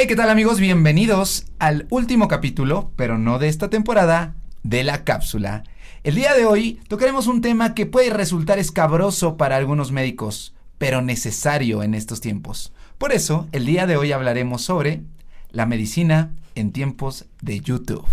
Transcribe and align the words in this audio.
Hey, 0.00 0.06
¿qué 0.06 0.14
tal 0.14 0.30
amigos? 0.30 0.60
Bienvenidos 0.60 1.46
al 1.58 1.88
último 1.90 2.28
capítulo, 2.28 2.92
pero 2.94 3.18
no 3.18 3.40
de 3.40 3.48
esta 3.48 3.68
temporada, 3.68 4.36
de 4.62 4.84
la 4.84 5.02
cápsula. 5.02 5.64
El 6.04 6.14
día 6.14 6.34
de 6.34 6.44
hoy 6.44 6.78
tocaremos 6.86 7.26
un 7.26 7.40
tema 7.40 7.74
que 7.74 7.84
puede 7.84 8.10
resultar 8.10 8.60
escabroso 8.60 9.36
para 9.36 9.56
algunos 9.56 9.90
médicos, 9.90 10.54
pero 10.78 11.02
necesario 11.02 11.82
en 11.82 11.94
estos 11.94 12.20
tiempos. 12.20 12.72
Por 12.96 13.10
eso, 13.10 13.48
el 13.50 13.66
día 13.66 13.88
de 13.88 13.96
hoy 13.96 14.12
hablaremos 14.12 14.62
sobre 14.62 15.02
la 15.50 15.66
medicina 15.66 16.30
en 16.54 16.70
tiempos 16.70 17.24
de 17.42 17.58
YouTube. 17.58 18.06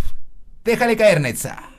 Déjale 0.64 0.98
caer, 0.98 1.22
Netza. 1.22 1.75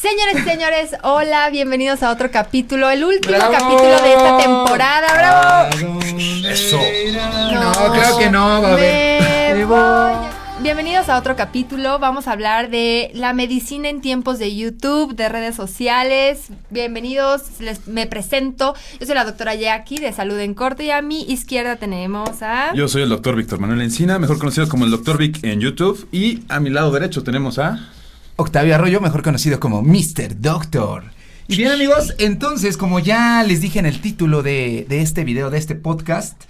Señores 0.00 0.36
y 0.38 0.48
señores, 0.48 0.92
hola, 1.02 1.50
bienvenidos 1.50 2.02
a 2.02 2.10
otro 2.10 2.30
capítulo, 2.30 2.88
el 2.88 3.04
último 3.04 3.36
¡Bravo! 3.36 3.52
capítulo 3.52 4.00
de 4.00 4.12
esta 4.14 4.38
temporada, 4.38 5.06
bravo. 5.12 5.90
Eso. 6.48 6.78
No, 7.52 7.92
creo 7.92 8.18
que 8.18 8.30
no, 8.30 8.62
va 8.62 8.76
a 8.76 9.64
voy. 9.66 10.62
Bienvenidos 10.62 11.10
a 11.10 11.18
otro 11.18 11.36
capítulo, 11.36 11.98
vamos 11.98 12.28
a 12.28 12.32
hablar 12.32 12.70
de 12.70 13.10
la 13.12 13.34
medicina 13.34 13.90
en 13.90 14.00
tiempos 14.00 14.38
de 14.38 14.56
YouTube, 14.56 15.14
de 15.14 15.28
redes 15.28 15.54
sociales. 15.54 16.48
Bienvenidos, 16.70 17.60
les, 17.60 17.86
me 17.86 18.06
presento, 18.06 18.74
yo 18.98 19.04
soy 19.04 19.14
la 19.14 19.26
doctora 19.26 19.54
Jackie 19.54 19.98
de 19.98 20.14
Salud 20.14 20.38
en 20.38 20.54
Corte 20.54 20.84
y 20.84 20.90
a 20.92 21.02
mi 21.02 21.24
izquierda 21.24 21.76
tenemos 21.76 22.40
a... 22.40 22.72
Yo 22.74 22.88
soy 22.88 23.02
el 23.02 23.10
doctor 23.10 23.36
Víctor 23.36 23.60
Manuel 23.60 23.82
Encina, 23.82 24.18
mejor 24.18 24.38
conocido 24.38 24.66
como 24.66 24.86
el 24.86 24.90
doctor 24.90 25.18
Vic 25.18 25.44
en 25.44 25.60
YouTube. 25.60 26.08
Y 26.10 26.42
a 26.48 26.58
mi 26.58 26.70
lado 26.70 26.90
derecho 26.90 27.22
tenemos 27.22 27.58
a... 27.58 27.90
Octavio 28.40 28.74
Arroyo, 28.74 29.00
mejor 29.00 29.22
conocido 29.22 29.60
como 29.60 29.82
Mr. 29.82 30.40
Doctor. 30.40 31.04
Y 31.48 31.56
bien 31.56 31.72
amigos, 31.72 32.14
entonces 32.18 32.76
como 32.76 32.98
ya 33.00 33.42
les 33.42 33.60
dije 33.60 33.78
en 33.78 33.86
el 33.86 34.00
título 34.00 34.42
de, 34.42 34.86
de 34.88 35.02
este 35.02 35.24
video, 35.24 35.50
de 35.50 35.58
este 35.58 35.74
podcast, 35.74 36.40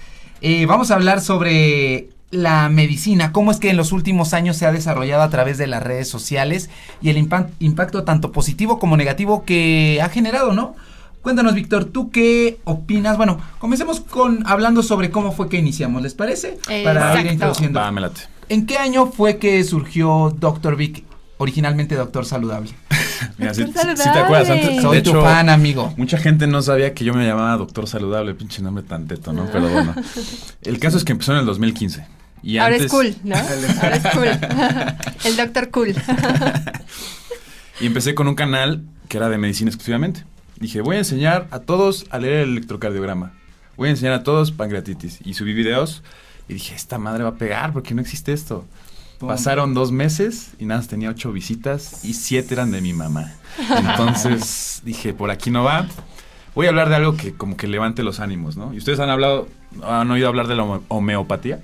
eh, 0.43 0.67
vamos 0.67 0.91
a 0.91 0.95
hablar 0.95 1.21
sobre 1.21 2.11
la 2.31 2.69
medicina, 2.69 3.33
cómo 3.33 3.51
es 3.51 3.59
que 3.59 3.71
en 3.71 3.77
los 3.77 3.91
últimos 3.93 4.35
años 4.35 4.57
se 4.57 4.67
ha 4.67 4.73
desarrollado 4.73 5.23
a 5.23 5.31
través 5.31 5.59
de 5.59 5.67
las 5.67 5.83
redes 5.83 6.09
sociales 6.09 6.71
y 7.03 7.09
el 7.11 7.17
impa- 7.17 7.49
impacto 7.59 8.05
tanto 8.05 8.31
positivo 8.31 8.79
como 8.79 8.97
negativo 8.97 9.45
que 9.45 10.01
ha 10.03 10.09
generado, 10.11 10.53
¿no? 10.53 10.77
Cuéntanos, 11.23 11.55
Víctor, 11.55 11.87
¿tú 11.87 12.11
qué 12.11 12.61
opinas? 12.65 13.17
Bueno, 13.17 13.41
comencemos 13.59 14.01
con 14.01 14.43
hablando 14.47 14.83
sobre 14.83 15.11
cómo 15.11 15.33
fue 15.33 15.49
que 15.49 15.57
iniciamos, 15.59 16.03
¿les 16.03 16.15
parece? 16.15 16.59
Para 16.85 17.21
ir 17.21 17.27
introduciendo. 17.33 17.81
Va, 17.81 17.91
me 17.91 18.01
late. 18.01 18.23
¿En 18.49 18.65
qué 18.65 18.79
año 18.79 19.07
fue 19.07 19.39
que 19.39 19.63
surgió 19.65 20.35
Dr. 20.39 20.77
Vic, 20.77 21.05
originalmente 21.41 21.95
Doctor 21.95 22.25
Saludable? 22.27 22.71
Mira, 23.39 23.55
si, 23.55 23.65
Doctor 23.65 23.97
si- 23.97 24.03
si 24.03 24.13
te 24.13 24.19
acuerdas 24.19 24.51
antes, 24.51 24.83
Soy 24.83 24.97
de 24.99 25.03
tu 25.03 25.11
hecho, 25.11 25.23
fan, 25.23 25.49
amigo. 25.49 25.93
mucha 25.97 26.19
gente 26.19 26.47
no 26.47 26.63
sabía 26.63 26.95
que 26.95 27.05
yo 27.05 27.15
me 27.15 27.27
llamaba 27.27 27.57
doctor 27.57 27.87
saludable, 27.89 28.35
pinche 28.35 28.63
nombre 28.63 28.85
tan 28.85 29.07
teto, 29.09 29.33
¿no? 29.33 29.47
Pero 29.53 29.69
bueno. 29.69 29.95
El 30.63 30.79
caso 30.79 30.97
es 30.99 31.05
que 31.05 31.13
empezó 31.13 31.33
en 31.33 31.39
el 31.39 31.47
2015. 31.47 32.07
Y 32.43 32.59
Ahora 32.59 32.75
antes, 32.77 32.87
es 32.87 32.91
cool, 32.93 33.15
¿no? 33.25 33.37
Ahora 33.83 33.97
es 33.97 34.07
cool. 34.15 34.29
el 35.25 35.37
doctor 35.37 35.71
cool. 35.71 35.95
Y 37.81 37.87
empecé 37.87 38.15
con 38.15 38.29
un 38.29 38.35
canal 38.35 38.83
que 39.09 39.17
era 39.17 39.29
de 39.29 39.39
medicina 39.39 39.69
exclusivamente. 39.71 40.25
Dije, 40.59 40.81
voy 40.83 40.97
a 40.97 40.99
enseñar 41.01 41.49
a 41.51 41.61
todos 41.61 42.07
a 42.11 42.19
leer 42.19 42.41
el 42.45 42.51
electrocardiograma. 42.53 43.33
Voy 43.77 43.89
a 43.89 43.93
enseñar 43.93 44.13
a 44.15 44.23
todos 44.23 44.53
pancreatitis. 44.53 45.19
Y 45.25 45.35
subí 45.35 45.53
videos 45.55 46.03
y 46.49 46.55
dije, 46.55 46.75
esta 46.75 46.99
madre 46.99 47.23
va 47.25 47.31
a 47.31 47.35
pegar 47.37 47.73
porque 47.73 47.95
no 47.95 48.01
existe 48.03 48.33
esto. 48.33 48.67
Pum. 49.21 49.29
Pasaron 49.29 49.75
dos 49.75 49.93
meses 49.93 50.51
y 50.59 50.65
nada, 50.65 50.81
más 50.81 50.89
tenía 50.89 51.11
ocho 51.11 51.31
visitas 51.31 52.05
y 52.05 52.15
siete 52.15 52.55
eran 52.55 52.73
de 52.73 52.81
mi 52.81 52.93
mamá. 52.95 53.33
Entonces 53.77 54.81
dije, 54.85 55.13
por 55.15 55.31
aquí 55.31 55.51
no 55.51 55.63
va. 55.63 55.87
Voy 56.55 56.67
a 56.67 56.71
hablar 56.71 56.89
de 56.89 56.97
algo 56.97 57.17
que 57.17 57.33
como 57.35 57.57
que 57.57 57.69
levante 57.69 58.03
los 58.03 58.19
ánimos, 58.19 58.57
¿no? 58.57 58.75
Y 58.75 58.79
ustedes 58.79 58.99
han 58.99 59.11
hablado, 59.11 59.47
han 59.85 60.11
oído 60.11 60.27
hablar 60.27 60.49
de 60.49 60.57
la 60.57 60.65
home- 60.65 60.81
homeopatía. 60.89 61.61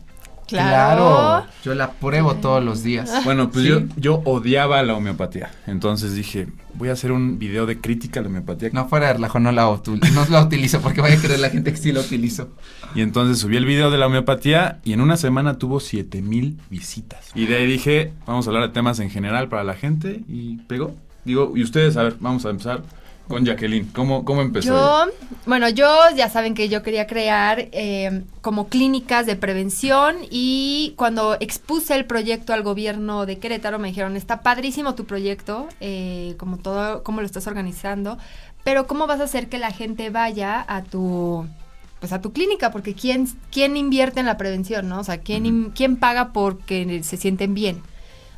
Claro. 0.49 1.45
Yo 1.65 1.75
la 1.75 1.91
pruebo 1.93 2.37
todos 2.37 2.63
los 2.63 2.83
días. 2.83 3.11
Bueno, 3.25 3.51
pues 3.51 3.65
Sí. 3.65 3.71
yo, 3.71 3.81
yo 3.97 4.23
odiaba 4.25 4.83
la 4.83 4.95
homeopatía. 4.95 5.51
Entonces 5.67 6.15
dije, 6.15 6.47
voy 6.75 6.89
a 6.91 6.93
hacer 6.93 7.11
un 7.13 7.39
video 7.39 7.67
de 7.67 7.81
crítica 7.81 8.21
a 8.21 8.23
la 8.23 8.29
homeopatía. 8.29 8.71
No 8.73 8.89
fuera 8.89 9.09
de 9.09 9.15
relajo, 9.15 9.41
no 9.41 9.51
la, 9.53 9.63
no 9.65 10.27
la 10.31 10.43
utilizo 10.43 10.81
porque 10.81 11.01
vaya 11.01 11.17
a 11.17 11.21
creer 11.21 11.41
la 11.41 11.51
gente 11.51 11.73
que 11.73 11.77
sí 11.79 11.93
la 11.93 12.01
utilizo. 12.01 12.51
Y 12.95 13.01
entonces 13.01 13.39
subí 13.39 13.57
el 13.57 13.65
video 13.65 13.91
de 13.91 13.99
la 13.99 14.07
homeopatía 14.07 14.79
y 14.85 14.93
en 14.93 15.01
una 15.01 15.17
semana 15.17 15.59
tuvo 15.59 15.81
7000 15.81 16.59
visitas. 16.71 17.31
Y 17.35 17.47
de 17.47 17.57
ahí 17.57 17.67
dije, 17.67 18.13
vamos 18.27 18.47
a 18.47 18.51
hablar 18.51 18.69
de 18.69 18.73
temas 18.75 19.01
en 19.01 19.11
general 19.11 19.49
para 19.49 19.65
la 19.65 19.75
gente 19.75 20.23
y 20.29 20.59
pegó. 20.69 20.95
Digo, 21.25 21.53
y 21.57 21.63
ustedes, 21.65 21.97
a 21.97 22.05
ver, 22.05 22.17
vamos 22.21 22.47
a 22.47 22.51
empezar 22.51 22.83
con 23.29 23.45
Jacqueline. 23.45 23.87
¿Cómo, 23.93 24.25
cómo 24.25 24.43
empezó? 24.43 25.05
ella? 25.05 25.13
Bueno, 25.47 25.69
yo 25.69 25.89
ya 26.17 26.29
saben 26.29 26.55
que 26.55 26.69
yo 26.69 26.83
quería 26.83 27.07
crear 27.07 27.69
eh, 27.73 28.23
como 28.41 28.69
clínicas 28.69 29.27
de 29.27 29.37
prevención 29.37 30.17
y 30.31 30.95
cuando 30.97 31.37
expuse 31.41 31.95
el 31.95 32.05
proyecto 32.05 32.53
al 32.53 32.63
gobierno 32.63 33.27
de 33.27 33.39
Querétaro 33.39 33.79
me 33.79 33.89
dijeron, 33.89 34.17
está 34.17 34.43
padrísimo 34.43 34.95
tu 34.95 35.05
proyecto, 35.05 35.69
eh, 35.81 36.35
como 36.39 36.59
todo, 36.59 37.03
cómo 37.03 37.21
lo 37.21 37.27
estás 37.27 37.47
organizando, 37.47 38.19
pero 38.65 38.87
¿cómo 38.87 39.07
vas 39.07 39.21
a 39.21 39.25
hacer 39.25 39.49
que 39.49 39.59
la 39.59 39.71
gente 39.71 40.11
vaya 40.11 40.65
a 40.67 40.83
tu... 40.83 41.47
Pues 42.01 42.13
a 42.13 42.21
tu 42.21 42.31
clínica, 42.31 42.71
porque 42.71 42.93
¿quién, 42.93 43.27
quién 43.51 43.75
invierte 43.75 44.21
en 44.21 44.27
la 44.27 44.37
prevención, 44.37 44.87
no? 44.87 45.01
O 45.01 45.05
sea, 45.05 45.19
¿quién, 45.19 45.71
¿quién 45.75 45.97
paga 45.97 46.35
porque 46.35 47.03
se 47.03 47.17
sienten 47.17 47.55
bien? 47.55 47.83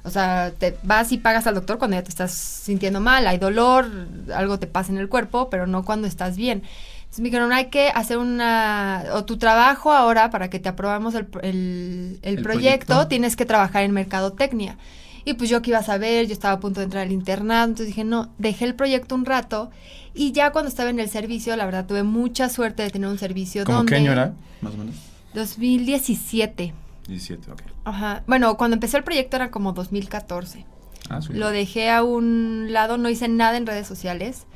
O 0.09 0.11
sea, 0.11 0.53
te 0.59 0.77
vas 0.83 1.13
y 1.13 1.19
pagas 1.19 1.47
al 1.47 1.55
doctor 1.55 1.79
cuando 1.79 1.97
ya 1.97 2.03
te 2.03 2.09
estás 2.11 2.33
sintiendo 2.33 3.01
mal, 3.01 3.27
hay 3.27 3.39
dolor, 3.39 3.87
algo 4.35 4.59
te 4.59 4.67
pasa 4.67 4.91
en 4.91 4.99
el 4.99 5.09
cuerpo, 5.09 5.49
pero 5.51 5.67
no 5.67 5.85
cuando 5.85 6.09
estás 6.09 6.37
bien. 6.37 6.63
Entonces 6.99 7.21
me 7.21 7.25
dijeron, 7.27 7.53
hay 7.53 7.67
que 7.67 7.89
hacer 7.89 8.19
una, 8.19 9.05
o 9.15 9.25
tu 9.25 9.39
trabajo 9.39 9.93
ahora 9.93 10.31
para 10.31 10.51
que 10.51 10.59
te 10.59 10.69
aprobamos 10.69 11.15
el, 11.15 11.27
el- 11.43 12.19
el 12.23 12.39
El 12.39 12.43
proyecto, 12.43 12.87
proyecto. 12.87 13.09
tienes 13.09 13.37
que 13.37 13.47
trabajar 13.47 13.83
en 13.85 13.93
mercadotecnia. 13.93 14.77
Y 15.25 15.35
pues 15.35 15.49
yo 15.51 15.61
que 15.63 15.71
iba 15.71 15.79
a 15.79 15.83
saber, 15.83 16.27
yo 16.27 16.33
estaba 16.33 16.55
a 16.55 16.61
punto 16.61 16.81
de 16.81 16.85
entrar 16.85 17.03
al 17.05 17.13
internado, 17.13 17.65
entonces 17.65 17.87
dije, 17.89 18.05
no, 18.05 18.31
dejé 18.39 18.65
el 18.65 18.75
proyecto 18.75 19.15
un 19.15 19.25
rato 19.27 19.71
y 20.15 20.33
ya 20.33 20.53
cuando 20.53 20.69
estaba 20.71 20.91
en 20.91 21.01
el 21.01 21.09
servicio, 21.11 21.55
la 21.57 21.67
verdad 21.67 21.87
tuve 21.87 22.03
mucha 22.03 22.49
suerte 22.49 22.83
de 22.83 22.91
tener 22.91 23.09
un 23.09 23.19
servicio 23.19 23.65
¿Cómo 23.65 23.79
donde... 23.79 23.91
qué 23.91 23.97
año 23.97 24.13
era? 24.13 24.33
Más 24.63 24.75
o 24.75 24.77
menos. 24.79 24.95
2017. 25.35 26.73
17, 27.09 27.51
ok. 27.51 27.63
Ajá. 27.85 28.23
Bueno, 28.27 28.57
cuando 28.57 28.75
empecé 28.75 28.97
el 28.99 29.05
proyecto 29.05 29.37
era 29.37 29.51
como 29.51 29.73
2014. 29.73 30.65
Ah, 31.11 31.21
sí. 31.23 31.33
Lo 31.33 31.51
dejé 31.51 31.91
a 31.91 32.03
un 32.05 32.69
lado, 32.71 32.99
no 32.99 33.09
hice 33.09 33.29
nada 33.29 33.57
en 33.57 33.67
redes 33.67 33.87
sociales. 33.87 34.47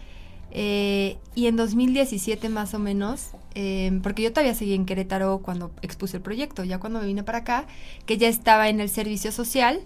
Eh, 0.50 1.16
y 1.34 1.46
en 1.46 1.56
2017 1.56 2.48
más 2.50 2.74
o 2.74 2.78
menos, 2.78 3.30
eh, 3.54 3.98
porque 4.02 4.22
yo 4.22 4.32
todavía 4.32 4.54
seguí 4.54 4.74
en 4.74 4.84
Querétaro 4.84 5.38
cuando 5.38 5.70
expuse 5.80 6.18
el 6.18 6.22
proyecto, 6.22 6.62
ya 6.62 6.78
cuando 6.78 7.00
me 7.00 7.06
vine 7.06 7.22
para 7.22 7.38
acá, 7.38 7.66
que 8.04 8.18
ya 8.18 8.28
estaba 8.28 8.68
en 8.68 8.80
el 8.80 8.90
servicio 8.90 9.32
social, 9.32 9.80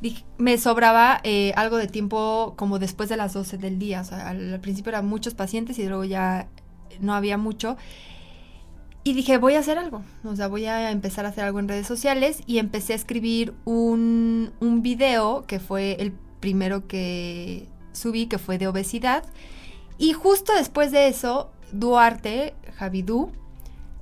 dije- 0.00 0.24
me 0.38 0.56
sobraba 0.56 1.20
eh, 1.22 1.52
algo 1.54 1.76
de 1.76 1.86
tiempo 1.86 2.54
como 2.56 2.78
después 2.78 3.10
de 3.10 3.18
las 3.18 3.34
12 3.34 3.58
del 3.58 3.78
día. 3.78 4.00
O 4.00 4.04
sea, 4.04 4.30
al, 4.30 4.54
al 4.54 4.60
principio 4.60 4.88
eran 4.88 5.06
muchos 5.06 5.34
pacientes 5.34 5.78
y 5.78 5.86
luego 5.86 6.04
ya 6.04 6.48
no 7.00 7.12
había 7.14 7.36
mucho. 7.36 7.76
Y 9.02 9.14
dije, 9.14 9.38
voy 9.38 9.54
a 9.54 9.60
hacer 9.60 9.78
algo. 9.78 10.02
O 10.24 10.36
sea, 10.36 10.48
voy 10.48 10.66
a 10.66 10.90
empezar 10.90 11.24
a 11.24 11.30
hacer 11.30 11.44
algo 11.44 11.58
en 11.58 11.68
redes 11.68 11.86
sociales. 11.86 12.42
Y 12.46 12.58
empecé 12.58 12.92
a 12.92 12.96
escribir 12.96 13.54
un, 13.64 14.52
un 14.60 14.82
video 14.82 15.44
que 15.46 15.58
fue 15.58 15.96
el 16.00 16.12
primero 16.40 16.86
que 16.86 17.66
subí, 17.92 18.26
que 18.26 18.38
fue 18.38 18.58
de 18.58 18.66
obesidad. 18.68 19.24
Y 19.98 20.12
justo 20.12 20.52
después 20.54 20.92
de 20.92 21.08
eso, 21.08 21.50
Duarte, 21.72 22.54
Javidú, 22.76 23.32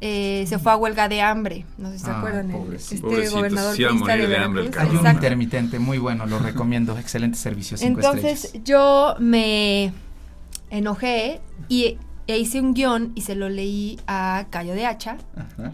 eh, 0.01 0.45
se 0.49 0.59
fue 0.59 0.73
a 0.73 0.77
huelga 0.77 1.09
de 1.09 1.21
hambre. 1.23 1.65
No 1.77 1.91
sé 1.91 1.99
si 1.99 2.05
se 2.05 2.11
Ah, 2.11 2.19
acuerdan. 2.19 2.51
el- 2.51 2.57
pobrecito. 2.57 2.95
este 2.95 3.07
Pobrecito, 3.07 3.37
gobernador 3.37 3.75
se 3.77 3.83
iba 3.83 3.91
a 3.91 3.95
morir 3.95 4.29
de 4.29 4.37
hambre 4.37 4.63
el 4.63 4.69
Veracruz. 4.69 4.71
cabrón. 4.71 4.91
Hay 4.91 4.91
un 4.91 4.97
Exacto. 5.07 5.17
intermitente 5.27 5.79
muy 5.79 5.99
bueno, 5.99 6.27
lo 6.27 6.39
recomiendo. 6.41 6.99
Excelente 6.99 7.39
servicio, 7.39 7.77
cinco 7.77 8.01
Entonces 8.01 8.45
estrellas. 8.47 8.65
yo 8.69 9.15
me 9.21 9.93
enojé 10.71 11.41
y 11.69 11.99
e 12.29 12.39
hice 12.39 12.61
un 12.61 12.75
guion 12.75 13.11
y 13.17 13.23
se 13.23 13.35
lo 13.35 13.49
leí 13.49 13.99
a 14.07 14.45
Cayo 14.51 14.75
de 14.75 14.87
Hacha 14.87 15.17
Ajá. 15.37 15.73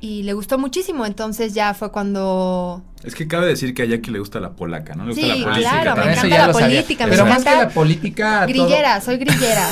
y 0.00 0.22
le 0.22 0.32
gustó 0.32 0.56
muchísimo. 0.58 1.04
Entonces 1.04 1.52
ya 1.52 1.74
fue 1.74 1.92
cuando... 1.92 2.82
Es 3.04 3.14
que 3.14 3.26
cabe 3.28 3.46
decir 3.46 3.74
que 3.74 3.82
a 3.82 3.86
Jackie 3.86 4.10
le 4.10 4.18
gusta 4.18 4.40
la 4.40 4.50
polaca, 4.52 4.94
¿no? 4.94 5.04
Le 5.04 5.10
gusta 5.12 5.22
Sí, 5.26 5.28
la 5.40 5.44
política. 5.44 5.70
claro, 5.82 5.96
me 6.04 6.12
encanta 6.12 6.46
la 6.46 6.52
política, 6.52 7.04
me 7.06 7.10
Pero 7.12 7.26
más 7.26 7.44
que 7.44 7.50
la 7.50 7.68
política. 7.68 8.38
todo- 8.40 8.48
Grillera, 8.48 9.00
soy 9.00 9.16
grillera. 9.18 9.68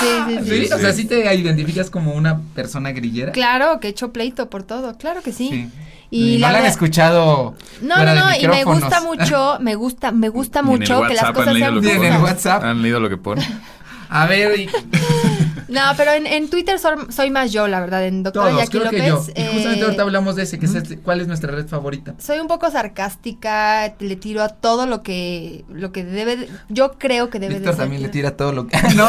sí, 0.00 0.06
sí, 0.28 0.38
sí. 0.38 0.50
¿Sí? 0.50 0.66
Sí, 0.66 0.72
O 0.72 0.78
sea, 0.78 0.92
sí. 0.92 1.02
¿sí 1.02 1.08
te 1.08 1.34
identificas 1.34 1.90
como 1.90 2.12
una 2.14 2.40
persona 2.54 2.92
grillera? 2.92 3.32
Claro, 3.32 3.80
que 3.80 3.88
he 3.88 3.90
hecho 3.90 4.12
pleito 4.12 4.48
por 4.50 4.62
todo, 4.62 4.96
claro 4.98 5.20
que 5.22 5.32
sí. 5.32 5.68
Y, 6.12 6.34
Y 6.34 6.38
no 6.38 6.46
la 6.48 6.52
la 6.54 6.58
han 6.60 6.66
escuchado. 6.66 7.54
No, 7.82 7.96
no, 8.04 8.14
no, 8.14 8.34
y 8.36 8.46
me 8.48 8.64
gusta 8.64 9.00
mucho, 9.00 9.58
me 9.60 9.74
gusta, 9.76 10.10
me 10.10 10.28
gusta 10.28 10.62
mucho 10.62 11.02
que 11.06 11.14
las 11.14 11.30
cosas 11.32 11.54
sean 11.56 11.84
en 11.84 12.04
el. 12.04 12.22
WhatsApp. 12.22 12.64
¿Han 12.64 12.82
leído 12.82 12.98
lo 12.98 13.08
que 13.08 13.16
pone? 13.16 13.46
A 14.10 14.26
ver, 14.26 14.58
y- 14.60 14.68
No, 15.68 15.80
pero 15.96 16.10
en, 16.10 16.26
en 16.26 16.50
Twitter 16.50 16.80
soy, 16.80 16.96
soy 17.10 17.30
más 17.30 17.52
yo, 17.52 17.68
la 17.68 17.78
verdad, 17.78 18.04
en 18.04 18.24
doctora 18.24 18.48
todos, 18.50 18.60
Jackie 18.62 18.78
creo 18.80 18.90
que 18.90 19.08
López. 19.08 19.26
yo. 19.28 19.40
Y 19.40 19.44
justamente 19.46 19.80
eh, 19.80 19.84
ahorita 19.84 20.02
hablamos 20.02 20.34
de 20.34 20.42
ese, 20.42 20.58
que 20.58 20.66
es 20.66 20.74
este- 20.74 20.98
cuál 20.98 21.20
es 21.20 21.28
nuestra 21.28 21.52
red 21.52 21.68
favorita. 21.68 22.14
soy 22.18 22.40
un 22.40 22.48
poco 22.48 22.68
sarcástica, 22.72 23.94
le 24.00 24.16
tiro 24.16 24.42
a 24.42 24.48
todo 24.48 24.86
lo 24.86 25.04
que 25.04 25.64
lo 25.72 25.92
que 25.92 26.02
debe 26.04 26.36
de- 26.38 26.48
yo 26.70 26.98
creo 26.98 27.30
que 27.30 27.38
debe 27.38 27.54
Víctor 27.54 27.70
de 27.74 27.76
ser. 27.76 27.84
también 27.84 28.02
le 28.02 28.08
tira 28.08 28.36
todo 28.36 28.52
lo 28.52 28.66
que. 28.66 28.76
no. 28.96 29.08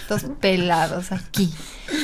estos 0.00 0.24
pelados 0.40 1.12
aquí. 1.12 1.54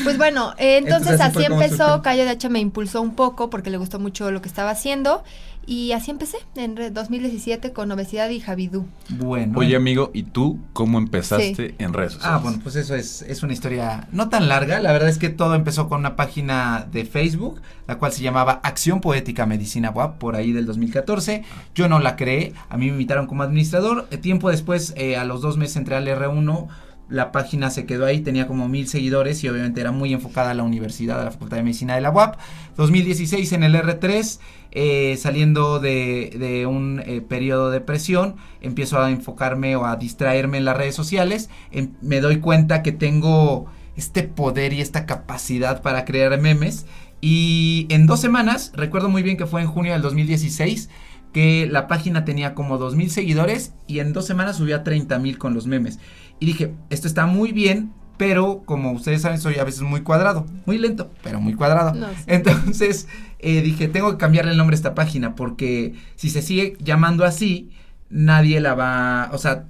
Pues 0.05 0.17
bueno, 0.17 0.55
eh, 0.59 0.77
entonces, 0.77 1.13
Entonces, 1.21 1.37
así 1.37 1.45
empezó. 1.53 2.03
Cayo 2.03 2.25
de 2.25 2.31
Hacha 2.31 2.49
me 2.49 2.61
impulsó 2.61 3.03
un 3.03 3.17
poco 3.17 3.51
porque 3.51 3.71
le 3.71 3.79
gustó 3.79 3.99
mucho 3.99 4.31
lo 4.31 4.41
que 4.43 4.49
estaba 4.49 4.71
haciendo. 4.71 5.25
Y 5.67 5.93
así 5.93 6.11
empecé 6.11 6.39
en 6.57 6.77
re- 6.77 6.91
2017 6.91 7.73
con 7.73 7.91
Obesidad 7.93 8.29
y 8.31 8.41
Javidú. 8.41 8.87
Bueno. 9.09 9.59
Oye, 9.59 9.77
amigo, 9.77 10.11
¿y 10.13 10.25
tú 10.25 10.59
cómo 10.73 10.99
empezaste 10.99 11.75
en 11.79 11.93
redes 11.93 12.13
sociales? 12.15 12.37
Ah, 12.37 12.41
bueno, 12.43 12.59
pues 12.63 12.77
eso 12.77 12.95
es, 12.95 13.23
es 13.23 13.43
una 13.43 13.53
historia 13.53 14.09
no 14.13 14.29
tan 14.29 14.49
larga. 14.49 14.81
La 14.81 14.93
verdad 14.93 15.09
es 15.09 15.19
que 15.19 15.31
todo 15.31 15.55
empezó 15.55 15.89
con 15.89 16.01
una 16.01 16.17
página 16.17 16.87
de 16.93 17.05
Facebook, 17.05 17.61
la 17.87 17.99
cual 17.99 18.13
se 18.13 18.23
llamaba 18.23 18.61
Acción 18.63 19.01
Poética 19.01 19.47
Medicina 19.47 19.91
WAP, 19.91 20.19
por 20.19 20.37
ahí 20.37 20.53
del 20.53 20.67
2014. 20.67 21.45
Yo 21.75 21.89
no 21.89 21.99
la 21.99 22.17
creé, 22.17 22.53
a 22.69 22.77
mí 22.77 22.87
me 22.87 22.93
invitaron 22.93 23.27
como 23.27 23.43
administrador. 23.43 24.07
Tiempo 24.21 24.51
después, 24.51 24.93
eh, 24.97 25.17
a 25.17 25.25
los 25.25 25.41
dos 25.41 25.57
meses 25.57 25.77
entré 25.77 25.97
al 25.97 26.07
R1. 26.07 26.69
La 27.15 27.31
página 27.31 27.71
se 27.71 27.87
quedó 27.87 28.07
ahí, 28.07 28.21
tenía 28.21 28.47
como 28.47 28.69
mil 28.69 28.89
seguidores 28.89 29.45
y 29.45 29.49
obviamente 29.49 29.81
era 29.81 29.93
muy 29.93 30.13
enfocada 30.13 30.51
a 30.51 30.55
la 30.55 30.65
universidad, 30.65 31.21
a 31.21 31.25
la 31.25 31.31
Facultad 31.31 31.59
de 31.59 31.63
Medicina 31.63 31.95
de 31.95 32.01
la 32.01 32.11
UAP. 32.11 32.37
2016 32.77 33.53
en 33.53 33.63
el 33.63 33.77
R3, 33.77 34.41
eh, 34.73 35.17
saliendo 35.17 35.79
de, 35.79 36.35
de 36.39 36.67
un 36.67 37.01
eh, 37.07 37.21
periodo 37.21 37.71
de 37.71 37.81
presión, 37.81 38.35
empiezo 38.61 39.01
a 39.01 39.11
enfocarme 39.11 39.77
o 39.77 39.87
a 39.87 39.97
distraerme 39.97 40.59
en 40.59 40.65
las 40.65 40.77
redes 40.77 40.97
sociales. 40.97 41.51
em- 41.71 41.93
me 42.03 42.21
doy 42.21 42.41
cuenta 42.41 42.83
que 42.83 42.91
tengo 42.93 43.67
este 43.97 44.25
poder 44.25 44.73
y 44.73 44.81
esta 44.81 45.07
capacidad 45.07 45.83
para 45.83 46.05
crear 46.05 46.39
memes. 46.41 46.87
Y 47.21 47.87
en 47.91 48.07
dos 48.07 48.21
semanas, 48.21 48.73
recuerdo 48.75 49.09
muy 49.09 49.23
bien 49.23 49.37
que 49.37 49.47
fue 49.47 49.63
en 49.63 49.69
junio 49.69 49.93
del 49.93 50.03
2016, 50.03 50.91
que 51.35 51.67
la 51.71 51.89
página 51.89 52.25
tenía 52.25 52.55
como 52.55 52.79
2.000 52.79 53.09
seguidores 53.09 53.73
y 53.89 53.99
en 53.99 54.13
dos 54.13 54.25
semanas 54.25 54.57
subió 54.57 54.77
a 54.77 54.85
30.000 54.85 55.37
con 55.37 55.53
los 55.53 55.67
memes. 55.67 55.99
Y 56.39 56.47
dije, 56.47 56.73
esto 56.91 57.09
está 57.09 57.27
muy 57.27 57.51
bien, 57.51 57.93
pero 58.17 58.63
como 58.65 58.93
ustedes 58.93 59.23
saben, 59.23 59.41
soy 59.41 59.57
a 59.57 59.65
veces 59.65 59.83
muy 59.83 60.03
cuadrado, 60.03 60.47
muy 60.65 60.79
lento, 60.79 61.11
pero 61.25 61.41
muy 61.41 61.55
cuadrado. 61.55 61.93
No. 61.93 62.07
Entonces 62.29 63.09
eh, 63.41 63.63
dije, 63.63 63.89
tengo 63.89 64.13
que 64.13 64.17
cambiarle 64.17 64.53
el 64.53 64.57
nombre 64.57 64.75
a 64.75 64.79
esta 64.79 64.95
página 64.95 65.35
porque 65.35 65.95
si 66.15 66.31
se 66.31 66.41
sigue 66.41 66.77
llamando 66.79 67.25
así, 67.25 67.71
nadie 68.11 68.61
la 68.61 68.75
va, 68.75 69.31
o 69.33 69.39
sea, 69.39 69.67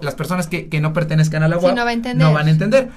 las 0.00 0.14
personas 0.14 0.46
que, 0.46 0.68
que 0.68 0.80
no 0.80 0.94
pertenezcan 0.94 1.42
a 1.42 1.48
la 1.48 1.58
Sí, 1.58 1.66
web 1.66 1.72
va 1.76 2.14
no 2.14 2.32
van 2.32 2.46
a 2.46 2.50
entender. 2.50 2.88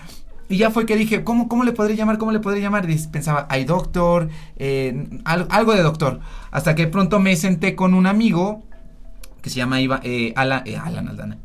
Y 0.47 0.57
ya 0.57 0.69
fue 0.69 0.86
que 0.86 0.95
dije, 0.95 1.24
¿cómo, 1.24 1.47
cómo 1.47 1.63
le 1.63 1.71
podré 1.71 1.95
llamar? 1.95 2.18
¿Cómo 2.18 2.31
le 2.31 2.39
podré 2.39 2.62
llamar? 2.62 2.86
Pensaba, 3.12 3.47
hay 3.50 3.65
doctor, 3.65 4.30
eh, 4.57 5.07
al- 5.25 5.47
algo 5.50 5.74
de 5.74 5.81
doctor. 5.81 6.19
Hasta 6.51 6.75
que 6.75 6.88
pronto 6.88 7.19
me 7.19 7.36
senté 7.36 7.75
con 7.75 7.94
un 7.94 8.06
amigo 8.06 8.63
que 9.42 9.50
se 9.51 9.57
llama 9.57 9.80
Iva- 9.80 10.01
eh, 10.03 10.33
eh, 10.65 10.80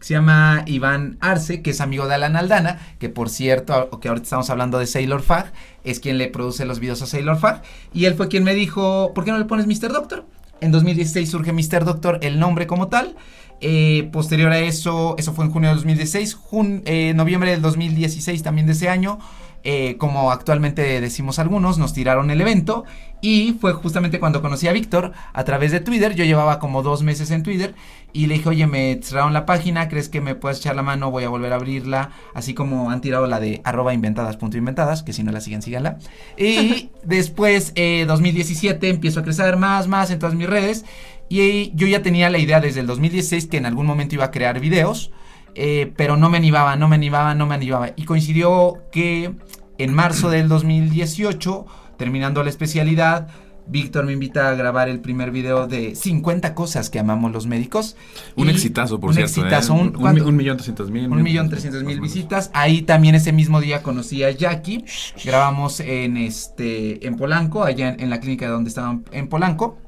se 0.01 0.15
llama 0.15 0.63
Iván 0.67 1.19
Arce, 1.21 1.61
que 1.61 1.71
es 1.71 1.81
amigo 1.83 2.07
de 2.09 2.15
Alan 2.15 2.35
Aldana, 2.37 2.79
que 2.99 3.11
por 3.11 3.29
cierto, 3.29 3.91
que 4.01 4.09
ahorita 4.09 4.25
estamos 4.25 4.49
hablando 4.49 4.79
de 4.79 4.87
Sailor 4.87 5.21
Fag, 5.21 5.53
es 5.85 6.01
quien 6.01 6.17
le 6.17 6.29
produce 6.29 6.65
los 6.65 6.81
videos 6.81 7.03
a 7.03 7.07
Sailor 7.07 7.37
Fag, 7.39 7.61
y 7.93 8.07
él 8.07 8.15
fue 8.15 8.29
quien 8.29 8.43
me 8.43 8.55
dijo, 8.55 9.13
¿por 9.15 9.25
qué 9.25 9.33
no 9.33 9.39
le 9.39 9.45
pones 9.45 9.67
Mr. 9.67 9.93
Doctor? 9.93 10.25
En 10.63 10.73
2016 10.73 11.31
surge 11.31 11.53
Mr. 11.53 11.85
Doctor, 11.85 12.19
el 12.23 12.39
nombre 12.39 12.67
como 12.67 12.89
tal. 12.89 13.17
Eh, 13.61 14.09
posterior 14.13 14.51
a 14.53 14.59
eso, 14.59 15.15
eso 15.19 15.33
fue 15.35 15.45
en 15.45 15.51
junio 15.51 15.69
de 15.69 15.75
2016, 15.77 16.35
jun- 16.37 16.83
eh, 16.87 17.13
noviembre 17.15 17.51
del 17.51 17.61
2016 17.61 18.43
también 18.43 18.67
de 18.67 18.73
ese 18.73 18.89
año, 18.89 19.19
eh, 19.63 19.97
como 19.99 20.31
actualmente 20.33 20.99
decimos 21.03 21.39
algunos, 21.39 21.77
nos 21.77 21.93
tiraron 21.93 22.31
el 22.31 22.41
evento 22.41 22.85
y 23.21 23.59
fue 23.61 23.75
justamente 23.75 24.19
cuando 24.19 24.41
conocí 24.41 24.67
a 24.67 24.73
Víctor 24.73 25.13
a 25.35 25.45
través 25.45 25.73
de 25.73 25.81
Twitter. 25.81 26.15
Yo 26.15 26.25
llevaba 26.25 26.59
como 26.59 26.83
dos 26.83 27.03
meses 27.03 27.31
en 27.31 27.43
Twitter 27.43 27.75
y 28.15 28.29
le 28.29 28.37
dije, 28.37 28.49
oye, 28.49 28.67
me 28.67 28.99
cerraron 29.03 29.35
la 29.35 29.45
página, 29.45 29.91
¿crees 29.91 30.09
que 30.09 30.23
me 30.23 30.35
puedes 30.35 30.61
echar 30.61 30.75
la 30.77 30.83
mano? 30.83 31.11
Voy 31.11 31.25
a 31.25 31.29
volver 31.29 31.53
a 31.53 31.57
abrirla, 31.57 32.13
así 32.33 32.55
como 32.55 32.91
han 32.91 33.03
tirado 33.03 33.27
la 33.27 33.39
de 33.41 33.61
arroba 33.65 33.93
inventadas 33.93 34.39
punto 34.39 34.57
inventadas, 34.57 35.03
que 35.03 35.13
si 35.13 35.23
no 35.23 35.33
la 35.33 35.43
siguen, 35.43 35.61
síganla. 35.61 35.99
Y 36.39 36.89
después, 37.05 37.73
eh, 37.75 38.07
2017, 38.09 38.89
empiezo 38.89 39.21
a 39.21 39.23
crecer 39.23 39.59
más, 39.59 39.87
más 39.89 40.11
en 40.11 40.19
todas 40.19 40.35
mis 40.35 40.49
redes 40.49 40.87
y 41.31 41.71
yo 41.75 41.87
ya 41.87 42.03
tenía 42.03 42.29
la 42.29 42.37
idea 42.39 42.61
desde 42.61 42.81
el 42.81 42.87
2016 42.87 43.47
que 43.47 43.57
en 43.57 43.65
algún 43.65 43.87
momento 43.87 44.15
iba 44.17 44.25
a 44.27 44.31
crear 44.31 44.61
videos. 44.61 45.11
eh, 45.55 45.93
pero 45.97 46.17
no 46.17 46.29
me 46.31 46.37
animaba, 46.39 46.77
no 46.77 46.87
me 46.89 46.95
animaba, 46.97 47.35
no 47.35 47.47
me 47.47 47.55
animaba. 47.57 47.91
Y 47.97 48.05
coincidió 48.05 48.79
que 48.93 49.33
en 49.79 49.95
marzo 49.95 50.29
del 50.31 50.49
2018, 50.49 51.67
terminando 51.97 52.43
la 52.45 52.51
especialidad, 52.51 53.29
Víctor 53.67 54.05
me 54.05 54.13
invita 54.13 54.49
a 54.49 54.55
grabar 54.55 54.89
el 54.89 55.01
primer 55.01 55.31
video 55.31 55.67
de 55.69 55.95
50 55.95 56.55
cosas 56.55 56.91
que 56.91 56.99
amamos 56.99 57.31
los 57.33 57.47
médicos. 57.47 57.97
Un 58.37 58.49
Y- 58.49 58.51
exitazo, 58.51 58.99
por 59.01 59.11
un 59.11 59.15
cierto. 59.17 59.41
exitazo, 59.41 59.75
¿eh? 59.77 59.81
un, 59.81 59.97
un, 59.97 60.21
un 60.23 60.37
millón 60.37 60.57
trescientos 60.57 60.91
mil. 60.91 61.09
Un 61.09 61.23
millón 61.23 61.49
trescientos 61.49 61.85
mil 61.85 62.01
visitas. 62.01 62.51
Ahí 62.55 62.83
también 62.83 63.15
ese 63.15 63.33
mismo 63.33 63.61
día 63.61 63.83
conocí 63.83 64.23
a 64.25 64.31
Jackie. 64.33 64.85
Grabamos 65.25 65.81
en 65.81 66.17
este 66.17 67.07
en 67.07 67.17
Polanco, 67.17 67.63
allá 67.65 67.91
en, 67.91 68.01
en 68.01 68.11
la 68.11 68.19
clínica 68.21 68.49
donde 68.49 68.69
estaban 68.71 69.05
en 69.13 69.29
Polanco. 69.29 69.79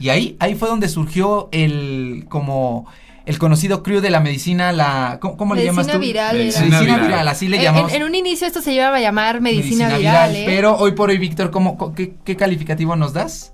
Y 0.00 0.08
ahí, 0.08 0.36
ahí 0.40 0.54
fue 0.56 0.68
donde 0.68 0.88
surgió 0.88 1.48
el 1.52 2.24
como 2.28 2.86
el 3.26 3.38
conocido 3.38 3.82
crew 3.84 4.00
de 4.00 4.10
la 4.10 4.18
medicina, 4.18 4.72
la 4.72 5.18
¿cómo, 5.20 5.36
cómo 5.36 5.54
le 5.54 5.64
llamas 5.64 5.86
Medicina 5.86 5.92
tú? 6.00 6.06
viral. 6.06 6.36
Medicina 6.38 6.80
viral. 6.80 7.00
viral, 7.02 7.28
así 7.28 7.46
le 7.48 7.58
En- 7.58 7.62
llamamos. 7.62 7.92
En, 7.92 8.00
en 8.02 8.08
un 8.08 8.14
inicio 8.14 8.46
esto 8.46 8.60
se 8.62 8.72
iba 8.72 8.88
a 8.92 8.98
llamar 8.98 9.40
medicina, 9.40 9.96
viral, 9.96 10.34
¿eh? 10.34 10.42
Pero 10.46 10.74
hoy 10.76 10.92
por 10.92 11.10
hoy, 11.10 11.18
Víctor, 11.18 11.50
¿cómo, 11.50 11.94
qué, 11.94 12.14
qué 12.24 12.34
calificativo 12.36 12.96
nos 12.96 13.12
das? 13.12 13.52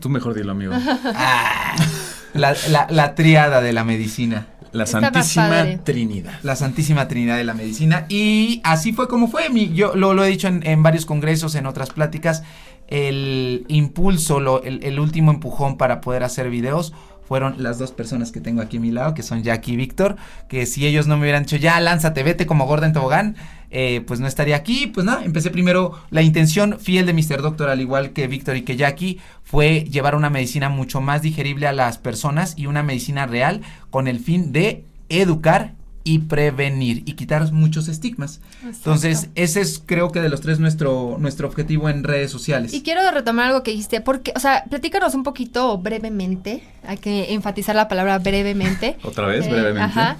Tú 0.00 0.08
mejor 0.10 0.34
dilo, 0.34 0.52
amigo. 0.52 0.74
Ah, 1.14 1.74
la, 2.34 2.54
la, 2.70 2.86
la 2.90 3.14
triada 3.14 3.60
de 3.60 3.72
la 3.72 3.82
medicina. 3.84 4.46
La 4.72 4.84
Está 4.84 5.00
Santísima. 5.00 5.64
Trinidad. 5.84 6.32
La 6.42 6.56
Santísima 6.56 7.08
Trinidad 7.08 7.36
de 7.36 7.44
la 7.44 7.54
Medicina. 7.54 8.06
Y 8.08 8.60
así 8.64 8.92
fue 8.92 9.08
como 9.08 9.28
fue. 9.28 9.48
Mi, 9.50 9.72
yo 9.72 9.94
lo, 9.94 10.14
lo 10.14 10.24
he 10.24 10.28
dicho 10.28 10.48
en, 10.48 10.66
en 10.66 10.82
varios 10.82 11.06
congresos, 11.06 11.54
en 11.54 11.66
otras 11.66 11.90
pláticas. 11.90 12.42
El 12.86 13.64
impulso, 13.68 14.40
lo- 14.40 14.62
el, 14.62 14.82
el 14.82 14.98
último 14.98 15.30
empujón 15.30 15.76
para 15.76 16.00
poder 16.00 16.22
hacer 16.24 16.48
videos 16.48 16.94
fueron 17.28 17.62
las 17.62 17.78
dos 17.78 17.92
personas 17.92 18.32
que 18.32 18.40
tengo 18.40 18.62
aquí 18.62 18.78
a 18.78 18.80
mi 18.80 18.90
lado, 18.90 19.12
que 19.12 19.22
son 19.22 19.42
Jackie 19.42 19.72
y 19.72 19.76
Víctor. 19.76 20.16
Que 20.48 20.64
si 20.64 20.86
ellos 20.86 21.06
no 21.06 21.18
me 21.18 21.24
hubieran 21.24 21.42
dicho, 21.42 21.56
ya 21.56 21.78
lánzate, 21.78 22.22
vete 22.22 22.46
como 22.46 22.64
gorda 22.64 22.86
en 22.86 22.94
tobogán, 22.94 23.36
eh, 23.70 24.02
pues 24.06 24.18
no 24.18 24.26
estaría 24.26 24.56
aquí. 24.56 24.86
Pues 24.86 25.04
nada, 25.04 25.22
empecé 25.22 25.50
primero. 25.50 25.92
La 26.08 26.22
intención 26.22 26.78
fiel 26.80 27.04
de 27.04 27.12
Mr. 27.12 27.42
Doctor, 27.42 27.68
al 27.68 27.82
igual 27.82 28.14
que 28.14 28.28
Víctor 28.28 28.56
y 28.56 28.62
que 28.62 28.76
Jackie, 28.76 29.20
fue 29.44 29.84
llevar 29.84 30.14
una 30.14 30.30
medicina 30.30 30.70
mucho 30.70 31.02
más 31.02 31.20
digerible 31.20 31.66
a 31.66 31.72
las 31.72 31.98
personas 31.98 32.54
y 32.56 32.64
una 32.64 32.82
medicina 32.82 33.26
real 33.26 33.60
con 33.90 34.08
el 34.08 34.20
fin 34.20 34.50
de 34.52 34.84
educar 35.10 35.74
y 36.08 36.20
prevenir 36.20 37.02
y 37.04 37.12
quitar 37.14 37.52
muchos 37.52 37.88
estigmas. 37.88 38.40
Entonces, 38.64 39.28
ese 39.34 39.60
es 39.60 39.82
creo 39.84 40.10
que 40.10 40.20
de 40.20 40.28
los 40.28 40.40
tres 40.40 40.58
nuestro 40.58 41.16
nuestro 41.18 41.46
objetivo 41.48 41.88
en 41.88 42.02
redes 42.04 42.30
sociales. 42.30 42.72
Y 42.72 42.82
quiero 42.82 43.00
retomar 43.10 43.46
algo 43.48 43.62
que 43.62 43.72
dijiste, 43.72 44.00
porque, 44.00 44.32
o 44.36 44.40
sea, 44.40 44.64
platícanos 44.70 45.14
un 45.14 45.22
poquito 45.22 45.76
brevemente, 45.78 46.62
hay 46.86 46.96
que 46.98 47.34
enfatizar 47.34 47.76
la 47.76 47.88
palabra 47.88 48.18
brevemente. 48.18 48.96
Otra 49.02 49.26
vez, 49.26 49.46
Eh, 49.46 49.50
brevemente. 49.50 49.80
Ajá. 49.82 50.16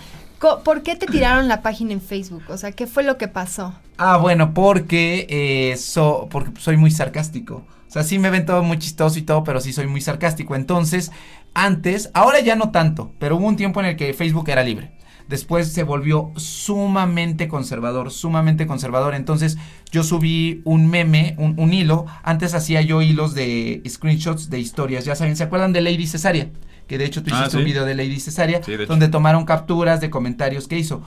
¿Por 0.65 0.83
qué 0.83 0.95
te 0.95 1.07
tiraron 1.07 1.49
la 1.49 1.63
página 1.63 1.93
en 1.93 2.01
Facebook? 2.01 2.45
O 2.49 2.57
sea, 2.57 2.71
¿qué 2.73 2.87
fue 2.87 3.03
lo 3.03 3.17
que 3.19 3.27
pasó? 3.27 3.75
Ah, 3.97 4.19
bueno, 4.19 4.55
porque 4.55 5.27
eh, 5.29 5.77
so- 5.77 6.29
porque 6.31 6.61
soy 6.61 6.77
muy 6.77 6.91
sarcástico. 6.93 7.65
O 7.89 7.91
sea, 7.91 8.03
sí 8.05 8.19
me 8.19 8.31
ven 8.31 8.45
todo 8.47 8.63
muy 8.63 8.79
chistoso 8.79 9.19
y 9.19 9.23
todo, 9.23 9.43
pero 9.43 9.61
sí 9.61 9.73
soy 9.73 9.87
muy 9.87 10.01
sarcástico. 10.01 10.55
Entonces, 10.55 11.11
antes, 11.55 12.11
ahora 12.15 12.39
ya 12.41 12.55
no 12.55 12.71
tanto, 12.71 13.13
pero 13.19 13.37
hubo 13.37 13.47
un 13.49 13.57
tiempo 13.57 13.81
en 13.81 13.87
el 13.87 13.97
que 13.97 14.13
Facebook 14.15 14.49
era 14.51 14.63
libre. 14.63 14.93
Después 15.29 15.69
se 15.73 15.83
volvió 15.83 16.33
sumamente 16.37 17.49
conservador, 17.49 18.11
sumamente 18.11 18.67
conservador. 18.67 19.15
Entonces 19.15 19.59
yo 19.93 20.03
subí 20.03 20.63
un 20.65 20.89
meme, 20.89 21.35
un, 21.39 21.55
un 21.59 21.73
hilo. 21.75 22.07
Antes 22.23 22.55
hacía 22.55 22.81
yo 22.83 23.03
hilos 23.03 23.35
de 23.35 23.83
screenshots 23.89 24.51
de 24.51 24.59
historias. 24.59 25.05
Ya 25.05 25.15
saben, 25.15 25.37
¿se 25.37 25.45
acuerdan 25.45 25.73
de 25.73 25.83
Lady 25.83 26.07
Cesaria? 26.07 26.51
Que 26.87 26.97
de 26.99 27.05
hecho 27.05 27.23
tú 27.23 27.31
Ah, 27.35 27.41
hiciste 27.41 27.59
un 27.59 27.65
video 27.65 27.85
de 27.85 27.95
Lady 27.95 28.19
Cesaria, 28.21 28.63
Sí, 28.63 28.71
de 28.75 28.85
hecho. 28.85 28.87
donde 28.93 29.09
tomaron 29.09 29.45
capturas 29.45 30.01
de 30.01 30.09
comentarios 30.09 30.67
que 30.69 30.79
hizo. 30.79 31.03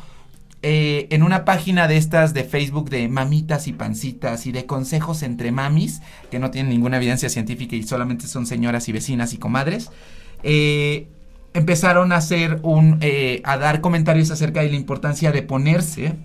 Eh, 0.64 1.08
en 1.10 1.24
una 1.24 1.44
página 1.44 1.88
de 1.88 1.98
estas 1.98 2.36
de 2.36 2.44
Facebook 2.44 2.92
de 2.92 3.08
mamitas 3.08 3.68
y 3.68 3.74
pancitas 3.74 4.46
y 4.46 4.52
de 4.52 4.68
consejos 4.68 5.24
entre 5.24 5.52
mamis, 5.52 6.02
que 6.30 6.38
no 6.38 6.52
tienen 6.52 6.70
ninguna 6.72 6.98
evidencia 6.98 7.30
científica 7.30 7.76
y 7.76 7.82
solamente 7.82 8.28
son 8.28 8.46
señoras 8.46 8.88
y 8.88 8.92
vecinas 8.92 9.34
y 9.34 9.38
comadres, 9.38 9.90
eh, 10.44 11.08
empezaron 11.54 12.12
a 12.12 12.18
hacer 12.18 12.60
un, 12.64 12.98
eh, 13.02 13.42
a 13.44 13.58
dar 13.58 13.82
comentarios 13.82 14.32
acerca 14.32 14.62
de 14.62 14.70
la 14.70 14.76
importancia 14.76 15.32
de 15.32 15.42
ponerse 15.44 16.16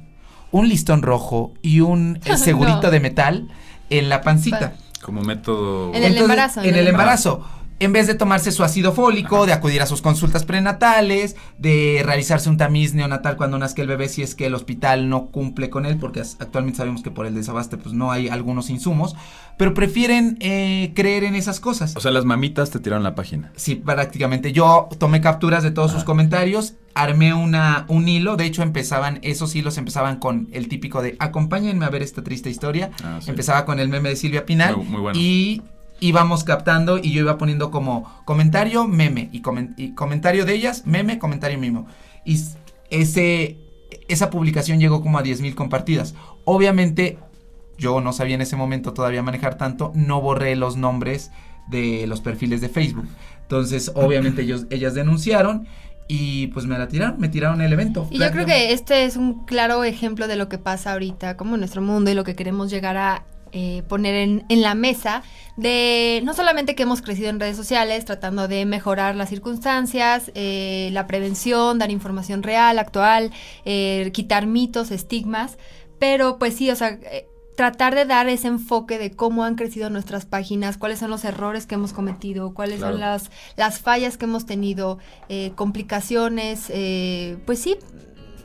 un 0.53 0.69
listón 0.69 1.03
rojo 1.03 1.55
y 1.63 1.81
un 1.81 2.21
eh, 2.25 2.37
segurito 2.39 2.83
No. 2.83 2.91
de 2.91 3.01
metal 3.01 3.49
en 3.91 4.09
la 4.09 4.23
pancita. 4.23 4.75
Como 5.03 5.23
método. 5.23 5.95
En 5.95 6.03
el 6.05 6.17
embarazo, 6.17 6.63
En 6.63 6.75
el 6.75 6.89
embarazo. 6.89 7.45
En 7.79 7.93
vez 7.93 8.07
de 8.07 8.15
tomarse 8.15 8.53
su 8.53 8.65
ácido 8.65 8.93
fólico, 8.93 9.47
de 9.47 9.53
acudir 9.53 9.83
a 9.83 9.87
sus 9.87 10.01
consultas 10.01 10.45
prenatales, 10.45 11.37
de 11.59 12.03
realizarse 12.05 12.49
un 12.49 12.57
tamiz 12.57 12.95
neonatal 12.95 13.37
cuando 13.37 13.59
nazca 13.59 13.83
el 13.83 13.89
bebé 13.89 14.09
si 14.09 14.23
es 14.23 14.35
que 14.35 14.47
el 14.47 14.55
hospital 14.55 15.09
no 15.09 15.27
cumple 15.27 15.69
con 15.69 15.85
él, 15.85 15.99
porque 15.99 16.21
actualmente 16.21 16.79
sabemos 16.79 17.03
que 17.03 17.11
por 17.11 17.27
el 17.27 17.35
desabaste 17.35 17.77
pues 17.77 17.95
no 17.95 18.11
hay 18.11 18.29
algunos 18.29 18.71
insumos, 18.71 19.15
pero 19.59 19.75
prefieren 19.75 20.37
eh, 20.41 20.93
creer 20.95 21.25
en 21.25 21.35
esas 21.35 21.61
cosas. 21.61 21.95
O 21.97 22.01
sea, 22.01 22.11
las 22.11 22.25
mamitas 22.25 22.71
te 22.71 22.81
tiraron 22.81 23.03
la 23.03 23.15
página. 23.15 23.53
Sí, 23.57 23.75
prácticamente. 23.75 24.53
Yo 24.53 24.89
tomé 24.99 25.21
capturas 25.21 25.63
de 25.63 25.71
todos 25.71 25.93
sus 25.93 26.05
comentarios, 26.05 26.75
armé 26.95 27.35
una, 27.35 27.85
un 27.89 28.09
hilo, 28.09 28.37
de 28.37 28.47
hecho 28.47 28.63
empezaban, 28.63 29.19
esos 29.23 29.55
hilos 29.55 29.77
empezaban 29.77 30.17
con 30.17 30.49
el 30.53 30.69
típico 30.69 31.03
de 31.03 31.17
acompáñenme 31.19 31.85
a 31.85 31.91
ver 31.91 32.03
esta 32.03 32.23
triste 32.23 32.49
historia. 32.49 32.91
Ah, 33.05 33.21
Empezaba 33.27 33.65
con 33.67 33.81
el 33.81 33.89
meme 33.89 34.09
de 34.09 34.17
Silvia 34.17 34.47
Pinal. 34.47 34.77
Muy, 34.77 34.87
muy 34.87 35.01
bueno. 35.01 35.19
Y 35.19 35.63
íbamos 36.01 36.45
captando 36.45 36.99
y 36.99 37.13
yo 37.13 37.23
iba 37.23 37.39
poniendo 37.39 37.71
como 37.71 38.23
comentario, 38.25 38.87
meme 38.87 39.31
y, 39.33 39.41
comentario 39.41 40.45
de 40.45 40.55
ellas, 40.55 40.87
meme, 40.87 41.19
comentario 41.19 41.59
mismo. 41.59 41.87
Y 42.25 42.41
ese, 42.91 43.59
esa 44.09 44.31
publicación 44.31 44.81
llegó 44.81 45.03
como 45.03 45.19
a 45.19 45.23
10 45.23 45.41
mil 45.41 45.55
compartidas. 45.55 46.15
Obviamente 46.45 47.19
yo 47.79 48.01
no 48.01 48.13
sabía 48.13 48.35
en 48.35 48.43
ese 48.43 48.57
momento 48.57 48.93
todavía 48.93 49.23
manejar 49.23 49.59
tanto, 49.59 49.93
no 49.95 50.21
borré 50.21 50.57
los 50.57 50.77
nombres 50.77 51.31
de 51.69 52.07
los 52.07 52.21
perfiles 52.21 52.61
de 52.61 52.69
Facebook. 52.69 53.09
Entonces, 53.43 53.93
obviamente 53.95 54.43
ellos, 54.43 54.67
ellas 54.71 54.95
denunciaron 54.95 55.67
y 56.09 56.49
pues 56.49 56.67
me 56.67 56.79
la 56.79 56.89
tiraron, 56.89 57.19
me 57.19 57.29
tiraron 57.29 57.61
el 57.61 57.73
evento. 57.73 58.07
Y 58.11 58.19
yo 58.19 58.31
creo 58.31 58.47
que 58.47 58.73
este 58.73 59.05
es 59.05 59.17
un 59.17 59.45
claro 59.45 59.85
ejemplo 59.85 60.29
de 60.29 60.37
lo 60.37 60.49
que 60.49 60.59
pasa 60.59 60.93
ahorita, 60.93 61.37
como 61.37 61.55
en 61.55 61.61
nuestro 61.61 61.83
mundo 61.83 62.11
y 62.11 62.15
lo 62.15 62.25
que 62.25 62.35
queremos 62.35 62.71
llegar 62.71 62.97
a 62.97 63.25
eh, 63.59 63.83
poner 63.89 64.15
en, 64.15 64.45
la 64.61 64.75
mesa 64.75 65.23
de 65.57 66.21
no 66.25 66.35
solamente 66.35 66.75
que 66.75 66.83
hemos 66.83 67.01
crecido 67.01 67.31
en 67.31 67.41
redes 67.41 67.57
sociales 67.57 68.05
tratando 68.05 68.49
de 68.49 68.67
mejorar 68.67 69.17
las 69.17 69.31
circunstancias, 69.31 70.31
eh, 70.35 70.91
la 70.93 71.07
prevención, 71.07 71.79
dar 71.79 71.91
información 71.91 72.43
real, 72.43 72.79
actual, 72.79 73.33
eh, 73.65 74.11
quitar 74.13 74.47
mitos, 74.47 74.91
estigmas, 74.91 75.57
pero 75.99 76.39
pues 76.39 76.55
sí, 76.55 76.71
o 76.71 76.77
sea 76.77 76.99
tratar 77.57 77.95
de 77.95 78.05
dar 78.05 78.29
ese 78.29 78.49
enfoque 78.49 78.99
de 78.99 79.13
cómo 79.13 79.43
han 79.43 79.55
crecido 79.55 79.89
nuestras 79.89 80.27
páginas, 80.27 80.77
cuáles 80.77 80.99
son 80.99 81.09
los 81.09 81.25
errores 81.25 81.65
que 81.65 81.77
hemos 81.77 81.95
cometido, 81.95 82.53
cuáles 82.53 82.81
son 82.81 83.01
las, 83.01 83.31
las 83.57 83.81
fallas 83.81 84.19
que 84.19 84.27
hemos 84.27 84.45
tenido, 84.45 84.99
complicaciones, 85.55 86.71
pues 87.47 87.59
sí, 87.59 87.79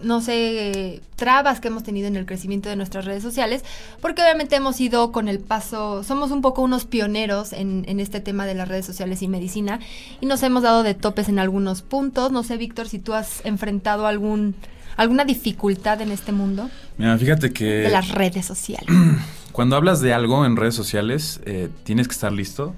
no 0.04 0.22
sé, 0.22 1.02
trabas 1.16 1.60
que 1.60 1.68
hemos 1.68 1.84
tenido 1.84 2.08
en 2.08 2.16
el 2.16 2.26
crecimiento 2.26 2.70
de 2.70 2.76
nuestras 2.76 3.06
redes 3.06 3.24
sociales, 3.24 3.64
porque 4.02 4.22
obviamente 4.22 4.56
hemos 4.56 4.80
ido 4.80 5.12
con 5.12 5.28
el 5.28 5.40
paso, 5.40 6.04
somos 6.04 6.32
un 6.32 6.42
poco 6.42 6.62
unos 6.62 6.86
pioneros 6.86 7.54
en, 7.54 7.86
este 8.00 8.20
tema 8.20 8.46
de 8.46 8.56
las 8.56 8.68
redes 8.68 8.86
sociales 8.86 9.22
y 9.22 9.28
medicina, 9.28 9.80
y 10.20 10.26
nos 10.26 10.44
hemos 10.44 10.64
dado 10.64 10.84
de 10.84 10.94
topes 10.94 11.30
en 11.30 11.40
algunos 11.40 11.82
puntos. 11.82 12.32
No 12.32 12.44
sé, 12.44 12.58
Víctor, 12.58 12.88
si 12.88 13.00
tú 13.00 13.14
has 13.14 13.46
enfrentado 13.46 14.08
algún 14.08 14.56
alguna 14.98 15.24
dificultad 15.26 16.02
en 16.02 16.12
este 16.12 16.32
mundo. 16.32 16.70
Mira, 16.98 17.18
fíjate 17.18 17.52
que... 17.52 17.66
De 17.66 17.90
las 17.90 18.10
redes 18.10 18.46
sociales. 18.46 18.88
Cuando 19.52 19.76
hablas 19.76 20.02
de 20.02 20.14
algo 20.14 20.46
en 20.46 20.58
redes 20.58 20.76
sociales, 20.76 21.40
eh, 21.46 21.70
tienes 21.84 22.08
que 22.08 22.14
estar 22.14 22.32
listo 22.32 22.76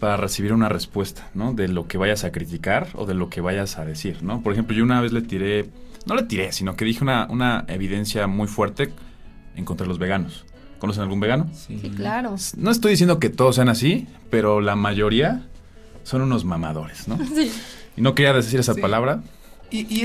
para 0.00 0.16
recibir 0.16 0.52
una 0.52 0.68
respuesta, 0.68 1.28
¿no? 1.34 1.54
De 1.54 1.68
lo 1.68 1.86
que 1.86 1.98
vayas 1.98 2.24
a 2.24 2.32
criticar 2.32 2.88
o 2.94 3.06
de 3.06 3.14
lo 3.14 3.30
que 3.30 3.40
vayas 3.40 3.78
a 3.78 3.84
decir, 3.84 4.22
¿no? 4.22 4.42
Por 4.42 4.52
ejemplo, 4.52 4.76
yo 4.76 4.84
una 4.84 5.00
vez 5.00 5.12
le 5.12 5.22
tiré 5.22 5.66
no 6.06 6.14
le 6.14 6.22
tiré, 6.22 6.52
sino 6.52 6.76
que 6.76 6.84
dije 6.84 7.02
una, 7.02 7.26
una 7.28 7.64
evidencia 7.68 8.26
muy 8.26 8.46
fuerte 8.48 8.92
en 9.56 9.64
contra 9.64 9.84
de 9.84 9.88
los 9.88 9.98
veganos. 9.98 10.44
¿Conocen 10.78 11.02
algún 11.02 11.20
vegano? 11.20 11.50
Sí. 11.54 11.76
claro. 11.96 12.36
No 12.56 12.70
estoy 12.70 12.92
diciendo 12.92 13.18
que 13.18 13.30
todos 13.30 13.56
sean 13.56 13.68
así, 13.68 14.06
pero 14.30 14.60
la 14.60 14.76
mayoría 14.76 15.42
son 16.02 16.22
unos 16.22 16.44
mamadores, 16.44 17.08
¿no? 17.08 17.18
Sí. 17.34 17.50
Y 17.96 18.02
no 18.02 18.14
quería 18.14 18.34
decir 18.34 18.60
esa 18.60 18.74
palabra, 18.74 19.22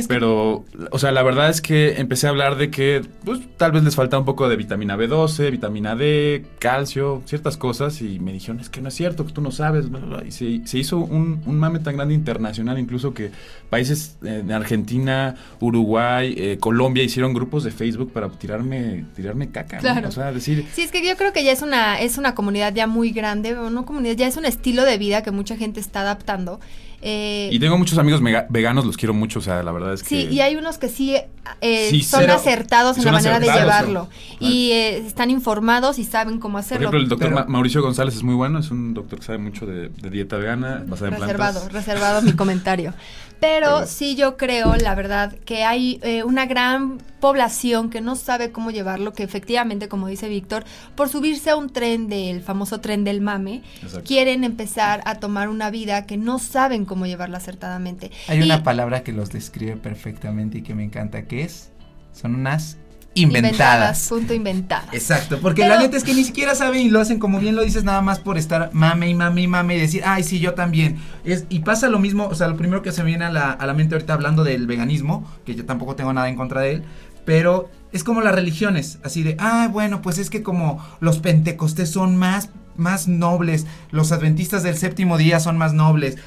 pero, 0.07 0.65
o 0.91 0.99
sea, 0.99 1.11
la 1.11 1.23
verdad 1.23 1.49
es 1.49 1.61
que 1.61 1.99
empecé 1.99 2.27
a 2.27 2.31
hablar 2.31 2.57
de 2.57 2.71
que 2.71 3.01
pues, 3.23 3.39
tal 3.57 3.71
vez 3.71 3.83
les 3.83 3.95
falta 3.95 4.17
un 4.17 4.25
poco 4.25 4.49
de 4.49 4.55
vitamina 4.55 4.97
B12, 4.97 5.51
vitamina 5.51 5.95
D, 5.95 6.45
calcio, 6.59 7.21
ciertas 7.25 7.57
cosas. 7.57 8.01
Y 8.01 8.19
me 8.19 8.33
dijeron, 8.33 8.59
es 8.59 8.69
que 8.69 8.81
no 8.81 8.89
es 8.89 8.95
cierto, 8.95 9.25
que 9.25 9.33
tú 9.33 9.41
no 9.41 9.51
sabes. 9.51 9.85
Y 10.25 10.31
se, 10.65 10.77
hizo 10.77 10.97
un, 10.97 11.41
mame 11.45 11.79
tan 11.79 11.95
grande 11.95 12.13
internacional, 12.15 12.79
incluso 12.79 13.13
que 13.13 13.31
países 13.69 14.17
eh, 14.23 14.43
de 14.45 14.53
Argentina, 14.53 15.35
Uruguay, 15.59 16.33
eh, 16.37 16.57
Colombia 16.59 17.03
hicieron 17.03 17.33
grupos 17.33 17.63
de 17.63 17.71
Facebook 17.71 18.11
para 18.11 18.29
tirarme, 18.29 19.05
tirarme 19.15 19.51
caca. 19.51 19.77
Claro. 19.77 20.09
O 20.09 20.11
sea, 20.11 20.31
decir. 20.31 20.65
Sí, 20.73 20.81
es 20.81 20.91
que 20.91 21.07
yo 21.07 21.15
creo 21.17 21.33
que 21.33 21.43
ya 21.43 21.51
es 21.51 21.61
una, 21.61 21.99
es 21.99 22.17
una 22.17 22.35
comunidad 22.35 22.73
ya 22.73 22.87
muy 22.87 23.11
grande, 23.11 23.53
no 23.53 23.85
comunidad, 23.85 24.15
ya 24.15 24.27
es 24.27 24.37
un 24.37 24.45
estilo 24.45 24.83
de 24.83 24.97
vida 24.97 25.21
que 25.23 25.31
mucha 25.31 25.55
gente 25.55 25.79
está 25.79 26.01
adaptando. 26.01 26.59
Eh, 27.03 27.49
y 27.51 27.59
tengo 27.59 27.77
muchos 27.77 27.97
amigos 27.97 28.21
veganos, 28.49 28.85
los 28.85 28.95
quiero 28.95 29.13
mucho, 29.13 29.39
o 29.39 29.41
sea, 29.41 29.63
la 29.63 29.71
verdad 29.71 29.93
es 29.93 30.03
que... 30.03 30.09
Sí, 30.09 30.27
y 30.29 30.41
hay 30.41 30.55
unos 30.55 30.77
que 30.77 30.87
sí, 30.87 31.15
eh, 31.61 32.03
son 32.03 32.29
acertados 32.29 32.97
en 32.97 33.05
la 33.05 33.11
manera 33.13 33.39
de 33.39 33.47
llevarlo. 33.47 34.07
Y 34.39 34.71
eh, 34.71 34.97
están 34.97 35.31
informados 35.31 35.97
y 35.97 36.03
saben 36.03 36.39
cómo 36.39 36.59
hacerlo. 36.59 36.89
Por 36.89 36.99
ejemplo, 36.99 37.15
el 37.15 37.31
doctor 37.31 37.49
Mauricio 37.49 37.81
González 37.81 38.15
es 38.15 38.23
muy 38.23 38.35
bueno, 38.35 38.59
es 38.59 38.69
un 38.69 38.93
doctor 38.93 39.19
que 39.19 39.25
sabe 39.25 39.39
mucho 39.39 39.65
de, 39.65 39.89
dieta 39.89 40.37
vegana, 40.37 40.83
basada 40.85 41.15
en 41.15 41.21
reservado, 41.21 41.59
plantas. 41.61 41.73
Reservado 41.73 42.21
mi 42.21 42.33
comentario. 42.33 42.93
Pero 43.41 43.87
sí 43.87 44.15
yo 44.15 44.37
creo, 44.37 44.75
la 44.75 44.93
verdad, 44.93 45.33
que 45.45 45.63
hay 45.63 45.99
eh, 46.03 46.23
una 46.23 46.45
gran 46.45 46.99
población 47.19 47.89
que 47.89 47.99
no 47.99 48.15
sabe 48.15 48.51
cómo 48.51 48.69
llevarlo, 48.69 49.13
que 49.13 49.23
efectivamente, 49.23 49.89
como 49.89 50.07
dice 50.07 50.29
Víctor, 50.29 50.63
por 50.95 51.09
subirse 51.09 51.49
a 51.49 51.55
un 51.55 51.71
tren 51.71 52.07
del 52.07 52.41
famoso 52.41 52.81
tren 52.81 53.03
del 53.03 53.19
mame, 53.19 53.63
quieren 54.05 54.43
empezar 54.43 55.01
a 55.05 55.15
tomar 55.15 55.49
una 55.49 55.71
vida 55.71 56.05
que 56.05 56.17
no 56.17 56.37
saben 56.37 56.85
cómo 56.85 57.07
llevarla 57.07 57.39
acertadamente. 57.39 58.11
Hay 58.27 58.41
una 58.43 58.61
palabra 58.61 59.03
que 59.03 59.11
los 59.11 59.31
describe 59.31 59.75
perfectamente 59.75 60.59
y 60.59 60.61
que 60.61 60.75
me 60.75 60.83
encanta, 60.83 61.23
que 61.23 61.43
es, 61.43 61.71
son 62.13 62.35
unas 62.35 62.77
inventadas. 63.13 64.07
Punto 64.07 64.33
inventadas. 64.33 64.93
Exacto, 64.93 65.39
porque 65.41 65.67
la 65.67 65.79
neta 65.79 65.97
es 65.97 66.03
que 66.03 66.13
ni 66.13 66.23
siquiera 66.23 66.55
saben 66.55 66.81
y 66.81 66.89
lo 66.89 66.99
hacen 66.99 67.19
como 67.19 67.39
bien 67.39 67.55
lo 67.55 67.63
dices 67.63 67.83
nada 67.83 68.01
más 68.01 68.19
por 68.19 68.37
estar 68.37 68.69
mame 68.73 69.09
y 69.09 69.13
mame 69.13 69.41
y 69.41 69.47
mame 69.47 69.75
y 69.75 69.81
decir, 69.81 70.03
ay, 70.05 70.23
sí, 70.23 70.39
yo 70.39 70.53
también. 70.53 70.97
Es, 71.25 71.45
y 71.49 71.59
pasa 71.59 71.89
lo 71.89 71.99
mismo, 71.99 72.27
o 72.27 72.35
sea, 72.35 72.47
lo 72.47 72.57
primero 72.57 72.81
que 72.81 72.91
se 72.91 73.03
me 73.03 73.09
viene 73.09 73.25
a 73.25 73.31
la, 73.31 73.51
a 73.51 73.65
la 73.65 73.73
mente 73.73 73.95
ahorita 73.95 74.13
hablando 74.13 74.43
del 74.43 74.67
veganismo, 74.67 75.29
que 75.45 75.55
yo 75.55 75.65
tampoco 75.65 75.95
tengo 75.95 76.13
nada 76.13 76.29
en 76.29 76.35
contra 76.35 76.61
de 76.61 76.71
él, 76.73 76.83
pero 77.25 77.69
es 77.91 78.03
como 78.03 78.21
las 78.21 78.33
religiones, 78.33 78.99
así 79.03 79.23
de, 79.23 79.35
ah, 79.39 79.67
bueno, 79.71 80.01
pues 80.01 80.17
es 80.17 80.29
que 80.29 80.43
como 80.43 80.83
los 81.01 81.19
pentecostés 81.19 81.89
son 81.89 82.15
más, 82.15 82.49
más 82.77 83.07
nobles, 83.07 83.67
los 83.91 84.11
adventistas 84.11 84.63
del 84.63 84.77
séptimo 84.77 85.17
día 85.17 85.39
son 85.39 85.57
más 85.57 85.73
nobles, 85.73 86.17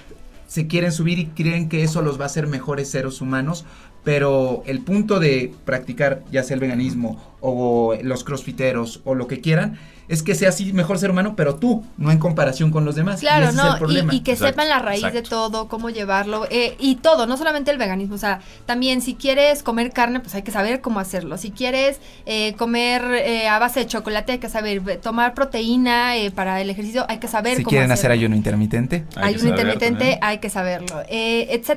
se 0.47 0.67
quieren 0.67 0.93
subir 0.93 1.19
y 1.19 1.26
creen 1.26 1.69
que 1.69 1.83
eso 1.83 2.03
los 2.03 2.19
va 2.19 2.25
a 2.25 2.26
hacer 2.26 2.47
mejores 2.47 2.91
seres 2.91 3.21
humanos, 3.21 3.64
pero 4.04 4.62
el 4.66 4.80
punto 4.80 5.18
de 5.18 5.52
practicar 5.64 6.23
ya 6.30 6.42
sea 6.42 6.54
el 6.54 6.61
veganismo 6.61 7.34
o 7.46 7.94
los 8.02 8.24
crossfiteros 8.24 9.02
o 9.04 9.14
lo 9.14 9.26
que 9.26 9.40
quieran 9.42 9.78
es 10.08 10.22
que 10.22 10.34
sea 10.34 10.50
así 10.50 10.72
mejor 10.72 10.98
ser 10.98 11.10
humano, 11.10 11.34
pero 11.36 11.56
tú, 11.56 11.84
no 11.96 12.10
en 12.10 12.18
comparación 12.18 12.70
con 12.70 12.84
los 12.84 12.94
demás. 12.94 13.20
Claro, 13.20 13.52
no, 13.52 13.78
y, 14.12 14.20
que 14.20 14.36
sepan 14.36 14.68
la 14.68 14.78
raíz 14.78 15.12
de 15.12 15.22
todo, 15.22 15.68
cómo 15.68 15.90
llevarlo, 15.90 16.46
eh, 16.50 16.76
y 16.78 16.96
todo, 16.96 17.26
no 17.26 17.36
solamente 17.36 17.70
el 17.70 17.78
veganismo, 17.78 18.14
o 18.14 18.18
sea, 18.18 18.40
también 18.66 19.00
si 19.00 19.14
quieres 19.14 19.62
comer 19.62 19.92
carne, 19.92 20.20
pues 20.20 20.34
hay 20.34 20.42
que 20.42 20.50
saber 20.50 20.80
cómo 20.80 21.00
hacerlo. 21.00 21.38
Si 21.38 21.50
quieres 21.50 22.00
eh, 22.26 22.54
comer 22.56 23.02
eh, 23.14 23.48
a 23.48 23.58
base 23.58 23.80
de 23.80 23.86
chocolate, 23.86 24.32
hay 24.32 24.38
que 24.38 24.48
saber 24.48 24.98
tomar 25.00 25.34
proteína 25.34 26.12
para 26.34 26.60
el 26.60 26.70
ejercicio, 26.70 27.06
hay 27.08 27.18
que 27.18 27.28
saber 27.28 27.56
si 27.56 27.64
quieren 27.64 27.90
hacer 27.90 28.10
ayuno 28.10 28.36
intermitente. 28.36 29.04
ayuno 29.16 29.50
intermitente, 29.50 30.18
hay 30.20 30.38
que 30.38 30.50
saberlo. 30.50 31.02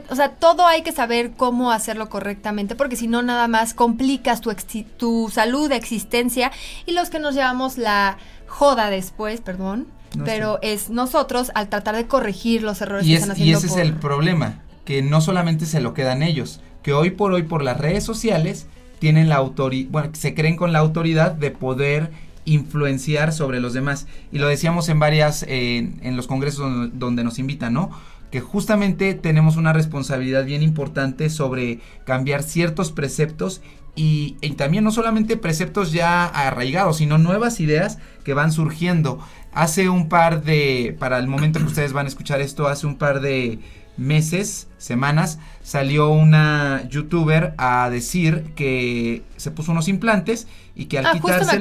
o 0.10 0.16
sea, 0.16 0.30
todo 0.32 0.66
hay 0.66 0.82
que 0.82 0.92
saber 0.92 1.32
cómo 1.38 1.72
hacerlo 1.72 2.10
correctamente, 2.10 2.76
porque 2.76 2.96
si 2.96 3.08
no, 3.08 3.22
nada 3.22 3.48
más 3.48 3.74
complicas 3.74 4.42
tu, 4.42 4.54
tu 4.98 5.30
salud, 5.30 5.57
existencia, 5.66 6.52
y 6.86 6.92
los 6.92 7.10
que 7.10 7.20
nos 7.20 7.36
llevamos 7.36 7.78
la 7.78 8.18
joda 8.48 8.90
después, 8.90 9.42
perdón, 9.42 9.88
pero 10.24 10.60
es 10.62 10.90
nosotros 10.90 11.52
al 11.54 11.70
tratar 11.70 11.96
de 11.96 12.08
corregir 12.08 12.64
los 12.64 12.82
errores 12.82 13.06
y 13.06 13.10
que 13.10 13.16
están 13.16 13.32
haciendo. 13.32 13.52
Y 13.52 13.54
ese 13.54 13.68
es 13.68 13.78
el 13.78 13.94
problema, 13.94 14.62
que 14.86 15.02
no 15.02 15.22
solamente 15.22 15.66
se 15.66 15.82
lo 15.82 15.94
quedan 15.94 16.24
ellos, 16.24 16.62
que 16.82 16.94
hoy 16.94 17.12
por 17.12 17.34
hoy 17.34 17.44
por 17.44 17.64
las 17.64 17.78
redes 17.78 18.04
sociales 18.04 18.68
tienen 19.00 19.30
la 19.30 19.36
autoridad, 19.36 19.90
bueno, 19.92 20.10
se 20.14 20.34
creen 20.34 20.56
con 20.56 20.74
la 20.74 20.80
autoridad 20.80 21.34
de 21.34 21.52
poder 21.52 22.12
influenciar 22.46 23.34
sobre 23.34 23.60
los 23.60 23.74
demás. 23.74 24.08
Y 24.32 24.40
lo 24.40 24.48
decíamos 24.48 24.88
en 24.90 25.00
varias, 25.00 25.44
en 25.48 26.16
los 26.16 26.28
congresos 26.28 26.60
donde, 26.60 26.98
donde 26.98 27.24
nos 27.24 27.40
invitan, 27.40 27.74
¿no? 27.74 27.92
que 28.32 28.42
justamente 28.42 29.14
tenemos 29.14 29.56
una 29.58 29.74
responsabilidad 29.74 30.46
bien 30.46 30.62
importante 30.62 31.30
sobre 31.30 31.80
cambiar 32.06 32.44
ciertos 32.44 32.92
preceptos 32.92 33.62
y, 33.98 34.34
también 34.56 34.84
no 34.84 34.92
solamente 34.92 35.38
preceptos 35.38 35.92
ya 35.92 36.26
arraigados, 36.26 36.98
sino 36.98 37.18
nuevas 37.18 37.60
ideas 37.60 37.98
que 38.24 38.34
van 38.34 38.52
surgiendo. 38.52 39.20
Hace 39.52 39.90
un 39.90 40.08
par 40.08 40.44
de, 40.44 40.96
para 41.00 41.18
el 41.18 41.28
momento 41.28 41.60
que 41.60 41.66
ustedes 41.66 41.94
van 41.94 42.06
a 42.06 42.10
escuchar 42.10 42.40
esto, 42.40 42.68
hace 42.68 42.86
un 42.86 42.98
par 42.98 43.22
de 43.22 43.60
meses, 43.98 44.68
semanas, 44.78 45.40
salió 45.64 46.10
una 46.10 46.88
youtuber 46.90 47.56
a 47.58 47.90
decir 47.90 48.52
que 48.56 49.24
se 49.36 49.50
puso 49.50 49.72
unos 49.72 49.88
implantes 49.88 50.48
y 50.76 50.86
que 50.86 51.00
al 51.00 51.08
ah, 51.08 51.14
quitarse 51.14 51.56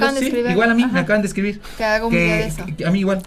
igual 0.50 0.70
a 0.70 0.74
mí 0.74 0.84
me 0.84 1.00
acaban 1.00 1.22
de 1.22 1.28
escribir. 1.28 1.62
Que 1.78 1.84
hago 1.84 2.08
un 2.08 2.12
de 2.12 2.46
eso. 2.46 2.66
a 2.86 2.90
mí 2.90 3.00
igual 3.00 3.22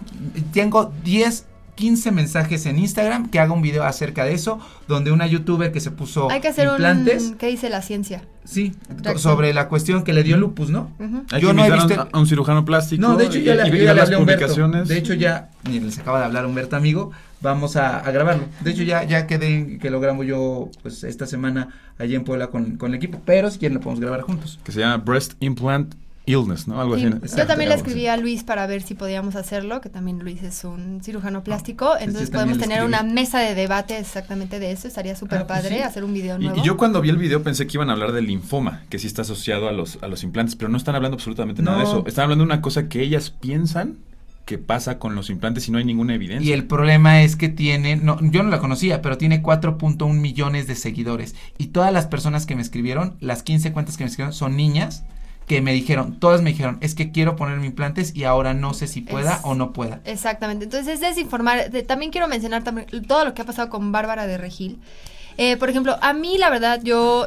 tengo 0.52 0.92
10 1.02 1.46
15 1.80 2.12
mensajes 2.12 2.66
en 2.66 2.78
Instagram 2.78 3.30
que 3.30 3.40
haga 3.40 3.52
un 3.52 3.62
video 3.62 3.84
acerca 3.84 4.24
de 4.24 4.34
eso, 4.34 4.60
donde 4.86 5.10
una 5.12 5.26
youtuber 5.26 5.72
que 5.72 5.80
se 5.80 5.90
puso 5.90 6.30
Hay 6.30 6.40
que 6.40 6.48
hacer 6.48 6.68
implantes. 6.68 7.22
un... 7.30 7.34
¿Qué 7.38 7.46
dice 7.48 7.70
la 7.70 7.80
ciencia? 7.82 8.22
Sí, 8.44 8.74
Reacción. 8.88 9.18
sobre 9.18 9.54
la 9.54 9.68
cuestión 9.68 10.02
que 10.04 10.12
le 10.12 10.22
dio 10.22 10.36
lupus, 10.36 10.70
¿no? 10.70 10.90
Hay 11.30 11.40
Yo 11.40 11.48
que 11.48 11.54
no 11.54 11.64
he 11.64 11.68
invitar 11.68 11.78
a 11.78 11.82
un- 11.82 11.88
visto- 11.88 12.08
a 12.12 12.20
un 12.20 12.26
cirujano 12.26 12.64
plástico. 12.64 13.00
No, 13.02 13.16
de 13.16 13.26
hecho 13.26 13.38
y- 13.38 13.44
ya, 13.44 13.54
le- 13.54 13.68
y 13.68 13.70
yo 13.70 13.76
ya 13.76 13.78
le 13.78 13.94
las 13.94 14.04
hablé 14.04 14.16
a 14.16 14.18
Humberto. 14.18 14.40
publicaciones. 14.46 14.88
De 14.88 14.98
hecho 14.98 15.14
ya, 15.14 15.48
ni 15.68 15.80
les 15.80 15.98
acaba 15.98 16.18
de 16.20 16.24
hablar 16.26 16.46
Humberto 16.46 16.76
amigo, 16.76 17.12
vamos 17.40 17.76
a, 17.76 17.98
a 18.00 18.10
grabarlo. 18.10 18.44
De 18.60 18.70
hecho 18.72 18.82
ya, 18.82 19.04
ya 19.04 19.26
quedé 19.26 19.78
que 19.78 19.88
lo 19.90 20.00
grabo 20.00 20.22
yo 20.24 20.68
pues 20.82 21.04
esta 21.04 21.26
semana 21.26 21.68
allí 21.98 22.14
en 22.14 22.24
Puebla 22.24 22.48
con, 22.48 22.76
con 22.76 22.90
el 22.90 22.96
equipo, 22.96 23.20
pero 23.24 23.50
si 23.50 23.58
quieren 23.58 23.74
lo 23.76 23.80
podemos 23.80 24.00
grabar 24.00 24.22
juntos. 24.22 24.58
Que 24.64 24.72
se 24.72 24.80
llama 24.80 24.96
Breast 24.98 25.34
Implant 25.40 25.94
Illness, 26.26 26.68
¿no? 26.68 26.80
Algo 26.80 26.96
Sí, 26.96 27.06
así. 27.06 27.36
yo 27.36 27.46
también 27.46 27.70
le 27.70 27.74
escribí 27.74 28.06
a 28.06 28.16
Luis 28.16 28.44
para 28.44 28.66
ver 28.66 28.82
si 28.82 28.94
podíamos 28.94 29.36
hacerlo, 29.36 29.80
que 29.80 29.88
también 29.88 30.18
Luis 30.20 30.42
es 30.42 30.64
un 30.64 31.00
cirujano 31.02 31.42
plástico, 31.42 31.90
pues 31.92 32.02
entonces 32.04 32.30
podemos 32.30 32.58
tener 32.58 32.84
una 32.84 33.02
mesa 33.02 33.40
de 33.40 33.54
debate 33.54 33.98
exactamente 33.98 34.60
de 34.60 34.70
eso, 34.72 34.86
estaría 34.86 35.16
súper 35.16 35.38
Ah, 35.40 35.46
pues 35.46 35.60
padre 35.60 35.76
sí. 35.78 35.82
hacer 35.82 36.04
un 36.04 36.12
video 36.14 36.36
Y, 36.38 36.44
nuevo. 36.44 36.60
y 36.60 36.62
yo 36.64 36.76
cuando 36.76 37.00
vi 37.00 37.08
el 37.08 37.16
video 37.16 37.42
pensé 37.42 37.66
que 37.66 37.76
iban 37.76 37.88
a 37.90 37.94
hablar 37.94 38.12
del 38.12 38.26
linfoma, 38.26 38.82
que 38.90 38.98
sí 38.98 39.06
está 39.06 39.22
asociado 39.22 39.68
a 39.68 39.72
los, 39.72 39.98
a 40.02 40.08
los 40.08 40.22
implantes, 40.22 40.56
pero 40.56 40.68
no 40.68 40.76
están 40.76 40.94
hablando 40.94 41.16
absolutamente 41.16 41.62
nada 41.62 41.78
de 41.78 41.84
eso. 41.84 42.04
Están 42.06 42.24
hablando 42.24 42.44
de 42.44 42.46
una 42.52 42.60
cosa 42.60 42.88
que 42.88 43.02
ellas 43.02 43.30
piensan 43.30 43.98
que 44.44 44.58
pasa 44.58 44.98
con 44.98 45.14
los 45.14 45.30
implantes 45.30 45.68
y 45.68 45.70
no 45.72 45.78
hay 45.78 45.84
ninguna 45.84 46.14
evidencia. 46.14 46.48
Y 46.48 46.52
el 46.52 46.64
problema 46.64 47.22
es 47.22 47.36
que 47.36 47.48
tiene, 47.48 47.94
no, 47.96 48.18
yo 48.20 48.42
no 48.42 48.50
la 48.50 48.58
conocía, 48.58 49.00
pero 49.00 49.16
tiene 49.16 49.42
4.1 49.42 50.12
millones 50.14 50.66
de 50.66 50.74
seguidores. 50.74 51.34
Y 51.56 51.68
todas 51.68 51.92
las 51.92 52.06
personas 52.06 52.46
que 52.46 52.56
me 52.56 52.62
escribieron, 52.62 53.16
las 53.20 53.42
15 53.44 53.72
cuentas 53.72 53.96
que 53.96 54.02
me 54.04 54.08
escribieron, 54.10 54.32
son 54.32 54.56
niñas 54.56 55.04
que 55.50 55.60
me 55.60 55.72
dijeron, 55.72 56.20
todas 56.20 56.42
me 56.42 56.50
dijeron, 56.50 56.78
es 56.80 56.94
que 56.94 57.10
quiero 57.10 57.34
ponerme 57.34 57.66
implantes 57.66 58.14
y 58.14 58.22
ahora 58.22 58.54
no 58.54 58.72
sé 58.72 58.86
si 58.86 59.00
pueda 59.00 59.34
Es- 59.34 59.40
o 59.42 59.56
no 59.56 59.72
pueda. 59.72 60.00
Exactamente. 60.04 60.64
Entonces 60.66 60.94
es 60.94 61.00
desinformar. 61.00 61.72
De- 61.72 61.82
también 61.82 62.12
quiero 62.12 62.28
mencionar 62.28 62.62
también 62.62 62.86
todo 63.08 63.24
lo 63.24 63.34
que 63.34 63.42
ha 63.42 63.44
pasado 63.44 63.68
con 63.68 63.90
Bárbara 63.90 64.28
de 64.28 64.38
Regil. 64.38 64.78
Eh, 65.38 65.56
por 65.56 65.68
ejemplo, 65.68 65.96
a 66.02 66.12
mí 66.12 66.38
la 66.38 66.50
verdad 66.50 66.80
yo 66.84 67.26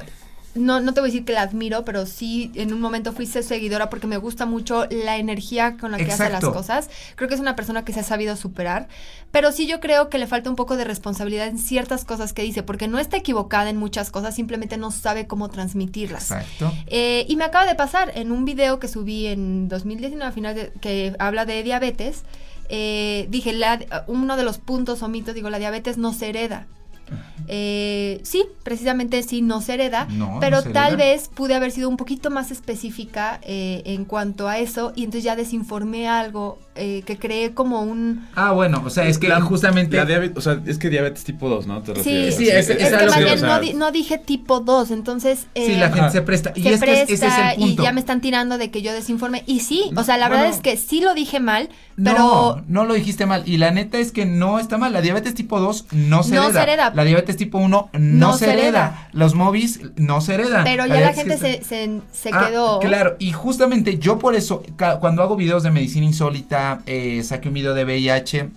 no, 0.55 0.79
no 0.79 0.93
te 0.93 0.99
voy 1.01 1.09
a 1.09 1.11
decir 1.11 1.25
que 1.25 1.33
la 1.33 1.41
admiro, 1.41 1.83
pero 1.85 2.05
sí 2.05 2.51
en 2.55 2.73
un 2.73 2.79
momento 2.81 3.11
fui 3.13 3.25
seguidora 3.25 3.89
porque 3.89 4.07
me 4.07 4.17
gusta 4.17 4.45
mucho 4.45 4.85
la 4.89 5.17
energía 5.17 5.77
con 5.77 5.91
la 5.91 5.97
que 5.97 6.11
hace 6.13 6.23
las 6.29 6.41
cosas. 6.53 6.89
Creo 7.15 7.27
que 7.27 7.35
es 7.35 7.41
una 7.41 7.55
persona 7.55 7.83
que 7.85 7.93
se 7.93 8.01
ha 8.01 8.03
sabido 8.03 8.35
superar. 8.35 8.87
Pero 9.31 9.51
sí 9.51 9.65
yo 9.65 9.79
creo 9.79 10.09
que 10.09 10.19
le 10.19 10.27
falta 10.27 10.49
un 10.49 10.55
poco 10.55 10.77
de 10.77 10.83
responsabilidad 10.83 11.47
en 11.47 11.57
ciertas 11.57 12.05
cosas 12.05 12.33
que 12.33 12.43
dice, 12.43 12.61
porque 12.61 12.87
no 12.87 12.99
está 12.99 13.17
equivocada 13.17 13.69
en 13.71 13.77
muchas 13.77 14.11
cosas, 14.11 14.35
simplemente 14.35 14.77
no 14.77 14.91
sabe 14.91 15.25
cómo 15.25 15.49
transmitirlas. 15.49 16.29
Exacto. 16.29 16.71
Eh, 16.87 17.25
y 17.27 17.35
me 17.35 17.45
acaba 17.45 17.65
de 17.65 17.73
pasar 17.75 18.11
en 18.15 18.31
un 18.31 18.45
video 18.45 18.79
que 18.79 18.87
subí 18.87 19.25
en 19.27 19.67
2019, 19.69 20.29
a 20.29 20.31
final 20.31 20.53
de- 20.55 20.71
que 20.81 21.15
habla 21.19 21.45
de 21.45 21.63
diabetes. 21.63 22.23
eh, 22.69 23.27
dije, 23.29 23.51
la- 23.53 24.05
uno 24.07 24.37
de 24.37 24.43
los 24.43 24.57
puntos 24.57 25.03
o 25.03 25.07
mitos, 25.09 25.35
digo, 25.35 25.49
la 25.49 25.59
diabetes 25.59 25.97
no 25.97 26.13
se 26.13 26.29
hereda. 26.29 26.65
Eh, 27.47 28.21
sí, 28.23 28.45
precisamente 28.63 29.21
sí, 29.23 29.41
no 29.41 29.59
se 29.61 29.73
hereda, 29.73 30.07
No, 30.09 30.35
no 30.35 30.39
pero 30.39 30.61
se 30.61 30.69
tal 30.69 30.93
hereda. 30.93 31.05
vez 31.11 31.27
pude 31.33 31.53
haber 31.55 31.71
sido 31.71 31.89
un 31.89 31.97
poquito 31.97 32.29
más 32.31 32.51
específica 32.51 33.39
eh, 33.43 33.81
en 33.85 34.05
cuanto 34.05 34.47
a 34.47 34.59
eso 34.59 34.93
y 34.95 35.03
entonces 35.03 35.23
ya 35.25 35.35
desinformé 35.35 36.07
algo 36.07 36.57
eh, 36.75 37.03
que 37.05 37.17
creé 37.19 37.53
como 37.53 37.81
un... 37.83 38.25
Ah, 38.35 38.51
bueno, 38.53 38.81
o 38.85 38.89
sea, 38.89 39.07
es 39.07 39.17
que 39.19 39.27
La- 39.27 39.41
justamente... 39.41 39.95
La 39.97 40.05
diabetes, 40.05 40.37
o 40.37 40.41
sea, 40.41 40.61
es 40.65 40.79
que 40.79 40.89
diabetes 40.89 41.23
tipo 41.23 41.47
2, 41.49 41.67
¿no? 41.67 41.81
¿Te 41.83 41.93
Sí, 42.01 42.31
sí, 42.31 42.47
es- 42.49 42.69
es, 42.69 42.69
es 42.71 42.77
que 42.77 42.95
algo 42.95 43.05
más 43.11 43.17
que- 43.17 43.23
bien 43.25 43.35
o 43.37 43.39
sea, 43.41 43.47
no, 43.49 43.59
di- 43.59 43.73
no 43.73 43.91
dije 43.91 44.17
tipo 44.17 44.59
2, 44.61 44.89
entonces... 44.91 45.39
sí, 45.41 45.47
eh, 45.73 45.77
la 45.77 45.87
gente 45.87 45.99
Ajá. 46.01 46.09
se 46.11 46.21
presta. 46.23 46.51
Y 46.55 46.63
se 46.63 46.73
es 46.73 46.81
que 46.81 46.93
es- 46.93 47.01
ese 47.03 47.13
es 47.13 47.19
presta 47.19 47.51
el 47.51 47.59
punto. 47.59 47.81
y 47.81 47.85
ya 47.85 47.91
me 47.91 47.99
están 47.99 48.21
tirando 48.21 48.57
de 48.57 48.71
que 48.71 48.81
yo 48.81 48.91
desinforme. 48.93 49.43
Y 49.45 49.59
sí, 49.59 49.91
o 49.95 50.03
sea, 50.03 50.17
la 50.17 50.29
verdad 50.29 50.47
es 50.47 50.61
que 50.61 50.77
sí 50.77 51.01
lo 51.01 51.13
dije 51.13 51.39
mal, 51.39 51.69
pero 52.01 52.63
no 52.67 52.85
lo 52.85 52.93
dijiste 52.93 53.25
mal. 53.25 53.43
Y 53.45 53.57
la 53.57 53.71
neta 53.71 53.97
es 53.99 54.11
que 54.11 54.25
no 54.25 54.59
está 54.59 54.77
mal. 54.77 54.93
La 54.93 55.01
diabetes 55.01 55.33
tipo 55.35 55.59
2 55.59 55.87
no 55.91 56.23
se 56.23 56.35
No 56.35 56.43
hereda. 56.45 56.53
se 56.53 56.63
hereda. 56.71 56.91
La 56.95 57.03
diabetes 57.03 57.37
tipo 57.37 57.57
1 57.57 57.89
no, 57.91 57.99
No 57.99 58.37
se 58.37 58.45
hereda. 58.45 58.61
hereda. 58.61 59.09
Los 59.11 59.35
móviles 59.35 59.79
no 59.95 60.21
se 60.21 60.33
heredan. 60.35 60.63
pero 60.63 60.85
ya 60.85 60.99
la 60.99 61.13
gente 61.13 61.37
se, 61.37 61.63
se, 61.63 62.01
se 62.11 62.29
Ah, 62.33 62.47
quedó. 62.49 62.79
Claro, 62.79 63.15
y 63.19 63.31
justamente 63.31 63.99
yo 63.99 64.17
por 64.19 64.35
eso, 64.35 64.63
cuando 64.99 65.21
hago 65.23 65.35
videos 65.35 65.63
de 65.63 65.71
medicina 65.71 66.05
insólita, 66.05 66.81
eh, 66.85 67.21
saqué 67.23 67.47
un 67.49 67.53
video 67.55 67.73
de 67.73 67.83
VIH 67.85 68.49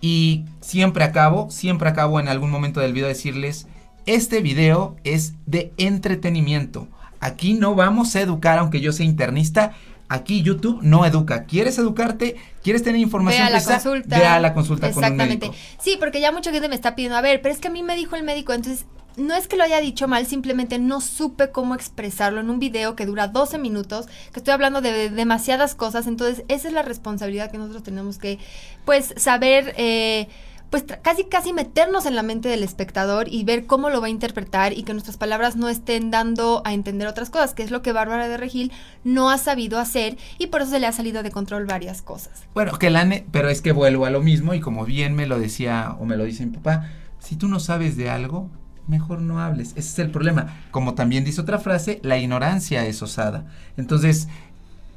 y 0.00 0.44
siempre 0.60 1.04
acabo, 1.04 1.50
siempre 1.50 1.88
acabo 1.88 2.18
en 2.18 2.28
algún 2.28 2.50
momento 2.50 2.80
del 2.80 2.92
video 2.92 3.08
decirles, 3.08 3.66
este 4.06 4.40
video 4.40 4.96
es 5.04 5.34
de 5.46 5.72
entretenimiento. 5.76 6.88
Aquí 7.20 7.54
no 7.54 7.76
vamos 7.76 8.16
a 8.16 8.20
educar, 8.20 8.58
aunque 8.58 8.80
yo 8.80 8.90
sea 8.92 9.06
internista. 9.06 9.74
Aquí 10.12 10.42
YouTube 10.42 10.80
no 10.82 11.06
educa. 11.06 11.44
¿Quieres 11.44 11.78
educarte? 11.78 12.36
¿Quieres 12.62 12.82
tener 12.82 12.96
Ve 12.96 13.02
información 13.02 13.42
a 13.46 13.50
la 13.50 13.56
precisa? 13.56 13.74
consulta. 13.74 14.18
Ve 14.18 14.26
a 14.26 14.40
la 14.40 14.52
consulta 14.54 14.88
con 14.90 14.98
un 14.98 15.04
Exactamente. 15.04 15.46
médico. 15.48 15.62
Sí, 15.80 15.96
porque 15.98 16.20
ya 16.20 16.32
mucha 16.32 16.52
gente 16.52 16.68
me 16.68 16.74
está 16.74 16.94
pidiendo, 16.94 17.16
a 17.16 17.22
ver, 17.22 17.40
pero 17.40 17.54
es 17.54 17.60
que 17.60 17.68
a 17.68 17.70
mí 17.70 17.82
me 17.82 17.96
dijo 17.96 18.14
el 18.16 18.22
médico, 18.22 18.52
entonces 18.52 18.84
no 19.16 19.34
es 19.34 19.46
que 19.48 19.56
lo 19.56 19.64
haya 19.64 19.80
dicho 19.80 20.08
mal, 20.08 20.26
simplemente 20.26 20.78
no 20.78 21.00
supe 21.00 21.50
cómo 21.50 21.74
expresarlo 21.74 22.40
en 22.40 22.48
un 22.50 22.58
video 22.58 22.96
que 22.96 23.04
dura 23.06 23.28
12 23.28 23.58
minutos, 23.58 24.06
que 24.32 24.40
estoy 24.40 24.52
hablando 24.54 24.80
de 24.80 25.10
demasiadas 25.10 25.74
cosas, 25.74 26.06
entonces 26.06 26.44
esa 26.48 26.68
es 26.68 26.74
la 26.74 26.82
responsabilidad 26.82 27.50
que 27.50 27.58
nosotros 27.58 27.82
tenemos 27.82 28.18
que, 28.18 28.38
pues, 28.84 29.14
saber... 29.16 29.74
eh, 29.76 30.28
pues 30.72 30.86
casi 31.02 31.24
casi 31.24 31.52
meternos 31.52 32.06
en 32.06 32.16
la 32.16 32.22
mente 32.22 32.48
del 32.48 32.62
espectador 32.62 33.28
y 33.28 33.44
ver 33.44 33.66
cómo 33.66 33.90
lo 33.90 34.00
va 34.00 34.06
a 34.06 34.10
interpretar 34.10 34.72
y 34.72 34.84
que 34.84 34.94
nuestras 34.94 35.18
palabras 35.18 35.54
no 35.54 35.68
estén 35.68 36.10
dando 36.10 36.62
a 36.64 36.72
entender 36.72 37.06
otras 37.06 37.28
cosas, 37.28 37.52
que 37.52 37.62
es 37.62 37.70
lo 37.70 37.82
que 37.82 37.92
Bárbara 37.92 38.26
de 38.26 38.38
Regil 38.38 38.72
no 39.04 39.28
ha 39.28 39.36
sabido 39.36 39.78
hacer 39.78 40.16
y 40.38 40.46
por 40.46 40.62
eso 40.62 40.70
se 40.70 40.80
le 40.80 40.86
ha 40.86 40.92
salido 40.92 41.22
de 41.22 41.30
control 41.30 41.66
varias 41.66 42.00
cosas. 42.00 42.44
Bueno, 42.54 42.78
que 42.78 42.88
la 42.88 43.02
pero 43.30 43.50
es 43.50 43.60
que 43.60 43.72
vuelvo 43.72 44.06
a 44.06 44.10
lo 44.10 44.22
mismo 44.22 44.54
y 44.54 44.60
como 44.60 44.86
bien 44.86 45.14
me 45.14 45.26
lo 45.26 45.38
decía 45.38 45.94
o 46.00 46.06
me 46.06 46.16
lo 46.16 46.24
dice 46.24 46.46
mi 46.46 46.52
papá, 46.52 46.88
si 47.18 47.36
tú 47.36 47.48
no 47.48 47.60
sabes 47.60 47.98
de 47.98 48.08
algo, 48.08 48.48
mejor 48.88 49.20
no 49.20 49.40
hables. 49.40 49.72
Ese 49.72 49.80
es 49.80 49.98
el 49.98 50.10
problema. 50.10 50.56
Como 50.70 50.94
también 50.94 51.22
dice 51.22 51.42
otra 51.42 51.58
frase, 51.58 52.00
la 52.02 52.16
ignorancia 52.16 52.86
es 52.86 53.02
osada. 53.02 53.44
Entonces, 53.76 54.28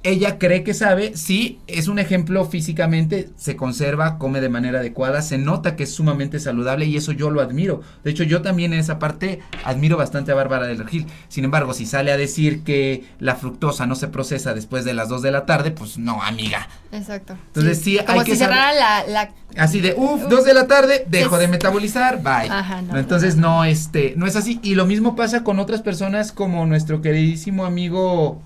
ella 0.06 0.38
cree 0.38 0.64
que 0.64 0.74
sabe, 0.74 1.18
sí, 1.18 1.60
es 1.68 1.88
un 1.88 2.00
ejemplo 2.00 2.46
físicamente, 2.46 3.30
se 3.36 3.56
conserva, 3.56 4.18
come 4.18 4.40
de 4.40 4.50
manera 4.50 4.80
adecuada, 4.80 5.22
se 5.22 5.38
nota 5.38 5.76
que 5.76 5.84
es 5.84 5.94
sumamente 5.94 6.40
saludable 6.40 6.86
y 6.86 6.96
eso 6.96 7.12
yo 7.12 7.30
lo 7.32 7.42
admiro. 7.42 7.82
De 8.04 8.12
hecho, 8.12 8.24
yo 8.24 8.42
también 8.42 8.72
en 8.74 8.80
esa 8.80 9.00
parte 9.00 9.40
admiro 9.64 9.98
bastante 9.98 10.32
a 10.32 10.36
Bárbara 10.36 10.68
del 10.68 10.78
Regil. 10.78 11.08
Sin 11.28 11.44
embargo, 11.44 11.74
si 11.74 11.86
sale 11.86 12.12
a 12.12 12.18
decir 12.18 12.64
que 12.64 13.04
la 13.20 13.36
fructosa 13.36 13.86
no 13.86 13.96
se 13.96 14.08
procesa 14.08 14.54
después 14.54 14.86
de 14.86 14.94
las 14.94 15.10
2 15.10 15.22
de 15.22 15.32
la 15.32 15.46
tarde, 15.46 15.72
pues 15.72 15.98
no, 15.98 16.22
amiga. 16.22 16.70
Exacto. 16.92 17.36
Entonces, 17.48 17.80
sí, 17.82 17.98
como 18.06 18.20
hay 18.22 18.26
si 18.26 18.32
que 18.32 18.38
cerrara 18.38 18.74
la, 18.74 19.08
la- 19.08 19.34
Así 19.58 19.80
de, 19.80 19.94
uff, 19.98 20.24
dos 20.30 20.44
de 20.46 20.54
la 20.54 20.68
tarde, 20.68 21.06
dejo 21.08 21.36
Es- 21.36 21.42
de 21.42 21.48
metabolizar, 21.48 22.22
bye. 22.22 22.50
Ajá, 22.50 22.82
no. 22.82 22.94
No, 22.94 23.00
entonces 23.00 23.38
no, 23.38 23.64
este, 23.64 24.14
no 24.18 24.28
es 24.28 24.36
así. 24.36 24.60
Y 24.64 24.76
lo 24.76 24.86
mismo 24.86 25.16
pasa 25.16 25.44
con 25.44 25.60
otras 25.60 25.82
personas 25.82 26.32
como 26.32 26.66
nuestro 26.66 27.02
queridísimo 27.02 27.66
amigo 27.66 28.42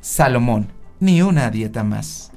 Salomón. 0.00 0.68
Ni 1.00 1.22
una 1.22 1.50
dieta 1.50 1.84
más. 1.84 2.30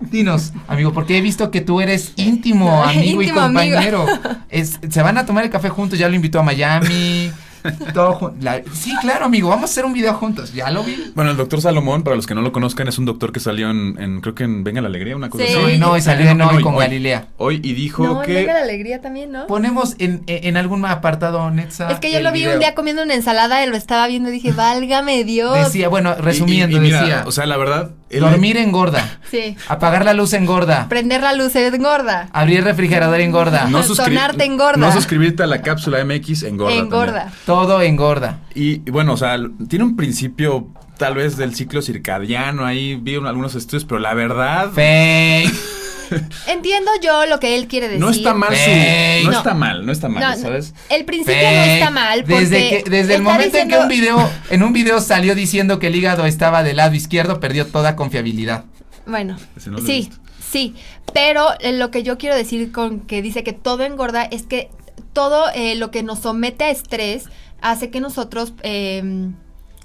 Dinos, 0.00 0.52
amigo, 0.68 0.92
porque 0.92 1.16
he 1.16 1.20
visto 1.22 1.50
que 1.50 1.62
tú 1.62 1.80
eres 1.80 2.12
íntimo 2.16 2.82
amigo 2.84 3.22
Íntimo 3.22 3.22
y 3.22 3.28
amigo. 3.28 3.40
compañero. 3.40 4.06
Es, 4.48 4.78
se 4.88 5.02
van 5.02 5.18
a 5.18 5.26
tomar 5.26 5.44
el 5.44 5.50
café 5.50 5.68
juntos, 5.70 5.98
ya 5.98 6.08
lo 6.08 6.14
invitó 6.14 6.38
a 6.38 6.42
Miami. 6.42 7.30
Todo 7.94 8.34
la- 8.40 8.62
sí, 8.72 8.92
claro, 9.00 9.24
amigo, 9.26 9.48
vamos 9.48 9.70
a 9.70 9.72
hacer 9.72 9.84
un 9.84 9.92
video 9.92 10.14
juntos. 10.14 10.52
Ya 10.52 10.70
lo 10.70 10.82
vi. 10.84 11.12
Bueno, 11.14 11.30
el 11.30 11.36
doctor 11.36 11.60
Salomón, 11.60 12.02
para 12.02 12.16
los 12.16 12.26
que 12.26 12.34
no 12.34 12.42
lo 12.42 12.52
conozcan, 12.52 12.88
es 12.88 12.98
un 12.98 13.04
doctor 13.04 13.32
que 13.32 13.40
salió 13.40 13.70
en, 13.70 13.96
en, 14.00 14.20
creo 14.20 14.34
que 14.34 14.44
en 14.44 14.64
Venga 14.64 14.80
la 14.80 14.88
Alegría, 14.88 15.16
una 15.16 15.28
cosa 15.30 15.44
Sí. 15.46 15.52
así. 15.52 15.62
No, 15.62 15.70
y 15.70 15.78
no, 15.78 15.96
y 15.96 16.00
salió 16.02 16.30
en 16.30 16.40
hoy 16.40 16.62
con 16.62 16.76
Galilea. 16.76 17.28
Hoy 17.36 17.60
y 17.62 17.72
dijo 17.74 18.04
No, 18.04 18.22
que... 18.22 18.34
Venga 18.34 18.54
la 18.54 18.62
alegría 18.62 19.00
también, 19.00 19.32
¿no? 19.32 19.46
Ponemos 19.46 19.96
en, 19.98 20.22
en 20.26 20.56
algún 20.56 20.84
apartado, 20.84 21.50
Netza. 21.50 21.90
es 21.90 21.98
que 22.00 22.10
yo 22.12 22.20
lo 22.20 22.32
vi 22.32 22.40
video. 22.40 22.54
un 22.54 22.60
día 22.60 22.74
comiendo 22.74 23.02
una 23.02 23.14
ensalada 23.14 23.64
y 23.64 23.68
lo 23.68 23.76
estaba 23.76 24.06
viendo 24.06 24.28
y 24.28 24.32
dije, 24.32 24.52
válgame 24.52 25.24
Dios. 25.24 25.56
Decía, 25.58 25.88
bueno, 25.88 26.14
y- 26.18 26.22
resumiendo, 26.22 26.76
y- 26.76 26.80
y 26.80 26.82
mira, 26.82 27.00
decía. 27.00 27.24
O 27.26 27.32
sea, 27.32 27.46
la 27.46 27.56
verdad... 27.56 27.90
él- 28.10 28.20
dormir 28.20 28.56
engorda. 28.56 29.18
Sí. 29.30 29.56
Apagar 29.68 30.04
la 30.04 30.14
luz 30.14 30.32
engorda. 30.32 30.88
Prender 30.88 31.22
la 31.22 31.32
luz 31.34 31.54
engorda. 31.56 32.28
Abrir 32.32 32.58
el 32.58 32.64
refrigerador 32.64 33.20
engorda. 33.20 33.68
no 33.68 33.82
sonarte 33.82 34.44
engorda. 34.44 34.76
No 34.78 34.92
suscribirte 34.92 35.42
a 35.42 35.46
la 35.46 35.62
cápsula 35.62 36.04
MX 36.04 36.42
engorda. 36.44 36.74
engorda. 36.74 37.12
también. 37.20 37.38
Todo 37.46 37.80
engorda. 37.82 38.38
Y, 38.54 38.82
y 38.86 38.90
bueno, 38.90 39.14
o 39.14 39.16
sea, 39.16 39.36
tiene 39.68 39.84
un 39.84 39.96
principio 39.96 40.68
tal 40.98 41.14
vez 41.14 41.36
del 41.36 41.54
ciclo 41.54 41.82
circadiano, 41.82 42.64
ahí 42.64 42.94
vi 42.96 43.16
un- 43.16 43.26
algunos 43.26 43.54
estudios, 43.54 43.84
pero 43.84 43.98
la 44.00 44.14
verdad... 44.14 44.70
Fake. 44.72 45.52
Entiendo 46.46 46.90
yo 47.02 47.26
lo 47.26 47.40
que 47.40 47.56
él 47.56 47.68
quiere 47.68 47.88
decir. 47.88 48.00
No 48.00 48.10
está 48.10 48.34
mal 48.34 48.54
su... 48.54 49.24
No, 49.24 49.30
No. 49.32 49.38
está 49.38 49.54
mal, 49.54 49.86
no 49.86 49.92
está 49.92 50.08
mal, 50.08 50.22
No, 50.22 50.42
¿sabes? 50.42 50.74
El 50.88 51.04
principio 51.04 51.34
no 51.34 51.64
está 51.64 51.90
mal 51.90 52.24
porque 52.24 52.46
Desde 52.46 52.82
que, 52.84 52.90
desde 52.90 53.14
el 53.16 53.22
momento 53.22 53.58
en 53.58 53.68
que 53.68 53.78
un 53.78 53.88
video, 53.88 54.30
en 54.50 54.62
un 54.62 54.72
video 54.72 55.00
salió 55.00 55.34
diciendo 55.34 55.78
que 55.78 55.88
el 55.88 55.96
hígado 55.96 56.26
estaba 56.26 56.62
del 56.62 56.76
lado 56.76 56.94
izquierdo, 56.94 57.40
perdió 57.40 57.66
toda 57.66 57.96
confiabilidad. 57.96 58.64
Bueno, 59.06 59.36
no 59.66 59.78
sí, 59.78 60.10
sí, 60.50 60.74
pero 61.12 61.48
eh, 61.60 61.72
lo 61.72 61.90
que 61.90 62.02
yo 62.02 62.18
quiero 62.18 62.34
decir 62.34 62.72
con 62.72 63.00
que 63.00 63.22
dice 63.22 63.44
que 63.44 63.52
todo 63.52 63.84
engorda 63.84 64.24
es 64.24 64.42
que 64.42 64.70
todo 65.12 65.46
eh, 65.54 65.76
lo 65.76 65.90
que 65.90 66.02
nos 66.02 66.20
somete 66.20 66.64
a 66.64 66.70
estrés 66.70 67.26
hace 67.60 67.90
que 67.90 68.00
nosotros 68.00 68.52
eh, 68.62 69.30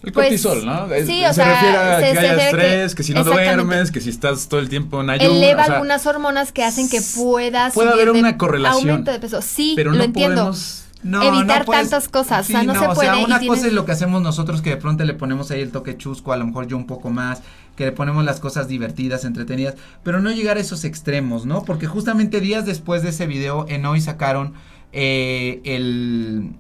El 0.04 0.12
Pues, 0.12 0.26
cortisol, 0.28 0.66
¿no? 0.66 0.92
Es- 0.94 1.06
sí, 1.06 1.24
o 1.24 1.28
se 1.30 1.34
sea, 1.36 1.54
refiere 1.54 1.78
a 1.78 2.00
se- 2.00 2.06
que 2.06 2.12
se 2.14 2.20
haya 2.20 2.36
que- 2.36 2.46
estrés, 2.46 2.96
que, 2.96 3.04
si 3.04 3.14
no 3.14 3.24
duermes, 3.24 3.92
que 3.92 4.02
si 4.02 4.10
estás 4.10 4.48
todo 4.48 4.60
el 4.60 4.68
tiempo 4.68 5.02
en 5.02 5.12
ayuno. 5.12 5.30
Eleva 5.36 5.62
o 5.62 5.66
sea, 5.66 5.74
algunas 5.76 6.06
hormonas 6.08 6.52
que 6.52 6.64
hacen 6.64 6.90
que 6.90 7.02
puedas. 7.16 7.74
puede 7.76 7.90
haber 7.92 8.10
una 8.10 8.38
correlación, 8.38 8.90
Aumento 8.90 9.12
de 9.12 9.20
peso. 9.20 9.42
Sí, 9.44 9.74
pero 9.76 9.92
lo 9.92 9.98
no 9.98 10.04
entiendo. 10.04 10.36
podemos... 10.38 10.78
No, 11.04 11.24
evitar 11.24 11.62
no 11.62 11.66
puedes- 11.66 11.90
tantas 11.90 12.10
cosas, 12.10 12.46
o 12.48 12.52
sea, 12.52 12.62
no 12.62 12.74
se 12.76 12.86
O 12.88 12.94
puede, 12.94 13.10
sea, 13.10 13.20
y 13.20 13.24
una 13.26 13.40
tienes- 13.40 13.58
cosa 13.58 13.68
es 13.68 13.74
lo 13.74 13.86
que 13.86 13.92
hacemos 13.92 14.22
nosotros 14.22 14.62
que 14.62 14.70
de 14.72 14.78
pronto 14.78 15.04
le 15.04 15.16
ponemos 15.16 15.50
ahí 15.50 15.60
el 15.62 15.72
toque 15.72 15.98
chusco, 15.98 16.32
a 16.32 16.38
lo 16.38 16.46
mejor 16.46 16.68
yo 16.68 16.78
un 16.78 16.86
poco 16.86 17.10
más, 17.10 17.42
que 17.76 17.86
le 17.86 17.92
ponemos 17.92 18.24
las 18.24 18.40
cosas 18.40 18.68
divertidas, 18.68 19.26
entretenidas, 19.26 19.74
pero 20.04 20.20
no 20.22 20.30
llegar 20.32 20.58
a 20.58 20.60
esos 20.60 20.84
extremos, 20.84 21.48
¿no? 21.48 21.64
Porque 21.64 21.88
justamente 21.88 22.40
días 22.40 22.68
después 22.68 23.02
de 23.02 23.10
ese 23.10 23.26
video 23.26 23.66
en 23.68 23.84
hoy 23.88 24.00
sacaron 24.00 24.54
eh, 24.94 25.60
el 25.64 26.52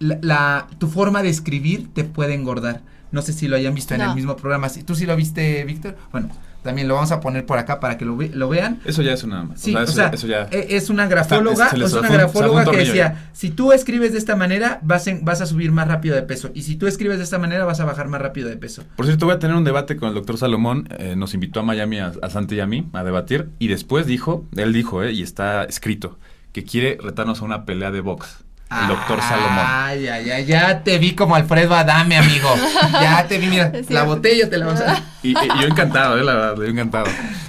la, 0.00 0.18
la- 0.22 0.66
tu 0.78 0.88
forma 0.88 1.22
de 1.22 1.28
escribir 1.30 1.88
te 1.94 2.04
puede 2.04 2.34
engordar. 2.34 2.82
No 3.10 3.22
sé 3.22 3.32
si 3.32 3.48
lo 3.48 3.56
hayan 3.56 3.74
visto 3.74 3.94
en 3.94 4.02
el 4.02 4.14
mismo 4.14 4.36
programa. 4.36 4.68
Si 4.68 4.82
tú 4.82 4.94
sí 4.94 5.06
lo 5.06 5.16
viste, 5.16 5.64
Víctor. 5.64 5.96
Bueno, 6.12 6.28
también 6.62 6.88
lo 6.88 6.94
vamos 6.96 7.10
a 7.10 7.20
poner 7.20 7.46
por 7.46 7.56
acá 7.58 7.80
para 7.80 7.96
que 7.96 8.04
lo, 8.04 8.14
ve- 8.18 8.30
lo 8.34 8.50
vean. 8.50 8.80
Eso 8.84 9.00
ya 9.00 9.14
es 9.14 9.24
una... 9.24 9.44
o 9.44 9.48
Sí, 9.56 9.74
o 9.74 9.80
eso, 9.80 9.92
sea, 9.94 10.08
eso 10.08 10.26
ya... 10.26 10.42
e- 10.50 10.76
es 10.76 10.90
una 10.90 11.06
grafóloga, 11.06 11.68
Está- 11.68 11.84
es 11.86 11.92
una 11.94 12.10
grafóloga 12.10 12.66
que 12.66 12.76
decía, 12.76 13.30
si 13.32 13.48
tú 13.48 13.72
escribes 13.72 14.12
de 14.12 14.18
esta 14.18 14.36
manera, 14.36 14.78
vas, 14.82 15.06
en- 15.06 15.24
vas 15.24 15.40
a 15.40 15.46
subir 15.46 15.72
más 15.72 15.88
rápido 15.88 16.16
de 16.16 16.22
peso, 16.22 16.50
y 16.52 16.62
si 16.64 16.76
tú 16.76 16.86
escribes 16.86 17.16
de 17.16 17.24
esta 17.24 17.38
manera, 17.38 17.64
vas 17.64 17.80
a 17.80 17.86
bajar 17.86 18.08
más 18.08 18.20
rápido 18.20 18.50
de 18.50 18.58
peso. 18.58 18.84
Por 18.96 19.06
cierto, 19.06 19.24
voy 19.24 19.36
a 19.36 19.38
tener 19.38 19.56
un 19.56 19.64
debate 19.64 19.96
con 19.96 20.08
el 20.10 20.14
doctor 20.14 20.36
Salomón. 20.36 20.86
eh, 20.98 21.14
nos 21.16 21.32
invitó 21.32 21.60
a 21.60 21.62
Miami, 21.62 22.00
a, 22.00 22.12
a 22.20 22.28
Santi 22.28 22.56
y 22.56 22.60
a 22.60 22.66
mí, 22.66 22.86
a 22.92 23.04
debatir. 23.04 23.48
Y 23.58 23.68
después 23.68 24.04
dijo, 24.06 24.44
él 24.54 24.74
dijo, 24.74 25.02
eh, 25.02 25.12
y 25.12 25.22
está 25.22 25.64
escrito, 25.64 26.18
que 26.52 26.64
quiere 26.64 26.98
retarnos 27.02 27.40
a 27.40 27.46
una 27.46 27.64
pelea 27.64 27.90
de 27.90 28.02
box. 28.02 28.44
El 28.70 28.88
doctor 28.88 29.20
Salomón. 29.22 29.64
Ay, 29.66 30.08
ay, 30.08 30.30
ay, 30.30 30.44
ya 30.44 30.82
te 30.84 30.98
vi 30.98 31.14
como 31.14 31.34
Alfredo 31.34 31.74
Adame, 31.74 32.16
amigo. 32.18 32.48
Ya 32.92 33.26
te 33.26 33.38
vi, 33.38 33.46
mira, 33.46 33.72
la 33.88 34.02
botella 34.04 34.50
te 34.50 34.58
la 34.58 34.66
vamos 34.66 34.80
a... 34.82 35.02
Y, 35.22 35.30
y 35.30 35.34
yo 35.60 35.66
encantado, 35.66 36.16
eh, 36.18 36.22
la 36.24 36.34
verdad, 36.34 36.56
yo 36.56 36.64
encantado. 36.66 37.06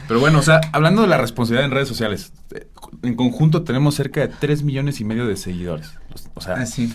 Pero 0.08 0.20
bueno, 0.20 0.40
o 0.40 0.42
sea, 0.42 0.60
hablando 0.72 1.02
de 1.04 1.08
la 1.08 1.18
responsabilidad 1.18 1.66
en 1.66 1.72
redes 1.72 1.88
sociales, 1.88 2.32
eh, 2.56 2.68
en 3.04 3.16
conjunto 3.16 3.62
tenemos 3.64 3.94
cerca 3.96 4.22
de 4.22 4.28
3 4.30 4.64
millones 4.64 5.00
y 5.02 5.04
medio 5.06 5.28
de 5.28 5.36
seguidores. 5.38 5.92
O 6.34 6.42
sea, 6.42 6.56
Así. 6.56 6.92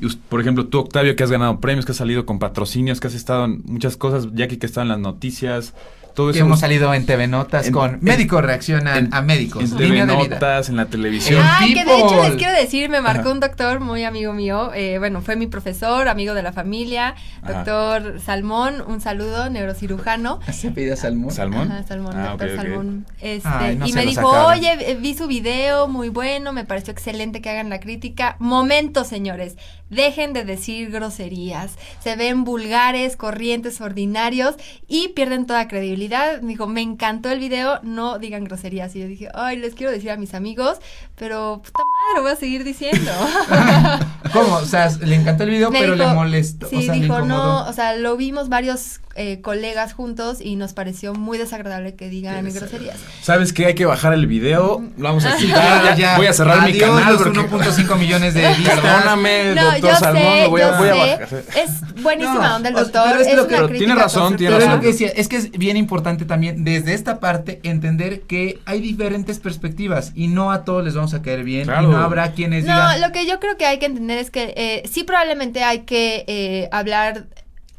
y 0.00 0.06
us- 0.06 0.16
por 0.16 0.40
ejemplo, 0.40 0.66
tú, 0.68 0.78
Octavio, 0.78 1.14
que 1.14 1.24
has 1.24 1.30
ganado 1.30 1.60
premios, 1.60 1.84
que 1.84 1.92
has 1.92 1.98
salido 1.98 2.24
con 2.24 2.38
patrocinios, 2.38 3.00
que 3.00 3.08
has 3.08 3.14
estado 3.14 3.44
en 3.44 3.62
muchas 3.66 3.96
cosas, 3.98 4.28
Jackie, 4.32 4.56
que 4.56 4.66
está 4.66 4.80
en 4.82 4.88
las 4.88 4.98
noticias, 4.98 5.74
todo 6.14 6.32
Que 6.32 6.38
hemos 6.40 6.60
salido 6.60 6.94
en 6.94 7.06
TV 7.06 7.26
Notas 7.26 7.66
En- 7.66 7.72
con 7.72 7.94
en- 7.94 7.98
médicos 8.02 8.42
reaccionan 8.42 9.06
en- 9.06 9.14
a 9.14 9.20
médicos. 9.22 9.62
en 9.64 9.76
TV. 9.76 10.04
Notas, 10.06 10.68
en 10.68 10.76
la 10.76 10.86
televisión. 10.86 11.40
Ah, 11.44 11.60
que 11.66 11.84
de 11.84 11.98
hecho 11.98 12.22
les 12.22 12.34
quiero 12.36 12.52
decir, 12.54 12.88
me 12.88 13.00
marcó 13.00 13.22
Ajá. 13.22 13.30
un 13.32 13.40
doctor 13.40 13.80
muy 13.80 14.04
amigo 14.04 14.32
mío, 14.32 14.72
eh, 14.74 14.98
bueno, 14.98 15.20
fue 15.22 15.36
mi 15.36 15.46
profesor, 15.46 16.08
amigo 16.08 16.34
de 16.34 16.42
la 16.42 16.52
familia, 16.52 17.14
Ajá. 17.42 17.52
doctor 17.64 18.20
Salmón, 18.20 18.82
un 18.86 19.00
saludo, 19.00 19.50
neurocirujano. 19.50 20.40
Se 20.52 20.70
pide 20.70 20.96
salmón. 20.96 21.32
¿Salmón? 21.32 21.70
Ajá, 21.72 21.82
Salmón, 21.82 22.14
Ah, 22.16 22.28
doctor. 22.30 22.56
Salmón. 22.56 23.06
Este, 23.20 23.48
Ay, 23.48 23.76
no 23.76 23.86
y 23.88 23.92
me 23.92 24.06
dijo, 24.06 24.30
sacaron. 24.32 24.52
oye, 24.58 24.94
vi 25.00 25.14
su 25.14 25.26
video, 25.26 25.88
muy 25.88 26.08
bueno, 26.10 26.52
me 26.52 26.64
pareció 26.64 26.92
excelente 26.92 27.40
que 27.42 27.50
hagan 27.50 27.68
la 27.70 27.80
crítica. 27.80 28.36
Momento, 28.38 29.04
señores, 29.04 29.56
dejen 29.90 30.32
de 30.32 30.44
decir 30.44 30.90
groserías. 30.90 31.72
Se 32.02 32.14
ven 32.16 32.44
vulgares, 32.44 33.16
corrientes, 33.16 33.80
ordinarios 33.80 34.54
y 34.86 35.08
pierden 35.08 35.46
toda 35.46 35.66
credibilidad. 35.68 36.03
Me 36.08 36.48
dijo, 36.48 36.66
me 36.66 36.80
encantó 36.82 37.30
el 37.30 37.38
video, 37.38 37.80
no 37.82 38.18
digan 38.18 38.44
groserías. 38.44 38.94
Y 38.96 39.00
yo 39.00 39.06
dije, 39.08 39.28
ay, 39.34 39.56
les 39.56 39.74
quiero 39.74 39.92
decir 39.92 40.10
a 40.10 40.16
mis 40.16 40.34
amigos, 40.34 40.78
pero 41.16 41.60
puta 41.64 41.82
madre, 41.84 41.93
lo 42.16 42.22
voy 42.22 42.30
a 42.32 42.36
seguir 42.36 42.64
diciendo. 42.64 43.10
¿Cómo? 44.32 44.54
O 44.56 44.64
sea, 44.64 44.90
le 45.00 45.14
encantó 45.16 45.44
el 45.44 45.50
video, 45.50 45.70
Me 45.70 45.80
pero 45.80 45.94
dijo- 45.94 46.08
le 46.08 46.14
molestó. 46.14 46.68
Sí, 46.68 46.76
o 46.76 46.82
sea, 46.82 46.94
dijo, 46.94 47.20
no, 47.22 47.66
o 47.66 47.72
sea, 47.72 47.96
lo 47.96 48.16
vimos 48.16 48.48
varios 48.48 49.00
eh, 49.16 49.40
colegas 49.42 49.92
juntos 49.92 50.38
y 50.40 50.56
nos 50.56 50.72
pareció 50.72 51.14
muy 51.14 51.38
desagradable 51.38 51.94
que 51.94 52.08
digan 52.08 52.44
groserías. 52.52 52.96
¿Sabes 53.22 53.52
qué? 53.52 53.66
Hay 53.66 53.74
que 53.74 53.86
bajar 53.86 54.12
el 54.12 54.26
video. 54.26 54.82
Lo 54.96 55.04
vamos 55.04 55.24
a 55.24 55.36
quitar. 55.36 55.84
ya, 55.84 55.94
ya. 55.94 56.16
Voy 56.16 56.26
a 56.26 56.32
cerrar 56.32 56.62
mi 56.62 56.70
Adiós, 56.72 56.90
canal. 56.90 57.12
los 57.12 57.22
porque- 57.22 57.40
1.5 57.40 57.96
millones 57.98 58.34
de 58.34 58.48
vistas. 58.56 58.80
Perdóname, 58.80 59.54
No, 59.54 59.62
doctor 59.64 59.80
yo 59.90 59.96
Salmón. 59.96 60.22
sé, 60.22 60.42
lo 60.44 60.50
voy 60.50 60.60
a, 60.62 60.70
voy 60.78 60.88
a 60.88 60.94
bajar. 60.94 61.22
Es 61.56 62.02
buenísima 62.02 62.48
No, 62.48 62.56
onda 62.56 62.68
el 62.70 62.74
doctor. 62.74 63.02
pero 63.08 63.20
es 63.20 63.26
es 63.28 63.36
lo 63.36 63.42
una 63.42 63.48
que- 63.50 63.54
pero 63.54 63.68
crítica 63.68 63.86
tiene 63.86 64.02
razón, 64.02 64.36
tiene 64.36 64.52
Pero 64.52 64.58
es 64.58 64.64
razón. 64.66 64.76
lo 64.78 64.80
que 64.82 64.86
decía, 64.88 65.08
es 65.14 65.28
que 65.28 65.36
es 65.36 65.50
bien 65.52 65.76
importante 65.76 66.24
también 66.24 66.64
desde 66.64 66.94
esta 66.94 67.20
parte 67.20 67.60
entender 67.62 68.22
que 68.22 68.58
hay 68.64 68.80
diferentes 68.80 69.38
perspectivas 69.38 70.10
y 70.16 70.26
no 70.26 70.50
a 70.50 70.64
todos 70.64 70.82
les 70.84 70.94
vamos 70.96 71.14
a 71.14 71.22
caer 71.22 71.44
bien 71.44 71.64
Claro. 71.66 71.88
y 71.88 71.92
no 71.92 71.93
habrá 71.98 72.32
quienes 72.32 72.64
No, 72.64 72.72
digan 72.74 73.00
lo 73.00 73.12
que 73.12 73.26
yo 73.26 73.40
creo 73.40 73.56
que 73.56 73.66
hay 73.66 73.78
que 73.78 73.86
entender 73.86 74.18
es 74.18 74.30
que 74.30 74.54
eh, 74.56 74.82
sí 74.90 75.04
probablemente 75.04 75.62
hay 75.62 75.80
que 75.80 76.24
eh, 76.26 76.68
hablar 76.72 77.26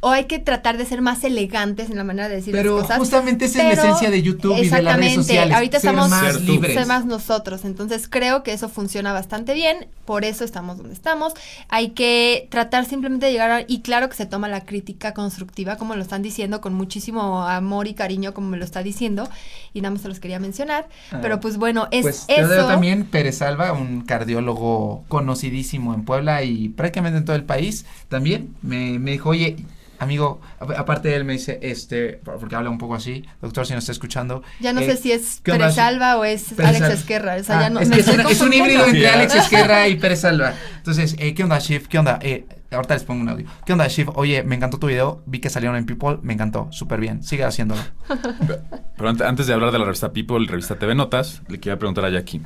o 0.07 0.11
hay 0.11 0.25
que 0.25 0.37
tratar 0.37 0.77
de 0.77 0.85
ser 0.85 1.01
más 1.01 1.23
elegantes 1.23 1.89
en 1.89 1.95
la 1.97 2.03
manera 2.03 2.29
de 2.29 2.35
decir 2.35 2.53
pero 2.53 2.73
las 2.75 2.83
cosas. 2.83 2.97
justamente 2.99 3.45
esa 3.45 3.57
es 3.63 3.63
la 3.63 3.69
pero- 3.71 3.81
esencia 3.87 4.11
de 4.11 4.21
YouTube 4.21 4.55
y 4.57 4.69
de 4.69 4.81
las 4.83 4.97
redes 4.97 5.15
sociales. 5.15 5.55
ahorita 5.55 5.79
ser 5.79 5.89
estamos 5.89 6.09
más 6.11 6.41
libres. 6.43 6.73
ser 6.75 6.85
más 6.85 7.05
nosotros, 7.05 7.65
entonces 7.65 8.07
creo 8.07 8.43
que 8.43 8.53
eso 8.53 8.69
funciona 8.69 9.13
bastante 9.13 9.55
bien, 9.55 9.87
por 10.05 10.23
eso 10.23 10.43
estamos 10.43 10.77
donde 10.77 10.93
estamos. 10.93 11.33
Hay 11.69 11.89
que 11.89 12.47
tratar 12.51 12.85
simplemente 12.85 13.25
de 13.25 13.31
llegar 13.31 13.49
a, 13.49 13.61
y 13.67 13.81
claro 13.81 14.07
que 14.07 14.15
se 14.15 14.27
toma 14.27 14.47
la 14.47 14.63
crítica 14.63 15.15
constructiva, 15.15 15.77
como 15.77 15.95
lo 15.95 16.03
están 16.03 16.21
diciendo, 16.21 16.61
con 16.61 16.75
muchísimo 16.75 17.41
amor 17.41 17.87
y 17.87 17.95
cariño, 17.95 18.35
como 18.35 18.49
me 18.49 18.57
lo 18.57 18.63
está 18.65 18.83
diciendo, 18.83 19.27
y 19.73 19.81
nada 19.81 19.91
más 19.93 20.01
se 20.03 20.07
los 20.07 20.19
quería 20.19 20.39
mencionar. 20.39 20.87
Ah. 21.11 21.17
pero 21.21 21.39
pues 21.39 21.57
bueno, 21.57 21.87
es 21.89 22.03
Pues 22.03 22.25
eso. 22.27 22.67
también 22.67 23.05
Pérez 23.05 23.41
Alba, 23.41 23.73
un 23.73 24.01
cardiólogo 24.01 25.03
conocidísimo 25.07 25.93
en 25.95 26.05
Puebla 26.05 26.43
y 26.43 26.69
prácticamente 26.69 27.17
en 27.17 27.25
todo 27.25 27.35
el 27.35 27.43
país. 27.43 27.85
También 28.09 28.53
me, 28.61 28.99
me 28.99 29.11
dijo, 29.11 29.29
oye, 29.29 29.55
amigo, 29.99 30.41
aparte 30.59 31.09
de 31.09 31.15
él 31.15 31.25
me 31.25 31.33
dice, 31.33 31.59
este, 31.61 32.19
porque 32.23 32.55
habla 32.55 32.69
un 32.69 32.77
poco 32.77 32.95
así, 32.95 33.25
doctor, 33.41 33.65
si 33.65 33.73
nos 33.73 33.83
está 33.83 33.91
escuchando. 33.91 34.43
Ya 34.59 34.73
no 34.73 34.81
eh, 34.81 34.85
sé 34.91 34.97
si 34.97 35.11
es 35.11 35.41
¿qué? 35.43 35.51
Pérez 35.53 35.77
Alba 35.77 36.17
o 36.17 36.23
es 36.25 36.53
Pérez 36.53 36.81
Alex. 36.81 36.99
Esquerra. 37.01 37.35
O 37.39 37.43
sea, 37.43 37.57
Ah, 37.59 37.61
ya 37.61 37.69
no, 37.69 37.79
es, 37.79 37.89
es, 37.91 38.07
una- 38.07 38.23
es 38.29 38.41
un 38.41 38.53
híbrido 38.53 38.85
entre. 38.85 39.07
Alex 39.09 39.35
Esquerra 39.43 39.87
y 39.87 39.95
Pérez 39.97 40.25
Alba. 40.25 40.53
Entonces, 40.77 41.15
eh, 41.19 41.33
¿qué 41.33 41.43
onda, 41.43 41.59
Shift? 41.59 41.87
¿Qué 41.87 41.97
onda? 41.99 42.19
Eh, 42.21 42.45
ahorita 42.71 42.93
les 42.95 43.03
pongo 43.03 43.21
un 43.21 43.29
audio. 43.29 43.47
¿Qué 43.65 43.73
onda, 43.73 43.87
Shift? 43.87 44.09
Oye, 44.15 44.43
me 44.43 44.55
encantó 44.55 44.77
tu 44.79 44.87
video, 44.87 45.21
vi 45.25 45.39
que 45.39 45.49
salieron 45.49 45.77
en 45.77 45.85
People, 45.85 46.17
me 46.21 46.33
encantó, 46.33 46.67
súper 46.71 46.99
bien, 46.99 47.23
sigue 47.23 47.43
haciéndolo. 47.43 47.81
Pero 48.97 49.09
ante- 49.09 49.23
antes 49.25 49.47
de 49.47 49.53
hablar 49.53 49.71
de 49.71 49.79
la 49.79 49.85
revista 49.85 50.11
People, 50.13 50.45
revista 50.47 50.77
TV 50.77 50.95
Notas, 50.95 51.41
le 51.47 51.59
quería 51.59 51.77
preguntar 51.79 52.05
a 52.05 52.09
Jackie. 52.09 52.41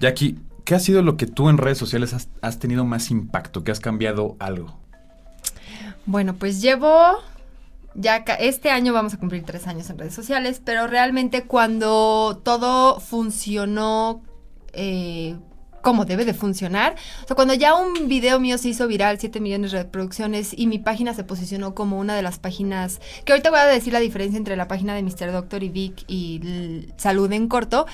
Jackie, 0.00 0.38
¿qué 0.64 0.74
ha 0.74 0.78
sido 0.80 1.02
lo 1.02 1.16
que 1.16 1.26
tú 1.26 1.48
en 1.48 1.58
redes 1.58 1.78
sociales 1.78 2.12
has, 2.14 2.28
has 2.42 2.58
tenido 2.58 2.84
más 2.84 3.10
impacto? 3.10 3.64
¿Que 3.64 3.70
has 3.72 3.80
cambiado 3.80 4.36
algo? 4.38 4.78
Bueno, 6.06 6.34
pues 6.34 6.60
llevo 6.60 7.18
ya 7.94 8.16
este 8.38 8.70
año 8.70 8.92
vamos 8.92 9.14
a 9.14 9.18
cumplir 9.18 9.44
tres 9.44 9.66
años 9.66 9.88
en 9.88 9.98
redes 9.98 10.14
sociales, 10.14 10.60
pero 10.64 10.86
realmente 10.86 11.44
cuando 11.44 12.40
todo 12.42 13.00
funcionó 13.00 14.22
eh, 14.72 15.36
como 15.80 16.04
debe 16.04 16.24
de 16.24 16.34
funcionar, 16.34 16.96
o 17.22 17.26
sea, 17.26 17.36
cuando 17.36 17.54
ya 17.54 17.74
un 17.74 18.08
video 18.08 18.40
mío 18.40 18.58
se 18.58 18.68
hizo 18.68 18.88
viral, 18.88 19.20
7 19.20 19.38
millones 19.38 19.70
de 19.70 19.82
reproducciones 19.82 20.54
y 20.56 20.66
mi 20.66 20.78
página 20.78 21.12
se 21.14 21.24
posicionó 21.24 21.74
como 21.74 21.98
una 21.98 22.16
de 22.16 22.22
las 22.22 22.38
páginas, 22.38 23.00
que 23.24 23.32
ahorita 23.32 23.50
voy 23.50 23.60
a 23.60 23.66
decir 23.66 23.92
la 23.92 24.00
diferencia 24.00 24.38
entre 24.38 24.56
la 24.56 24.66
página 24.66 24.94
de 24.94 25.02
Mr. 25.02 25.30
Doctor 25.30 25.62
y 25.62 25.68
Vic 25.68 26.04
y 26.08 26.88
Salud 26.96 27.30
en 27.32 27.48
corto, 27.48 27.86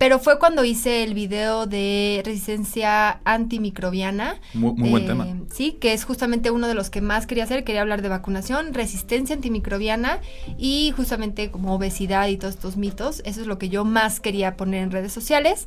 pero 0.00 0.18
fue 0.18 0.38
cuando 0.38 0.64
hice 0.64 1.02
el 1.02 1.12
video 1.12 1.66
de 1.66 2.22
resistencia 2.24 3.20
antimicrobiana. 3.24 4.40
Muy, 4.54 4.72
muy 4.72 4.88
buen 4.88 5.02
Eh, 5.02 5.06
tema. 5.06 5.26
Sí, 5.52 5.72
que 5.78 5.92
es 5.92 6.04
justamente 6.04 6.50
uno 6.50 6.68
de 6.68 6.72
los 6.74 6.88
que 6.88 7.02
más 7.02 7.26
quería 7.26 7.44
hacer. 7.44 7.64
Quería 7.64 7.82
hablar 7.82 8.00
de 8.00 8.08
vacunación, 8.08 8.72
resistencia 8.72 9.36
antimicrobiana 9.36 10.20
y 10.56 10.94
justamente 10.96 11.50
como 11.50 11.74
obesidad 11.74 12.28
y 12.28 12.38
todos 12.38 12.54
estos 12.54 12.78
mitos. 12.78 13.20
Eso 13.26 13.42
es 13.42 13.46
lo 13.46 13.58
que 13.58 13.68
yo 13.68 13.84
más 13.84 14.20
quería 14.20 14.56
poner 14.56 14.84
en 14.84 14.90
redes 14.90 15.12
sociales, 15.12 15.66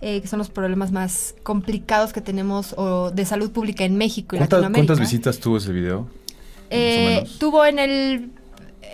eh, 0.00 0.22
que 0.22 0.28
son 0.28 0.38
los 0.38 0.48
problemas 0.48 0.90
más 0.90 1.34
complicados 1.42 2.14
que 2.14 2.22
tenemos 2.22 2.72
o 2.78 3.10
de 3.10 3.26
salud 3.26 3.50
pública 3.52 3.84
en 3.84 3.98
México 3.98 4.34
y 4.34 4.38
¿Cuántas, 4.38 4.60
Latinoamérica. 4.60 4.94
cuántas 4.94 5.00
visitas 5.12 5.38
tuvo 5.40 5.58
ese 5.58 5.72
video? 5.72 6.08
Eh, 6.70 7.22
tuvo 7.38 7.66
en 7.66 7.78
el 7.78 8.30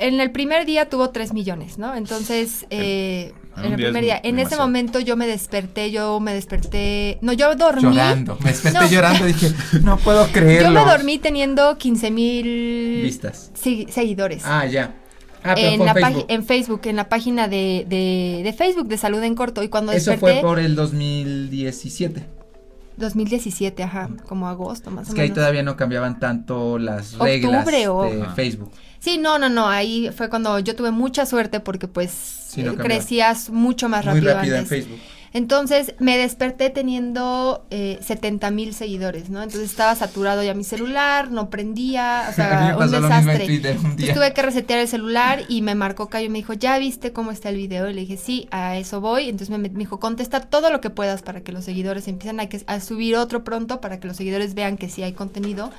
en 0.00 0.18
el 0.18 0.30
primer 0.32 0.66
día 0.66 0.88
tuvo 0.88 1.10
3 1.10 1.32
millones, 1.32 1.78
¿no? 1.78 1.94
Entonces, 1.94 2.66
eh, 2.70 3.34
en 3.66 3.72
el 3.72 3.76
día 3.78 3.86
es 3.86 3.92
primer 3.92 4.04
día, 4.04 4.16
en 4.16 4.20
ese 4.22 4.32
demasiado. 4.36 4.62
momento 4.66 5.00
yo 5.00 5.16
me 5.16 5.26
desperté, 5.26 5.90
yo 5.90 6.20
me 6.20 6.34
desperté, 6.34 7.18
no, 7.22 7.32
yo 7.32 7.54
dormí. 7.56 7.82
Llorando, 7.82 8.36
me 8.42 8.50
desperté 8.50 8.78
No. 8.78 8.88
llorando 8.90 9.28
y 9.28 9.32
dije, 9.32 9.52
no 9.82 9.96
puedo 9.98 10.26
Yo 10.26 10.32
creerlo. 10.32 10.70
me 10.84 10.90
dormí 10.90 11.18
teniendo 11.18 11.76
15 11.78 12.10
mil 12.10 13.00
Vistas. 13.02 13.50
seguidores. 13.54 14.42
Ah, 14.44 14.66
ya. 14.66 14.94
Ah, 15.42 15.54
pero 15.54 15.68
en, 15.68 15.84
la 15.86 15.94
Facebook. 15.94 16.24
en 16.28 16.44
Facebook, 16.44 16.80
en 16.84 16.96
la 16.96 17.08
página 17.08 17.48
de, 17.48 17.86
de, 17.88 18.42
de 18.44 18.52
Facebook 18.52 18.88
de 18.88 18.98
Salud 18.98 19.22
en 19.22 19.34
Corto. 19.34 19.62
Y 19.62 19.68
cuando 19.68 19.90
Eso 19.92 20.10
desperté, 20.10 20.40
fue 20.40 20.48
por 20.48 20.58
el 20.58 20.74
2017. 20.76 22.26
2017, 22.96 23.82
ajá, 23.82 24.10
como 24.28 24.46
agosto 24.48 24.90
más 24.90 25.06
Es 25.06 25.12
o 25.12 25.14
que 25.14 25.22
ahí 25.22 25.28
menos. 25.28 25.36
todavía 25.36 25.62
no 25.62 25.76
cambiaban 25.76 26.18
tanto 26.20 26.78
las 26.78 27.14
Octubre 27.14 27.32
reglas 27.32 27.66
o- 27.88 28.02
de 28.04 28.22
Ajá. 28.22 28.34
Facebook. 28.34 28.70
Sí, 29.00 29.18
no, 29.18 29.38
no, 29.38 29.48
no, 29.48 29.68
ahí 29.68 30.10
fue 30.14 30.28
cuando 30.28 30.58
yo 30.58 30.76
tuve 30.76 30.90
mucha 30.90 31.26
suerte 31.26 31.60
porque 31.60 31.88
pues 31.88 32.52
no 32.56 32.76
crecías 32.76 33.50
mucho 33.50 33.88
más 33.88 34.04
Muy 34.04 34.14
rápido 34.20 34.34
rápido 34.34 34.54
en 34.54 34.60
antes. 34.60 34.68
Facebook. 34.68 35.00
Entonces 35.32 35.94
me 36.00 36.18
desperté 36.18 36.70
teniendo 36.70 37.64
eh, 37.70 38.00
70 38.02 38.50
mil 38.50 38.74
seguidores, 38.74 39.30
¿no? 39.30 39.40
Entonces 39.42 39.70
estaba 39.70 39.94
saturado 39.94 40.42
ya 40.42 40.54
mi 40.54 40.64
celular, 40.64 41.30
no 41.30 41.50
prendía, 41.50 42.26
o 42.28 42.32
sea, 42.32 42.76
un 42.80 42.90
desastre. 42.90 43.44
Un 43.44 43.52
Entonces 43.92 44.12
tuve 44.12 44.32
que 44.32 44.42
resetear 44.42 44.80
el 44.80 44.88
celular 44.88 45.44
y 45.48 45.62
me 45.62 45.76
marcó 45.76 46.08
Cayo 46.08 46.26
y 46.26 46.30
me 46.30 46.38
dijo, 46.38 46.52
¿ya 46.54 46.76
viste 46.78 47.12
cómo 47.12 47.30
está 47.30 47.48
el 47.50 47.56
video? 47.56 47.88
Y 47.88 47.94
le 47.94 48.00
dije, 48.00 48.16
sí, 48.16 48.48
a 48.50 48.76
eso 48.76 49.00
voy. 49.00 49.28
Entonces 49.28 49.50
me, 49.50 49.58
me 49.58 49.68
dijo, 49.68 50.00
contesta 50.00 50.40
todo 50.40 50.68
lo 50.70 50.80
que 50.80 50.90
puedas 50.90 51.22
para 51.22 51.42
que 51.42 51.52
los 51.52 51.64
seguidores 51.64 52.08
empiecen 52.08 52.40
a, 52.40 52.48
que, 52.48 52.62
a 52.66 52.80
subir 52.80 53.14
otro 53.14 53.44
pronto 53.44 53.80
para 53.80 54.00
que 54.00 54.08
los 54.08 54.16
seguidores 54.16 54.54
vean 54.54 54.76
que 54.76 54.88
sí 54.88 55.04
hay 55.04 55.12
contenido. 55.12 55.70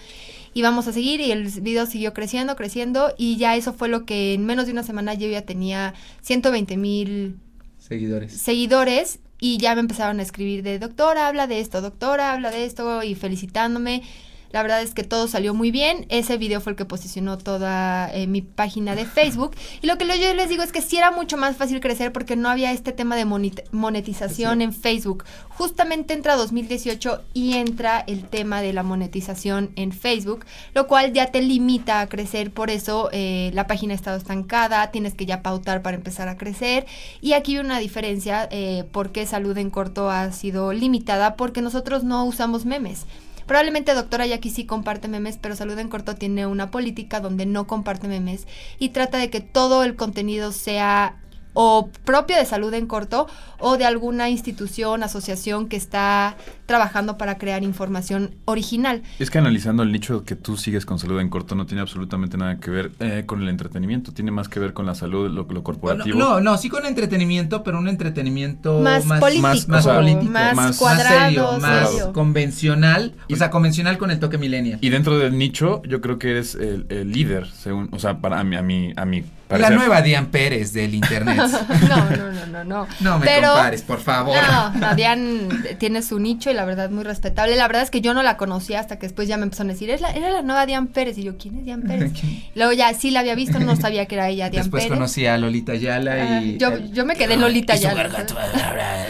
Y 0.54 0.62
vamos 0.62 0.88
a 0.88 0.94
seguir 0.94 1.22
y 1.22 1.32
el 1.32 1.48
video 1.62 1.86
siguió 1.86 2.14
creciendo, 2.14 2.56
creciendo 2.56 3.14
y 3.18 3.38
ya 3.38 3.56
eso 3.56 3.74
fue 3.74 3.88
lo 3.88 4.06
que 4.06 4.34
en 4.34 4.46
menos 4.46 4.66
de 4.66 4.74
una 4.74 4.84
semana 4.84 5.14
yo 5.14 5.28
ya 5.28 5.44
tenía 5.44 5.94
120 6.22 6.78
mil 6.78 7.38
Seguidores. 7.78 8.34
seguidores 8.34 9.20
y 9.40 9.58
ya 9.58 9.74
me 9.76 9.82
empezaron 9.82 10.20
a 10.20 10.24
escribir 10.24 10.62
de 10.62 10.78
doctora, 10.78 11.28
habla 11.28 11.48
de 11.48 11.62
esto, 11.62 11.82
doctora, 11.82 12.34
habla 12.34 12.52
de 12.52 12.66
esto 12.66 13.02
y 13.02 13.16
felicitándome. 13.16 14.04
La 14.52 14.62
verdad 14.62 14.82
es 14.82 14.94
que 14.94 15.04
todo 15.04 15.28
salió 15.28 15.54
muy 15.54 15.72
bien. 15.72 16.06
Ese 16.10 16.38
video 16.38 16.62
fue 16.62 16.74
el 16.74 16.78
que 16.78 16.86
posicionó 16.86 17.38
toda 17.38 18.14
eh, 18.14 18.28
mi 18.28 18.42
página 18.42 18.96
de 18.96 19.06
Facebook. 19.06 19.56
Y 19.82 19.88
lo 19.88 19.98
que 19.98 20.06
yo 20.06 20.34
les 20.34 20.50
digo 20.50 20.64
es 20.64 20.72
que 20.72 20.82
sí 20.82 20.98
era 20.98 21.12
mucho 21.12 21.38
más 21.38 21.56
fácil 21.56 21.80
crecer 21.80 22.12
porque 22.12 22.36
no 22.36 22.50
había 22.50 22.72
este 22.72 22.92
tema 22.92 23.16
de 23.16 23.26
monetización 23.72 24.62
en 24.62 24.74
Facebook. 24.74 25.24
Justamente 25.50 26.14
entra 26.14 26.36
2018 26.36 27.22
y 27.34 27.54
entra 27.54 28.00
el 28.00 28.26
tema 28.26 28.62
de 28.62 28.74
la 28.74 28.84
monetización 28.84 29.72
en 29.76 29.92
Facebook, 29.92 30.46
lo 30.74 30.88
cual 30.88 31.14
ya 31.14 31.28
te 31.28 31.42
limita 31.42 32.02
a 32.02 32.08
crecer. 32.08 32.52
Por 32.52 32.70
eso 32.70 33.10
eh, 33.14 33.52
la 33.54 33.68
página 33.68 33.94
ha 33.94 33.96
estado 33.96 34.18
estancada, 34.18 34.92
tienes 34.92 35.14
que 35.14 35.26
ya 35.26 35.42
pautar 35.42 35.82
para 35.82 35.96
empezar 35.96 36.28
a 36.28 36.38
crecer. 36.38 36.86
Y 37.22 37.34
aquí 37.34 37.56
hay 37.56 37.60
una 37.60 37.80
diferencia 37.80 38.48
eh, 38.52 38.84
porque 38.92 39.26
salud 39.26 39.58
en 39.58 39.70
corto 39.70 40.10
ha 40.10 40.32
sido 40.32 40.74
limitada 40.74 41.36
porque 41.36 41.62
nosotros 41.62 42.04
no 42.04 42.26
usamos 42.26 42.66
memes. 42.66 43.06
Probablemente 43.52 43.94
doctora 43.94 44.26
Jackie 44.26 44.50
sí 44.50 44.66
comparte 44.66 45.10
memes, 45.10 45.38
pero 45.38 45.58
Salud 45.58 45.78
en 45.78 45.90
Corto 45.90 46.16
tiene 46.16 46.46
una 46.46 46.72
política 46.72 47.20
donde 47.20 47.46
no 47.46 47.68
comparte 47.68 48.08
memes 48.08 48.48
y 48.80 48.90
trata 48.92 49.18
de 49.18 49.30
que 49.30 49.42
todo 49.42 49.84
el 49.84 49.98
contenido 49.98 50.54
sea 50.54 51.18
o 51.54 51.90
propio 52.06 52.38
de 52.38 52.46
Salud 52.46 52.74
en 52.74 52.88
Corto 52.88 53.28
o 53.60 53.78
de 53.78 53.86
alguna 53.86 54.30
institución, 54.30 55.04
asociación 55.04 55.68
que 55.68 55.76
está 55.78 56.36
trabajando 56.66 57.18
para 57.18 57.38
crear 57.38 57.64
información 57.64 58.36
original. 58.46 59.04
Es 59.20 59.30
que 59.30 59.38
analizando 59.38 59.84
el 59.84 59.92
nicho 59.92 60.24
que 60.24 60.36
tú 60.36 60.56
sigues 60.58 60.86
con 60.86 60.98
salud 61.00 61.20
en 61.20 61.30
corto 61.30 61.54
no 61.56 61.66
tiene 61.66 61.82
absolutamente 61.82 62.38
nada 62.38 62.60
que 62.60 62.72
ver 62.72 62.92
eh, 63.00 63.24
con 63.26 63.42
el 63.42 63.50
entretenimiento, 63.50 64.14
tiene 64.14 64.32
más 64.32 64.48
que 64.48 64.60
ver 64.60 64.74
con 64.74 64.86
la 64.86 64.96
salud, 64.96 65.30
lo, 65.30 65.44
lo 65.44 65.64
corporativo. 65.64 66.18
No, 66.18 66.40
no, 66.40 66.58
sí 66.58 66.70
con 66.70 66.86
entretenimiento, 66.86 67.62
pero 67.64 67.78
un 67.80 67.88
entretenimiento 67.90 68.80
Más 68.80 69.06
más, 69.06 69.20
político, 69.20 69.42
más, 69.48 69.68
más 69.68 69.86
o 69.86 69.90
sea, 69.90 69.98
político, 70.00 70.32
más 70.32 70.56
más- 70.56 70.78
cuadrado, 70.78 71.26
serio, 71.26 71.60
más 71.60 71.90
serio. 71.90 72.14
convencional, 72.14 73.14
Y- 73.28 73.34
o 73.34 73.38
sea, 73.38 73.50
convencional 73.50 73.98
con 73.98 74.12
el 74.12 74.20
toque 74.20 74.38
millennial. 74.38 74.80
Y 74.82 74.90
dentro 74.90 75.18
del 75.18 75.38
nicho, 75.38 75.82
yo 75.88 76.02
creo 76.02 76.18
que 76.20 76.32
eres 76.32 76.56
el, 76.56 76.86
el 76.90 77.12
líder, 77.12 77.48
según, 77.52 77.90
o 77.92 78.00
sea, 78.00 78.20
para 78.20 78.40
a 78.40 78.44
mí, 78.44 78.56
a 78.56 78.62
mí, 78.62 78.94
a 78.96 79.06
mí 79.06 79.22
la 79.22 79.28
parecer. 79.58 79.76
nueva 79.78 80.02
Diane 80.02 80.28
Pérez 80.28 80.72
del 80.74 80.94
internet. 80.96 81.41
No, 81.90 82.10
no, 82.10 82.32
no, 82.32 82.46
no, 82.48 82.64
no. 82.64 82.88
no 83.00 83.20
me 83.20 83.26
Pero- 83.26 83.48
compares, 83.54 83.82
por 83.82 84.00
favor. 84.02 84.36
No, 84.36 84.70
no, 84.72 84.96
Diane 84.96 85.48
tiene 85.80 86.02
su 86.02 86.20
nicho 86.20 86.50
y 86.52 86.54
la 86.54 86.66
verdad 86.66 86.90
muy 86.90 87.04
respetable. 87.04 87.56
La 87.56 87.68
verdad 87.68 87.84
es 87.84 87.92
que 87.92 88.02
yo 88.02 88.14
no 88.14 88.24
la 88.24 88.38
conocía 88.38 88.80
hasta 88.80 88.98
que 89.00 89.08
después 89.08 89.28
ya 89.28 89.38
me 89.38 89.44
empezaron 89.44 89.70
a 89.70 89.74
decir, 89.74 89.90
es 89.90 90.02
la, 90.02 90.12
era 90.12 90.32
la 90.32 90.42
nueva 90.42 90.66
Diane 90.66 90.88
Pérez. 90.88 91.18
Y 91.18 91.24
yo, 91.24 91.38
¿quién 91.38 91.58
es 91.60 91.66
Diane 91.66 91.84
Pérez? 91.88 92.12
Luego 92.56 92.74
ya 92.74 92.94
sí 92.94 93.12
la 93.12 93.22
había 93.22 93.36
visto, 93.36 93.60
no 93.60 93.76
sabía 93.76 94.06
que 94.06 94.16
era 94.16 94.30
ella 94.30 94.50
Diane 94.50 94.64
Después 94.64 94.84
Pérez. 94.84 94.98
conocí 94.98 95.26
a 95.26 95.38
Lolita 95.38 95.76
Yala 95.76 96.12
Ah, 96.14 96.42
y... 96.42 96.58
yo, 96.58 96.70
el- 96.70 96.92
yo 96.92 97.06
me 97.06 97.16
quedé 97.16 97.34
en 97.36 97.42
Lolita 97.42 97.74
y 97.76 97.78
su 97.78 97.84
ya. 97.84 97.94
garganta. 97.94 98.36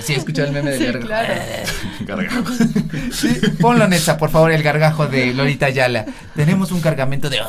Sí, 0.02 0.13
escuchó 0.13 0.44
el 0.44 0.52
meme 0.52 0.72
del 0.78 0.80
Sí, 0.80 0.86
gargajo. 0.86 1.08
claro. 1.08 1.34
Gargajo. 2.02 2.54
Sí, 3.12 3.39
ponlo 3.60 3.88
Nessa, 3.88 4.17
por 4.17 4.30
favor, 4.30 4.52
el 4.52 4.63
gargajo 4.63 5.08
de 5.08 5.34
Lolita 5.34 5.70
Yala. 5.70 6.06
Tenemos 6.36 6.72
un 6.72 6.82
cargamento 6.82 7.30
de... 7.30 7.39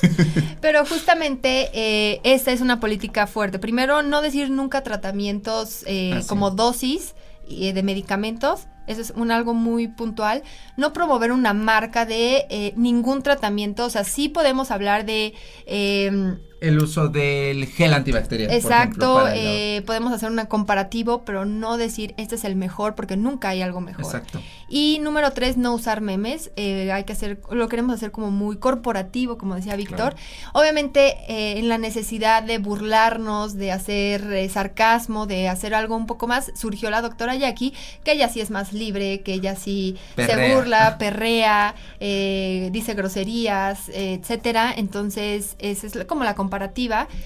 Pero 0.60 0.84
justamente 0.86 1.70
eh, 1.72 2.20
esta 2.24 2.52
es 2.52 2.60
una 2.60 2.80
política 2.80 3.26
fuerte. 3.26 3.58
Primero, 3.58 4.02
no 4.02 4.20
decir 4.20 4.50
nunca 4.50 4.82
tratamientos 4.82 5.84
eh, 5.86 6.12
Ah, 6.16 6.22
sí. 6.22 6.28
como 6.28 6.50
dosis 6.50 7.14
eh, 7.48 7.72
de 7.72 7.82
medicamentos. 7.82 8.66
Eso 8.86 9.00
es 9.02 9.12
un 9.14 9.30
algo 9.30 9.54
muy 9.54 9.88
puntual. 9.88 10.42
No 10.76 10.92
promover 10.92 11.30
una 11.32 11.54
marca 11.54 12.06
de 12.06 12.46
eh, 12.50 12.72
ningún 12.76 13.22
tratamiento. 13.22 13.84
O 13.84 13.90
sea, 13.90 14.04
sí 14.04 14.28
podemos 14.28 14.70
hablar 14.70 15.04
de... 15.04 15.34
El 16.60 16.78
uso 16.78 17.08
del 17.08 17.66
gel 17.66 17.94
antibacterial. 17.94 18.48
por 18.48 18.56
ejemplo, 18.72 19.20
Exacto, 19.20 19.28
el- 19.28 19.38
eh, 19.38 19.82
podemos 19.86 20.12
hacer 20.12 20.30
un 20.30 20.38
comparativo, 20.44 21.22
pero 21.24 21.46
no 21.46 21.78
decir 21.78 22.14
este 22.18 22.34
es 22.34 22.44
el 22.44 22.54
mejor 22.54 22.94
porque 22.94 23.16
nunca 23.16 23.48
hay 23.48 23.62
algo 23.62 23.80
mejor. 23.80 24.04
Exacto. 24.04 24.42
Y 24.68 24.98
número 25.00 25.32
tres, 25.32 25.56
no 25.56 25.74
usar 25.74 26.00
memes. 26.02 26.50
Eh, 26.56 26.92
hay 26.92 27.04
que 27.04 27.14
hacer, 27.14 27.40
lo 27.50 27.66
queremos 27.68 27.94
hacer 27.94 28.10
como 28.12 28.30
muy 28.30 28.58
corporativo, 28.58 29.38
como 29.38 29.54
decía 29.56 29.74
Víctor. 29.74 30.14
Obviamente, 30.52 31.16
eh, 31.28 31.58
en 31.58 31.68
la 31.70 31.78
necesidad 31.78 32.42
de 32.42 32.58
burlarnos, 32.58 33.54
de 33.56 33.72
hacer 33.72 34.30
eh, 34.32 34.48
sarcasmo, 34.50 35.26
de 35.26 35.48
hacer 35.48 35.74
algo 35.74 35.96
un 35.96 36.06
poco 36.06 36.26
más, 36.26 36.52
surgió 36.54 36.90
la 36.90 37.00
doctora 37.00 37.34
Jackie, 37.36 37.72
que 38.04 38.12
ella 38.12 38.28
sí 38.28 38.40
es 38.40 38.50
más 38.50 38.72
libre, 38.74 39.22
que 39.22 39.32
ella 39.32 39.56
sí 39.56 39.96
se 40.16 40.54
burla, 40.54 40.98
perrea, 40.98 41.74
dice 42.70 42.92
groserías, 42.94 43.88
etcétera. 43.88 44.74
Entonces, 44.76 45.56
esa 45.58 45.86
es 45.86 46.04
como 46.04 46.22
la 46.22 46.34
comparativa. 46.34 46.49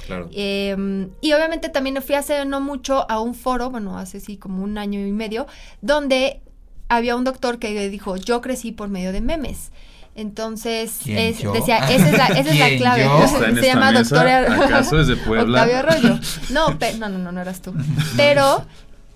Claro. 0.07 0.29
Eh, 0.33 1.09
y 1.21 1.33
obviamente 1.33 1.69
también 1.69 2.01
fui 2.03 2.15
hace 2.15 2.45
no 2.45 2.61
mucho 2.61 3.11
a 3.11 3.21
un 3.21 3.35
foro, 3.35 3.71
bueno, 3.71 3.99
hace 3.99 4.21
sí 4.21 4.37
como 4.37 4.63
un 4.63 4.79
año 4.79 5.01
y 5.07 5.13
medio, 5.13 5.47
donde 5.83 6.41
había 6.89 7.17
un 7.17 7.25
doctor 7.25 7.59
que 7.59 7.89
dijo, 7.89 8.17
yo 8.17 8.41
crecí 8.41 8.71
por 8.73 8.89
medio 8.89 9.13
de 9.13 9.21
memes. 9.21 9.73
Entonces, 10.17 11.01
decía, 11.53 11.79
esa 11.91 12.09
es 12.09 12.17
la, 12.17 12.27
esa 12.29 12.51
es 12.51 12.59
la 12.59 12.67
¿Quién, 12.69 12.79
clave. 12.79 13.05
Se 13.61 13.67
llama 13.67 13.91
mesa, 13.91 14.03
doctora 14.15 14.65
¿acaso 14.65 15.01
es 15.01 15.09
de 15.09 15.17
Puebla? 15.27 15.63
Octavio 15.63 15.79
Arroyo. 15.79 16.21
No, 16.51 16.79
pe- 16.79 16.95
no, 16.99 17.09
no, 17.09 17.19
no, 17.19 17.33
no 17.33 17.41
eras 17.41 17.61
tú. 17.63 17.75
Pero 18.17 18.65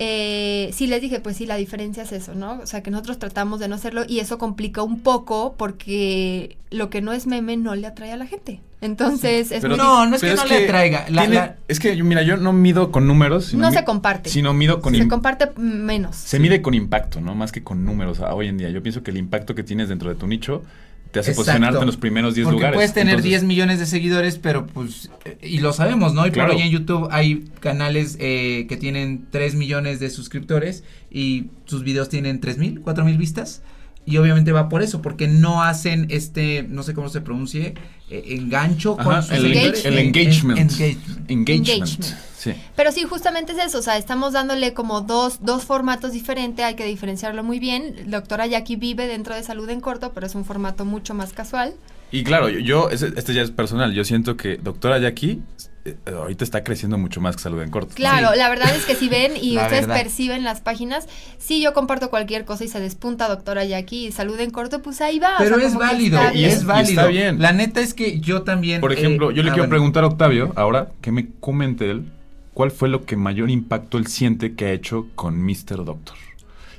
eh, 0.00 0.70
sí 0.72 0.88
les 0.88 1.00
dije, 1.00 1.20
pues 1.20 1.36
sí, 1.36 1.46
la 1.46 1.54
diferencia 1.54 2.02
es 2.02 2.10
eso, 2.10 2.34
¿no? 2.34 2.58
O 2.62 2.66
sea, 2.66 2.82
que 2.82 2.90
nosotros 2.90 3.18
tratamos 3.20 3.60
de 3.60 3.68
no 3.68 3.76
hacerlo 3.76 4.02
y 4.08 4.18
eso 4.18 4.38
complica 4.38 4.82
un 4.82 5.00
poco 5.00 5.54
porque 5.56 6.56
lo 6.70 6.90
que 6.90 7.00
no 7.00 7.12
es 7.12 7.26
meme 7.28 7.56
no 7.56 7.76
le 7.76 7.86
atrae 7.86 8.10
a 8.12 8.16
la 8.16 8.26
gente. 8.26 8.60
Entonces, 8.80 9.50
es 9.50 9.60
Pero- 9.60 9.76
muy 9.76 9.78
No, 9.84 10.06
no 10.06 10.16
es 10.16 10.22
que 10.22 10.34
no 10.34 10.44
le 10.44 10.64
atraiga. 10.64 11.06
La- 11.10 11.22
tiene- 11.22 11.34
la- 11.36 11.56
Es 11.66 11.80
que, 11.80 11.96
yo- 11.96 12.04
mira, 12.04 12.22
yo 12.22 12.36
no 12.36 12.52
mido 12.52 12.92
con 12.92 13.06
números. 13.06 13.46
sino 13.46 13.62
No 13.62 13.70
mi- 13.70 13.76
se 13.76 13.84
comparte. 13.84 14.30
Sino 14.30 14.54
mido 14.54 14.80
con 14.80 14.94
se 14.94 15.02
im- 15.02 15.08
comparte 15.08 15.48
menos. 15.60 16.14
Se 16.16 16.38
mide 16.38 16.62
con 16.62 16.74
impacto, 16.74 17.20
¿no? 17.20 17.34
Más 17.34 17.50
que 17.52 17.62
con 17.62 17.84
números 17.84 18.20
hoy 18.20 18.46
en 18.48 18.58
día. 18.58 18.70
Yo 18.70 18.82
pienso 18.82 19.02
que 19.02 19.10
el 19.10 19.16
impacto 19.16 19.54
que 19.54 19.62
tienes 19.64 19.88
dentro 19.88 20.08
de 20.10 20.14
tu 20.14 20.26
nicho 20.28 20.62
te 21.10 21.20
hace 21.20 21.30
Exacto. 21.30 21.46
posicionarte 21.46 21.80
en 21.80 21.86
los 21.86 21.96
primeros 21.96 22.34
10 22.34 22.44
Porque 22.44 22.56
lugares. 22.56 22.76
puedes 22.76 22.92
tener 22.92 23.14
Entonces, 23.14 23.30
10 23.30 23.42
millones 23.44 23.78
de 23.80 23.86
seguidores, 23.86 24.38
pero 24.38 24.66
pues, 24.66 25.10
y 25.42 25.58
lo 25.58 25.72
sabemos, 25.72 26.12
¿no? 26.14 26.26
Y 26.26 26.30
Claro. 26.30 26.50
por 26.50 26.56
hoy 26.56 26.62
en 26.62 26.70
YouTube 26.70 27.08
hay 27.10 27.46
canales 27.60 28.16
eh, 28.20 28.66
que 28.68 28.76
tienen 28.76 29.26
3 29.30 29.54
millones 29.54 30.00
de 30.00 30.10
suscriptores 30.10 30.84
y 31.10 31.46
sus 31.64 31.82
videos 31.82 32.10
tienen 32.10 32.40
3 32.40 32.58
mil, 32.58 32.80
4 32.82 33.04
mil 33.04 33.16
vistas. 33.18 33.62
Y 34.04 34.16
obviamente 34.18 34.52
va 34.52 34.68
por 34.70 34.82
eso, 34.82 35.02
porque 35.02 35.28
no 35.28 35.62
hacen 35.62 36.06
este, 36.10 36.62
no 36.68 36.82
sé 36.82 36.94
cómo 36.94 37.08
se 37.10 37.20
pronuncie, 37.20 37.74
engancho 38.10 38.96
Ajá, 38.98 39.04
con 39.04 39.16
el, 39.36 39.42
seguidores. 39.42 39.84
el 39.84 39.98
En- 39.98 40.06
engagement. 40.06 40.58
en- 40.58 40.68
engagement. 40.70 41.30
Engagement. 41.30 41.68
Engagement. 41.68 42.04
Sí. 42.38 42.52
Pero 42.76 42.92
sí, 42.92 43.02
justamente 43.02 43.52
es 43.52 43.58
eso, 43.58 43.78
o 43.78 43.82
sea, 43.82 43.98
estamos 43.98 44.32
dándole 44.32 44.72
como 44.72 45.00
dos, 45.00 45.38
dos 45.44 45.64
formatos 45.64 46.12
diferentes, 46.12 46.64
hay 46.64 46.74
que 46.76 46.84
diferenciarlo 46.86 47.42
muy 47.42 47.58
bien. 47.58 47.96
Doctora 48.06 48.46
Jackie 48.46 48.76
vive 48.76 49.06
dentro 49.08 49.34
de 49.34 49.42
salud 49.42 49.68
en 49.70 49.80
corto, 49.80 50.12
pero 50.14 50.26
es 50.26 50.34
un 50.36 50.44
formato 50.44 50.84
mucho 50.84 51.14
más 51.14 51.32
casual. 51.32 51.74
Y 52.12 52.22
claro, 52.24 52.48
yo, 52.48 52.60
yo- 52.60 52.90
ese- 52.90 53.12
este 53.16 53.34
ya 53.34 53.42
es 53.42 53.50
personal. 53.50 53.92
Yo 53.92 54.04
siento 54.04 54.36
que 54.36 54.56
doctora 54.56 54.98
Jackie 54.98 55.32
eh, 55.32 55.67
ahorita 56.06 56.44
está 56.44 56.64
creciendo 56.64 56.98
mucho 56.98 57.20
más 57.20 57.36
que 57.36 57.42
salud 57.42 57.60
en 57.62 57.70
corto. 57.70 57.94
Claro, 57.94 58.28
Sí. 58.32 58.38
la 58.38 58.48
verdad 58.48 58.74
es 58.74 58.84
que 58.84 58.94
si 58.94 59.08
ven 59.08 59.32
y 59.40 59.52
La 59.54 59.62
ustedes 59.64 59.86
verdad. 59.86 60.02
perciben 60.02 60.44
las 60.44 60.60
páginas, 60.60 61.06
sí 61.38 61.60
yo 61.62 61.72
comparto 61.74 62.10
cualquier 62.10 62.44
cosa 62.44 62.64
y 62.64 62.68
se 62.68 62.80
despunta 62.80 63.28
doctora 63.28 63.64
Jackie 63.64 64.06
y 64.06 64.12
salud 64.12 64.38
en 64.40 64.50
corto, 64.50 64.82
pues 64.82 65.00
ahí 65.00 65.18
va. 65.18 65.36
o 65.36 65.38
Pero 65.38 65.56
sea, 65.58 65.66
es 65.68 65.74
válido, 65.74 66.20
y 66.34 66.38
y 66.40 66.44
es 66.44 66.64
válido. 66.64 66.90
está 67.00 67.06
bien. 67.06 67.40
La 67.40 67.52
neta 67.52 67.80
es 67.80 67.94
que 67.94 68.20
yo 68.20 68.42
también. 68.42 68.80
Por 68.80 68.92
eh, 68.92 68.96
ejemplo, 68.96 69.30
yo 69.30 69.42
le 69.42 69.50
ah, 69.50 69.52
quiero 69.54 69.64
bueno. 69.64 69.70
preguntar 69.70 70.04
a 70.04 70.08
Octavio 70.08 70.52
ahora 70.56 70.88
que 71.00 71.12
me 71.12 71.28
comente 71.40 71.90
él 71.90 72.10
cuál 72.54 72.70
fue 72.70 72.88
lo 72.88 73.04
que 73.04 73.16
mayor 73.16 73.50
impacto 73.50 73.98
él 73.98 74.06
siente 74.08 74.54
que 74.54 74.66
ha 74.66 74.72
hecho 74.72 75.06
con 75.14 75.40
Mr. 75.42 75.84
Doctor. 75.84 76.16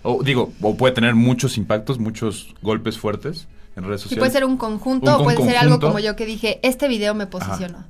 O 0.04 0.24
digo, 0.24 0.52
o 0.62 0.76
puede 0.78 0.93
tener 0.93 1.15
muchos 1.15 1.58
impactos, 1.58 2.00
muchos 2.00 2.54
golpes 2.62 2.98
fuertes 2.98 3.48
en 3.76 3.84
redes 3.84 4.02
Sí, 4.02 4.04
sociales. 4.10 4.19
puede 4.22 4.32
ser 4.32 4.45
un 4.45 4.58
conjunto 4.58 5.15
Un 5.15 5.22
o 5.22 5.24
puede 5.26 5.38
ser 5.38 5.58
algo 5.58 5.80
como 5.80 6.00
yo 6.00 6.15
que 6.15 6.26
dije, 6.26 6.60
este 6.63 6.88
video 6.88 7.13
me 7.15 7.28
posicionó. 7.28 7.86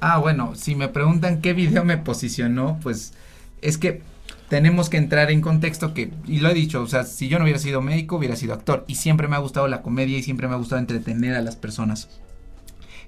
Ah, 0.00 0.18
bueno, 0.18 0.54
si 0.54 0.74
me 0.74 0.88
preguntan 0.88 1.40
qué 1.40 1.52
video 1.52 1.84
me 1.84 1.96
posicionó, 1.98 2.78
pues 2.82 3.14
es 3.62 3.78
que 3.78 4.02
tenemos 4.48 4.90
que 4.90 4.98
entrar 4.98 5.30
en 5.30 5.40
contexto 5.40 5.94
que, 5.94 6.12
y 6.26 6.40
lo 6.40 6.50
he 6.50 6.54
dicho, 6.54 6.82
o 6.82 6.86
sea, 6.86 7.04
si 7.04 7.28
yo 7.28 7.38
no 7.38 7.44
hubiera 7.44 7.58
sido 7.58 7.80
médico, 7.80 8.16
hubiera 8.16 8.36
sido 8.36 8.54
actor. 8.54 8.84
Y 8.86 8.96
siempre 8.96 9.28
me 9.28 9.36
ha 9.36 9.40
gustado 9.40 9.68
la 9.68 9.82
comedia 9.82 10.18
y 10.18 10.22
siempre 10.22 10.48
me 10.48 10.54
ha 10.54 10.58
gustado 10.58 10.80
entretener 10.80 11.34
a 11.34 11.40
las 11.40 11.56
personas. 11.56 12.08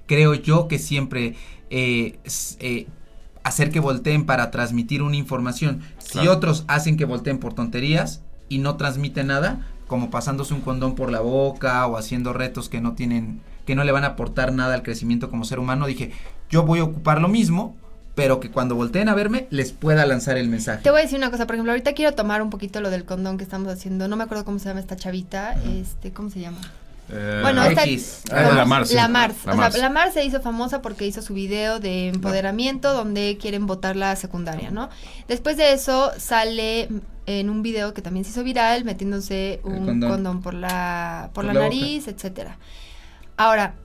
Creo 0.07 0.33
yo 0.33 0.67
que 0.67 0.79
siempre 0.79 1.35
eh, 1.69 2.17
eh, 2.59 2.87
hacer 3.43 3.71
que 3.71 3.79
volteen 3.79 4.25
para 4.25 4.51
transmitir 4.51 5.01
una 5.01 5.15
información. 5.15 5.81
Si 5.99 6.27
otros 6.27 6.65
hacen 6.67 6.97
que 6.97 7.05
volteen 7.05 7.37
por 7.37 7.53
tonterías 7.53 8.21
y 8.49 8.59
no 8.59 8.75
transmiten 8.77 9.27
nada, 9.27 9.67
como 9.87 10.09
pasándose 10.09 10.53
un 10.53 10.61
condón 10.61 10.95
por 10.95 11.11
la 11.11 11.21
boca 11.21 11.85
o 11.87 11.97
haciendo 11.97 12.33
retos 12.33 12.69
que 12.69 12.81
no 12.81 12.93
tienen, 12.93 13.41
que 13.65 13.75
no 13.75 13.83
le 13.83 13.91
van 13.91 14.03
a 14.03 14.07
aportar 14.07 14.53
nada 14.53 14.73
al 14.75 14.83
crecimiento 14.83 15.29
como 15.29 15.45
ser 15.45 15.59
humano, 15.59 15.87
dije, 15.87 16.11
yo 16.49 16.63
voy 16.63 16.79
a 16.79 16.83
ocupar 16.83 17.21
lo 17.21 17.27
mismo, 17.27 17.75
pero 18.15 18.39
que 18.39 18.49
cuando 18.49 18.75
volteen 18.75 19.09
a 19.09 19.15
verme 19.15 19.47
les 19.49 19.71
pueda 19.71 20.05
lanzar 20.05 20.37
el 20.37 20.49
mensaje. 20.49 20.81
Te 20.83 20.89
voy 20.91 21.01
a 21.01 21.03
decir 21.03 21.17
una 21.17 21.29
cosa, 21.31 21.45
por 21.45 21.55
ejemplo, 21.55 21.71
ahorita 21.71 21.93
quiero 21.93 22.15
tomar 22.15 22.41
un 22.41 22.49
poquito 22.49 22.81
lo 22.81 22.89
del 22.89 23.05
condón 23.05 23.37
que 23.37 23.43
estamos 23.43 23.71
haciendo. 23.71 24.07
No 24.07 24.15
me 24.15 24.23
acuerdo 24.23 24.43
cómo 24.43 24.59
se 24.59 24.65
llama 24.65 24.79
esta 24.79 24.95
chavita, 24.95 25.53
este, 25.79 26.11
¿cómo 26.11 26.29
se 26.29 26.39
llama? 26.39 26.57
Eh, 27.09 27.39
Bueno, 27.41 27.63
esta 27.63 27.83
X. 27.85 28.23
Ah, 28.31 28.51
la 28.53 28.65
Mars. 28.65 28.91
La 28.91 29.07
Mars. 29.07 29.35
La 29.45 29.53
o 29.53 29.55
Mars. 29.55 29.75
sea, 29.75 29.83
la 29.83 29.89
Mars 29.89 30.13
se 30.13 30.25
hizo 30.25 30.41
famosa 30.41 30.81
porque 30.81 31.05
hizo 31.05 31.21
su 31.21 31.33
video 31.33 31.79
de 31.79 32.09
empoderamiento 32.09 32.93
donde 32.93 33.37
quieren 33.39 33.65
votar 33.65 33.95
la 33.95 34.15
secundaria, 34.15 34.71
¿no? 34.71 34.89
Después 35.27 35.55
de 35.55 35.71
eso 35.73 36.11
sale 36.17 36.89
en 37.27 37.49
un 37.49 37.61
video 37.61 37.93
que 37.93 38.01
también 38.01 38.25
se 38.25 38.31
hizo 38.31 38.43
viral 38.43 38.83
metiéndose 38.85 39.59
un 39.63 39.85
condón. 39.85 40.09
condón, 40.11 40.41
por 40.41 40.53
la 40.55 41.29
por, 41.33 41.45
Por 41.45 41.45
la, 41.45 41.53
la 41.53 41.59
boca. 41.59 41.75
nariz, 41.75 42.07
etcétera. 42.07 42.57
Ahora, 43.37 43.75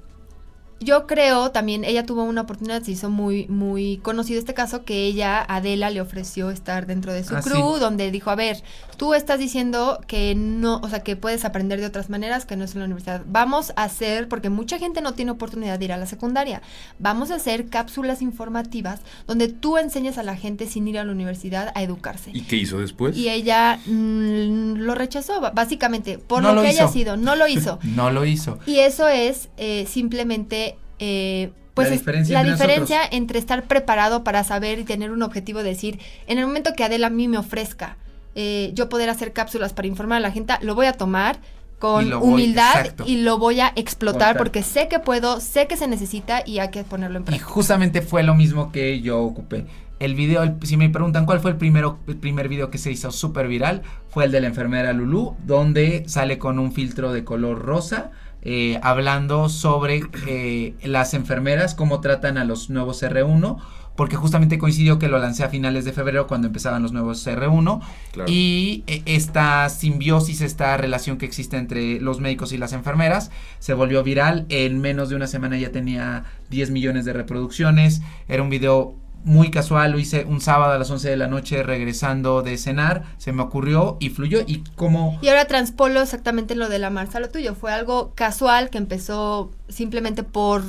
yo 0.85 1.07
creo 1.07 1.51
también, 1.51 1.85
ella 1.85 2.05
tuvo 2.07 2.23
una 2.25 2.42
oportunidad, 2.42 2.83
se 2.83 2.92
hizo 2.92 3.11
muy, 3.11 3.47
muy 3.49 3.99
conocido 3.99 4.38
este 4.38 4.55
caso, 4.55 4.85
que 4.85 5.05
ella, 5.07 5.45
Adela, 5.49 5.90
le 5.90 6.01
ofreció 6.01 6.51
estar 6.51 6.87
dentro 6.87 7.12
de 7.12 7.25
su 7.25 7.37
Ah, 7.37 7.40
crew, 7.42 7.75
sí. 7.75 7.81
donde 7.81 8.11
dijo, 8.11 8.31
a 8.31 8.35
ver, 8.35 8.62
tú 8.97 9.14
estás 9.14 9.38
diciendo 9.38 10.01
que 10.07 10.35
no, 10.35 10.81
o 10.83 10.88
sea, 10.88 11.01
que 11.01 11.16
puedes 11.16 11.45
aprender 11.45 11.81
de 11.81 11.87
otras 11.87 12.11
maneras, 12.11 12.47
que 12.47 12.57
no 12.57 12.64
es 12.64 12.73
en 12.75 12.81
la 12.81 12.87
universidad. 12.87 13.23
Vamos 13.27 13.73
a 13.77 13.85
hacer, 13.85 14.29
porque 14.29 14.51
mucha 14.51 14.79
gente 14.79 15.01
no 15.01 15.14
tiene 15.14 15.31
oportunidad 15.31 15.79
de 15.79 15.85
ir 15.87 15.92
a 15.92 15.97
la 15.97 16.07
secundaria, 16.07 16.62
vamos 16.99 17.31
a 17.31 17.37
hacer 17.37 17.66
cápsulas 17.66 18.23
informativas 18.23 19.01
donde 19.27 19.49
tú 19.49 19.79
enseñas 19.79 20.18
a 20.18 20.23
la 20.23 20.37
gente 20.37 20.66
sin 20.66 20.87
ir 20.88 20.99
a 20.99 21.05
la 21.05 21.12
universidad 21.12 21.73
a 21.75 21.83
educarse. 21.83 22.31
¿Y 22.33 22.42
qué 22.42 22.57
hizo 22.57 22.79
después? 22.79 23.16
Y 23.16 23.29
ella 23.29 23.79
mm, 23.87 24.75
lo 24.77 24.95
rechazó, 24.95 25.40
básicamente, 25.55 26.18
por 26.18 26.42
No 26.42 26.51
lo, 26.51 26.57
lo 26.57 26.62
que 26.62 26.68
haya 26.68 26.88
sido, 26.88 27.16
no 27.16 27.37
lo 27.37 27.47
hizo. 27.49 27.79
No 27.92 28.11
lo 28.11 28.25
hizo. 28.25 28.59
Y 28.66 28.79
eso 28.79 29.07
es 29.09 29.49
eh, 29.59 29.87
simplemente, 29.88 30.71
eh, 30.98 31.50
pues, 31.74 31.88
La 31.88 31.94
es- 31.94 32.00
diferencia 32.00 32.35
la 32.35 32.40
entre 32.40 32.52
diferencia 32.66 32.96
nosotros. 32.98 33.18
entre 33.18 33.38
estar 33.38 33.62
preparado 33.64 34.24
para 34.24 34.44
saber 34.44 34.78
y 34.78 34.85
tener 34.85 35.11
un 35.11 35.22
objetivo 35.22 35.62
de 35.62 35.70
decir, 35.70 35.98
en 36.26 36.38
el 36.38 36.46
momento 36.46 36.72
que 36.76 36.85
Adela 36.85 37.07
a 37.07 37.11
mí 37.11 37.28
me 37.28 37.38
ofrezca 37.38 37.96
eh, 38.35 38.70
yo 38.74 38.88
poder 38.88 39.11
hacer 39.11 39.33
cápsulas 39.35 39.72
para 39.74 39.88
informar 39.88 40.16
a 40.16 40.20
la 40.20 40.31
gente, 40.31 40.55
lo 40.62 40.74
voy 40.74 40.87
a 40.87 40.94
tomar 40.94 41.38
con 41.78 42.07
Y 42.07 42.12
voy- 42.12 42.33
humildad 42.35 42.81
exacto. 42.81 43.05
y 43.07 43.16
lo 43.22 43.37
voy 43.38 43.61
a 43.61 43.72
explotar 43.76 44.37
porque 44.38 44.62
sé 44.62 44.88
que 44.88 45.00
puedo, 45.00 45.40
sé 45.40 45.66
que 45.66 45.76
se 45.76 45.87
necesita 45.88 46.42
y 46.46 46.59
hay 46.61 46.70
que 46.70 46.83
ponerlo 46.85 47.16
en 47.18 47.22
Y 47.24 47.26
práctica. 47.26 47.50
justamente 47.50 48.00
fue 48.02 48.22
lo 48.22 48.35
mismo 48.35 48.70
que 48.72 49.00
yo 49.00 49.20
ocupé. 49.20 49.66
El 49.98 50.14
video, 50.14 50.42
el- 50.44 50.55
si 50.62 50.76
me 50.76 50.88
preguntan 50.88 51.26
cuál 51.26 51.40
fue 51.40 51.50
el, 51.50 51.57
primero, 51.59 51.98
el 52.07 52.16
primer 52.16 52.48
video 52.48 52.70
que 52.70 52.78
se 52.78 52.90
hizo 52.90 53.11
súper 53.11 53.48
viral, 53.48 53.83
fue 54.09 54.24
el 54.24 54.33
de 54.33 54.40
la 54.40 54.46
enfermera 54.46 54.92
Lulu, 54.92 55.37
donde 55.44 56.05
sale 56.07 56.38
con 56.38 56.59
un 56.59 56.72
filtro 56.72 57.12
de 57.12 57.24
color 57.24 57.59
rosa, 57.61 58.11
eh, 58.42 58.78
hablando 58.83 59.48
sobre 59.48 60.02
eh, 60.26 60.74
las 60.83 61.14
enfermeras, 61.14 61.74
cómo 61.74 62.00
tratan 62.00 62.38
a 62.38 62.44
los 62.44 62.70
nuevos 62.70 63.02
R1, 63.02 63.59
porque 63.96 64.16
justamente 64.16 64.57
coincidió 64.59 64.98
que 64.98 65.09
lo 65.09 65.18
lancé 65.18 65.44
a 65.44 65.48
finales 65.50 65.85
de 65.85 65.92
febrero 65.92 66.26
cuando 66.26 66.46
empezaban 66.46 66.83
los 66.83 66.92
nuevos 66.92 67.26
R1, 67.26 67.81
Claro. 68.12 68.31
y 68.31 68.85
eh, 68.87 69.02
esta 69.05 69.68
simbiosis, 69.68 70.40
esta 70.40 70.76
relación 70.78 71.18
que 71.18 71.26
existe 71.26 71.57
entre 71.59 72.00
los 72.00 72.18
médicos 72.18 72.52
y 72.52 72.59
las 72.59 72.72
enfermeras 72.72 73.31
se 73.59 73.74
volvió 73.74 74.02
viral. 74.02 74.46
En 74.48 74.81
menos 74.81 75.11
de 75.11 75.16
una 75.16 75.26
semana 75.26 75.59
ya 75.59 75.72
tenía 75.72 76.24
10 76.50 76.70
millones 76.70 77.05
de 77.05 77.12
reproducciones. 77.12 78.00
Era 78.28 78.42
un 78.42 78.48
video 78.48 78.96
muy 79.24 79.50
casual, 79.50 79.92
lo 79.92 79.98
hice 79.98 80.24
un 80.24 80.40
sábado 80.40 80.72
a 80.72 80.78
las 80.78 80.90
11 80.90 81.11
de 81.11 81.16
la 81.16 81.28
noche 81.28 81.62
regresando 81.62 82.42
de 82.42 82.56
cenar, 82.58 83.02
se 83.18 83.32
me 83.32 83.42
ocurrió 83.42 83.96
y 84.00 84.11
fluyó 84.11 84.40
y 84.46 84.64
como... 84.76 85.18
Y 85.22 85.28
ahora 85.28 85.44
transpolo 85.46 86.00
exactamente 86.02 86.54
lo 86.54 86.68
de 86.68 86.78
la 86.78 86.90
Marsa, 86.90 87.20
lo 87.20 87.28
tuyo. 87.30 87.54
Fue 87.54 87.72
algo 87.72 88.12
casual 88.14 88.70
que 88.70 88.78
empezó 88.78 89.50
simplemente 89.68 90.22
por 90.22 90.62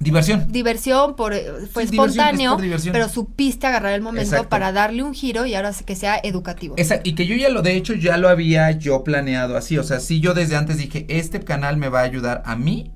Diversión. 0.00 0.46
diversión, 0.52 1.16
por, 1.16 1.34
eh, 1.34 1.44
fue 1.72 1.84
Sí, 1.86 1.90
diversión, 1.90 2.04
es 2.04 2.10
espontáneo, 2.16 2.52
por 2.52 2.62
diversión. 2.62 2.92
pero 2.92 3.08
supiste 3.08 3.66
agarrar 3.66 3.94
el 3.94 4.00
momento 4.00 4.30
Exacto. 4.30 4.48
para 4.48 4.70
darle 4.70 5.02
un 5.02 5.12
giro 5.12 5.44
y 5.44 5.54
ahora 5.56 5.72
que 5.84 5.96
sea 5.96 6.20
educativo. 6.22 6.74
Esa- 6.78 7.00
y 7.02 7.16
que 7.16 7.26
yo 7.26 7.34
ya 7.34 7.48
lo, 7.48 7.62
de 7.62 7.74
hecho, 7.76 7.94
ya 7.94 8.16
lo 8.16 8.28
había 8.28 8.70
yo 8.70 9.02
planeado 9.02 9.56
así. 9.56 9.76
O 9.76 9.82
sea, 9.82 9.98
sí, 9.98 10.20
yo 10.20 10.34
desde 10.34 10.54
antes 10.54 10.78
dije, 10.78 11.04
este 11.08 11.40
canal 11.40 11.78
me 11.78 11.88
va 11.88 12.00
a 12.00 12.04
ayudar 12.04 12.42
a 12.46 12.54
mí. 12.54 12.92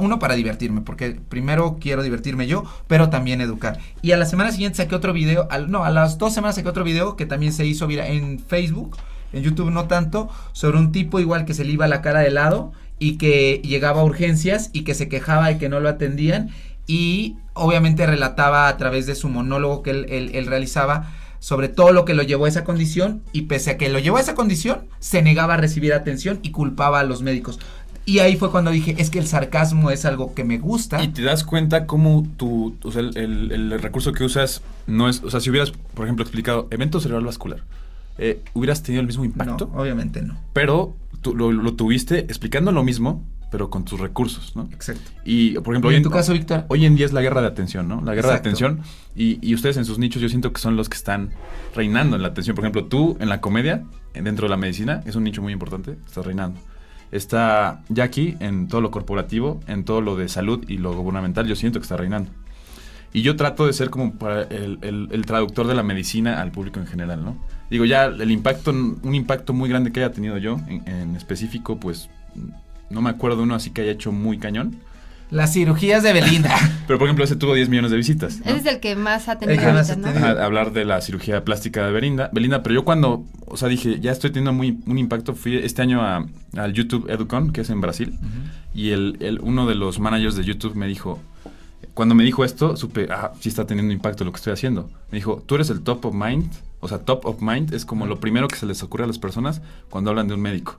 Uno 0.00 0.18
para 0.18 0.34
divertirme, 0.34 0.80
porque 0.80 1.18
primero 1.28 1.78
quiero 1.80 2.02
divertirme 2.02 2.46
yo, 2.46 2.64
pero 2.86 3.08
también 3.10 3.40
educar. 3.40 3.78
Y 4.02 4.12
a 4.12 4.16
la 4.16 4.26
semana 4.26 4.52
siguiente 4.52 4.78
saqué 4.78 4.94
otro 4.94 5.12
video, 5.12 5.46
al- 5.50 5.70
no, 5.70 5.84
a 5.84 5.90
las 5.90 6.18
dos 6.18 6.34
semanas 6.34 6.56
saqué 6.56 6.68
otro 6.68 6.84
video 6.84 7.16
que 7.16 7.26
también 7.26 7.52
se 7.52 7.64
hizo 7.66 7.88
en 7.90 8.38
Facebook, 8.38 8.96
en 9.32 9.42
YouTube 9.42 9.70
no 9.70 9.86
tanto, 9.86 10.28
sobre 10.52 10.78
un 10.78 10.92
tipo 10.92 11.20
igual 11.20 11.44
que 11.44 11.54
se 11.54 11.64
le 11.64 11.72
iba 11.72 11.86
la 11.86 12.02
cara 12.02 12.20
de 12.20 12.30
lado 12.30 12.72
y 12.98 13.18
que 13.18 13.60
llegaba 13.64 14.00
a 14.00 14.04
urgencias 14.04 14.70
y 14.72 14.82
que 14.82 14.94
se 14.94 15.08
quejaba 15.08 15.48
de 15.48 15.58
que 15.58 15.68
no 15.68 15.80
lo 15.80 15.88
atendían 15.88 16.50
y 16.86 17.36
obviamente 17.54 18.06
relataba 18.06 18.68
a 18.68 18.76
través 18.76 19.06
de 19.06 19.14
su 19.14 19.28
monólogo 19.28 19.82
que 19.82 19.90
él 19.90 20.46
realizaba 20.46 21.12
sobre 21.38 21.68
todo 21.68 21.92
lo 21.92 22.04
que 22.04 22.14
lo 22.14 22.22
llevó 22.22 22.46
a 22.46 22.48
esa 22.48 22.64
condición 22.64 23.22
y 23.32 23.42
pese 23.42 23.70
a 23.72 23.76
que 23.76 23.88
lo 23.88 23.98
llevó 23.98 24.16
a 24.16 24.20
esa 24.20 24.34
condición, 24.34 24.86
se 24.98 25.22
negaba 25.22 25.54
a 25.54 25.56
recibir 25.58 25.92
atención 25.92 26.40
y 26.42 26.50
culpaba 26.50 27.00
a 27.00 27.04
los 27.04 27.22
médicos. 27.22 27.60
Y 28.08 28.20
ahí 28.20 28.36
fue 28.36 28.50
cuando 28.52 28.70
dije, 28.70 28.94
es 28.98 29.10
que 29.10 29.18
el 29.18 29.26
sarcasmo 29.26 29.90
es 29.90 30.04
algo 30.04 30.32
que 30.32 30.44
me 30.44 30.58
gusta. 30.58 31.02
Y 31.02 31.08
te 31.08 31.22
das 31.22 31.42
cuenta 31.42 31.86
cómo 31.86 32.24
tu, 32.36 32.76
o 32.82 32.92
sea, 32.92 33.00
el, 33.02 33.16
el- 33.18 33.52
el 33.52 33.80
recurso 33.82 34.12
que 34.12 34.22
usas 34.24 34.62
no 34.86 35.08
es, 35.08 35.22
o 35.24 35.30
sea, 35.30 35.40
si 35.40 35.50
hubieras, 35.50 35.72
por 35.94 36.04
ejemplo, 36.06 36.22
explicado 36.22 36.68
evento 36.70 37.00
cerebral 37.00 37.24
vascular, 37.26 37.64
eh, 38.18 38.42
hubieras 38.54 38.82
tenido 38.84 39.00
el 39.00 39.08
mismo 39.08 39.24
impacto, 39.24 39.68
No, 39.74 39.80
obviamente 39.82 40.22
no. 40.22 40.38
pero 40.52 40.94
tú 41.20 41.34
lo, 41.34 41.50
lo 41.52 41.74
tuviste 41.74 42.20
explicando 42.20 42.70
lo 42.70 42.84
mismo, 42.84 43.24
pero 43.50 43.70
con 43.70 43.84
tus 43.84 43.98
recursos, 43.98 44.54
¿no? 44.54 44.68
Exacto. 44.72 45.10
Y, 45.24 45.54
por 45.58 45.74
ejemplo, 45.74 45.90
Y 45.90 45.94
hoy 45.94 45.96
en 45.98 46.02
tu 46.04 46.10
caso, 46.10 46.32
Víctor. 46.32 46.64
Hoy 46.68 46.84
en 46.84 46.94
día 46.96 47.06
es 47.06 47.12
la 47.12 47.22
guerra 47.22 47.40
de 47.40 47.48
atención, 47.48 47.88
¿no? 47.88 47.96
La 48.02 48.14
guerra 48.14 48.28
Exacto. 48.30 48.32
de 48.32 48.48
atención. 48.50 48.80
Y, 49.16 49.38
y 49.46 49.54
ustedes 49.54 49.76
en 49.78 49.84
sus 49.84 49.98
nichos 49.98 50.22
yo 50.22 50.28
siento 50.28 50.52
que 50.52 50.60
son 50.60 50.76
los 50.76 50.88
que 50.88 50.96
están 50.96 51.30
reinando 51.74 52.14
en 52.16 52.22
la 52.22 52.28
atención. 52.28 52.54
Por 52.54 52.64
ejemplo, 52.64 52.84
tú 52.84 53.16
en 53.20 53.28
la 53.28 53.40
comedia, 53.40 53.84
en- 54.14 54.24
dentro 54.24 54.46
de 54.46 54.50
la 54.50 54.56
medicina, 54.56 55.02
es 55.06 55.16
un 55.16 55.24
nicho 55.24 55.42
muy 55.42 55.52
importante, 55.52 55.96
estás 56.06 56.24
reinando. 56.24 56.60
Está 57.12 57.82
Jackie 57.88 58.36
en 58.40 58.68
todo 58.68 58.80
lo 58.80 58.90
corporativo, 58.90 59.60
en 59.66 59.84
todo 59.84 60.00
lo 60.00 60.16
de 60.16 60.28
salud 60.28 60.64
y 60.68 60.78
lo 60.78 60.94
gubernamental, 60.94 61.46
yo 61.46 61.56
siento 61.56 61.78
que 61.78 61.84
está 61.84 61.96
reinando. 61.96 62.30
Y 63.12 63.22
yo 63.22 63.36
trato 63.36 63.66
de 63.66 63.72
ser 63.72 63.88
como 63.88 64.14
el 64.50 65.24
traductor 65.26 65.66
de 65.66 65.74
la 65.74 65.82
medicina 65.82 66.42
al 66.42 66.50
público 66.50 66.80
en 66.80 66.86
general, 66.86 67.24
¿no? 67.24 67.36
Digo, 67.70 67.84
ya 67.84 68.06
el 68.06 68.30
impacto, 68.30 68.70
un 68.70 69.14
impacto 69.14 69.52
muy 69.52 69.68
grande 69.68 69.90
que 69.90 70.00
haya 70.00 70.12
tenido 70.12 70.36
yo, 70.38 70.60
en, 70.68 70.86
en 70.86 71.16
específico, 71.16 71.78
pues 71.78 72.10
no 72.90 73.00
me 73.00 73.10
acuerdo 73.10 73.38
de 73.38 73.42
uno 73.44 73.54
así 73.54 73.70
que 73.70 73.82
haya 73.82 73.92
hecho 73.92 74.12
muy 74.12 74.38
cañón. 74.38 74.76
Las 75.30 75.52
cirugías 75.52 76.02
de 76.04 76.12
Belinda. 76.12 76.54
Pero 76.86 76.98
por 76.98 77.08
ejemplo, 77.08 77.24
ese 77.24 77.34
tuvo 77.36 77.54
10 77.54 77.68
millones 77.68 77.90
de 77.90 77.96
visitas. 77.96 78.38
¿no? 78.44 78.50
Ese 78.52 78.58
es 78.60 78.66
el 78.66 78.80
que 78.80 78.94
más 78.94 79.28
ha 79.28 79.38
tenido 79.38 79.58
El 79.60 79.66
que 79.66 79.72
más 79.72 79.90
ahorita, 79.90 80.10
ha 80.10 80.34
¿no? 80.34 80.40
A- 80.40 80.44
hablar 80.44 80.72
de 80.72 80.84
la 80.84 81.00
cirugía 81.00 81.44
plástica 81.44 81.84
de 81.84 81.92
Belinda. 81.92 82.30
Belinda, 82.32 82.62
pero 82.62 82.76
yo 82.76 82.84
cuando, 82.84 83.24
o 83.46 83.56
sea, 83.56 83.68
dije, 83.68 83.98
ya 84.00 84.12
estoy 84.12 84.30
teniendo 84.30 84.52
muy, 84.52 84.78
un 84.86 84.98
impacto, 84.98 85.34
fui 85.34 85.56
este 85.56 85.82
año 85.82 86.00
a- 86.02 86.26
al 86.56 86.72
YouTube 86.72 87.10
Educon, 87.10 87.52
que 87.52 87.62
es 87.62 87.70
en 87.70 87.80
Brasil, 87.80 88.16
y 88.74 88.90
el, 88.90 89.16
el- 89.20 89.40
uno 89.40 89.66
de 89.66 89.74
los 89.74 89.98
managers 89.98 90.36
de 90.36 90.44
YouTube 90.44 90.76
me 90.76 90.86
dijo, 90.86 91.18
cuando 91.94 92.14
me 92.14 92.22
dijo 92.24 92.44
esto, 92.44 92.76
supe, 92.76 93.08
ah, 93.10 93.32
sí 93.40 93.48
está 93.48 93.66
teniendo 93.66 93.92
impacto 93.92 94.24
lo 94.24 94.30
que 94.30 94.36
estoy 94.36 94.52
haciendo. 94.52 94.88
Me 95.10 95.16
dijo, 95.18 95.42
tú 95.44 95.56
eres 95.56 95.70
el 95.70 95.80
top 95.82 96.04
of 96.06 96.14
mind, 96.14 96.52
o 96.80 96.88
sea, 96.88 96.98
top 96.98 97.24
of 97.26 97.40
mind 97.40 97.74
es 97.74 97.84
como 97.84 98.06
lo 98.06 98.20
primero 98.20 98.46
que 98.48 98.56
se 98.56 98.66
les 98.66 98.82
ocurre 98.84 99.04
a 99.04 99.06
las 99.08 99.18
personas 99.18 99.60
cuando 99.90 100.10
hablan 100.10 100.28
de 100.28 100.34
un 100.34 100.40
médico. 100.40 100.76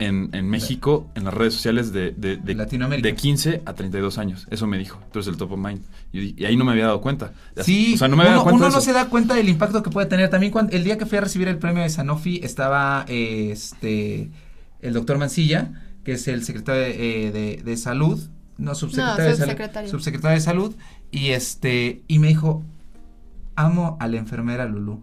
En, 0.00 0.30
en 0.32 0.48
México, 0.48 1.08
en 1.16 1.24
las 1.24 1.34
redes 1.34 1.54
sociales 1.54 1.92
de, 1.92 2.12
de, 2.12 2.36
de, 2.36 2.54
Latinoamérica. 2.54 3.08
de 3.08 3.14
15 3.16 3.62
a 3.66 3.74
32 3.74 4.16
años. 4.18 4.46
Eso 4.50 4.66
me 4.68 4.78
dijo. 4.78 5.00
Tú 5.12 5.18
eres 5.18 5.26
el 5.28 5.36
top 5.36 5.52
of 5.52 5.58
mind. 5.58 5.80
Y, 6.12 6.16
yo 6.16 6.22
di- 6.22 6.34
y 6.38 6.44
ahí 6.44 6.56
no 6.56 6.64
me 6.64 6.70
había 6.70 6.84
dado 6.84 7.00
cuenta. 7.00 7.32
Sí, 7.62 7.94
o 7.94 7.98
sea, 7.98 8.06
no 8.06 8.14
me 8.16 8.22
había 8.22 8.34
uno, 8.34 8.38
dado 8.38 8.50
cuenta 8.50 8.66
uno 8.68 8.74
no 8.76 8.80
se 8.80 8.92
da 8.92 9.06
cuenta 9.08 9.34
del 9.34 9.48
impacto 9.48 9.82
que 9.82 9.90
puede 9.90 10.06
tener. 10.06 10.30
También 10.30 10.52
cuando, 10.52 10.70
el 10.76 10.84
día 10.84 10.98
que 10.98 11.04
fui 11.06 11.18
a 11.18 11.22
recibir 11.22 11.48
el 11.48 11.58
premio 11.58 11.82
de 11.82 11.90
Sanofi 11.90 12.40
estaba 12.44 13.04
eh, 13.08 13.50
este 13.52 14.30
el 14.80 14.92
doctor 14.94 15.18
Mancilla, 15.18 15.72
que 16.04 16.12
es 16.12 16.28
el 16.28 16.44
secretario 16.44 16.82
de, 16.82 17.26
eh, 17.26 17.32
de- 17.32 17.62
de 17.64 17.76
salud, 17.76 18.20
no 18.56 18.76
subsecretario, 18.76 19.24
de 19.24 19.30
salud, 19.36 19.40
subsecretario. 19.50 19.90
subsecretario 19.90 20.34
de 20.36 20.40
salud, 20.40 20.74
y 21.10 21.30
este 21.30 22.02
y 22.06 22.20
me 22.20 22.28
dijo, 22.28 22.62
amo 23.56 23.96
a 24.00 24.06
la 24.06 24.18
enfermera 24.18 24.66
Lulu. 24.66 25.02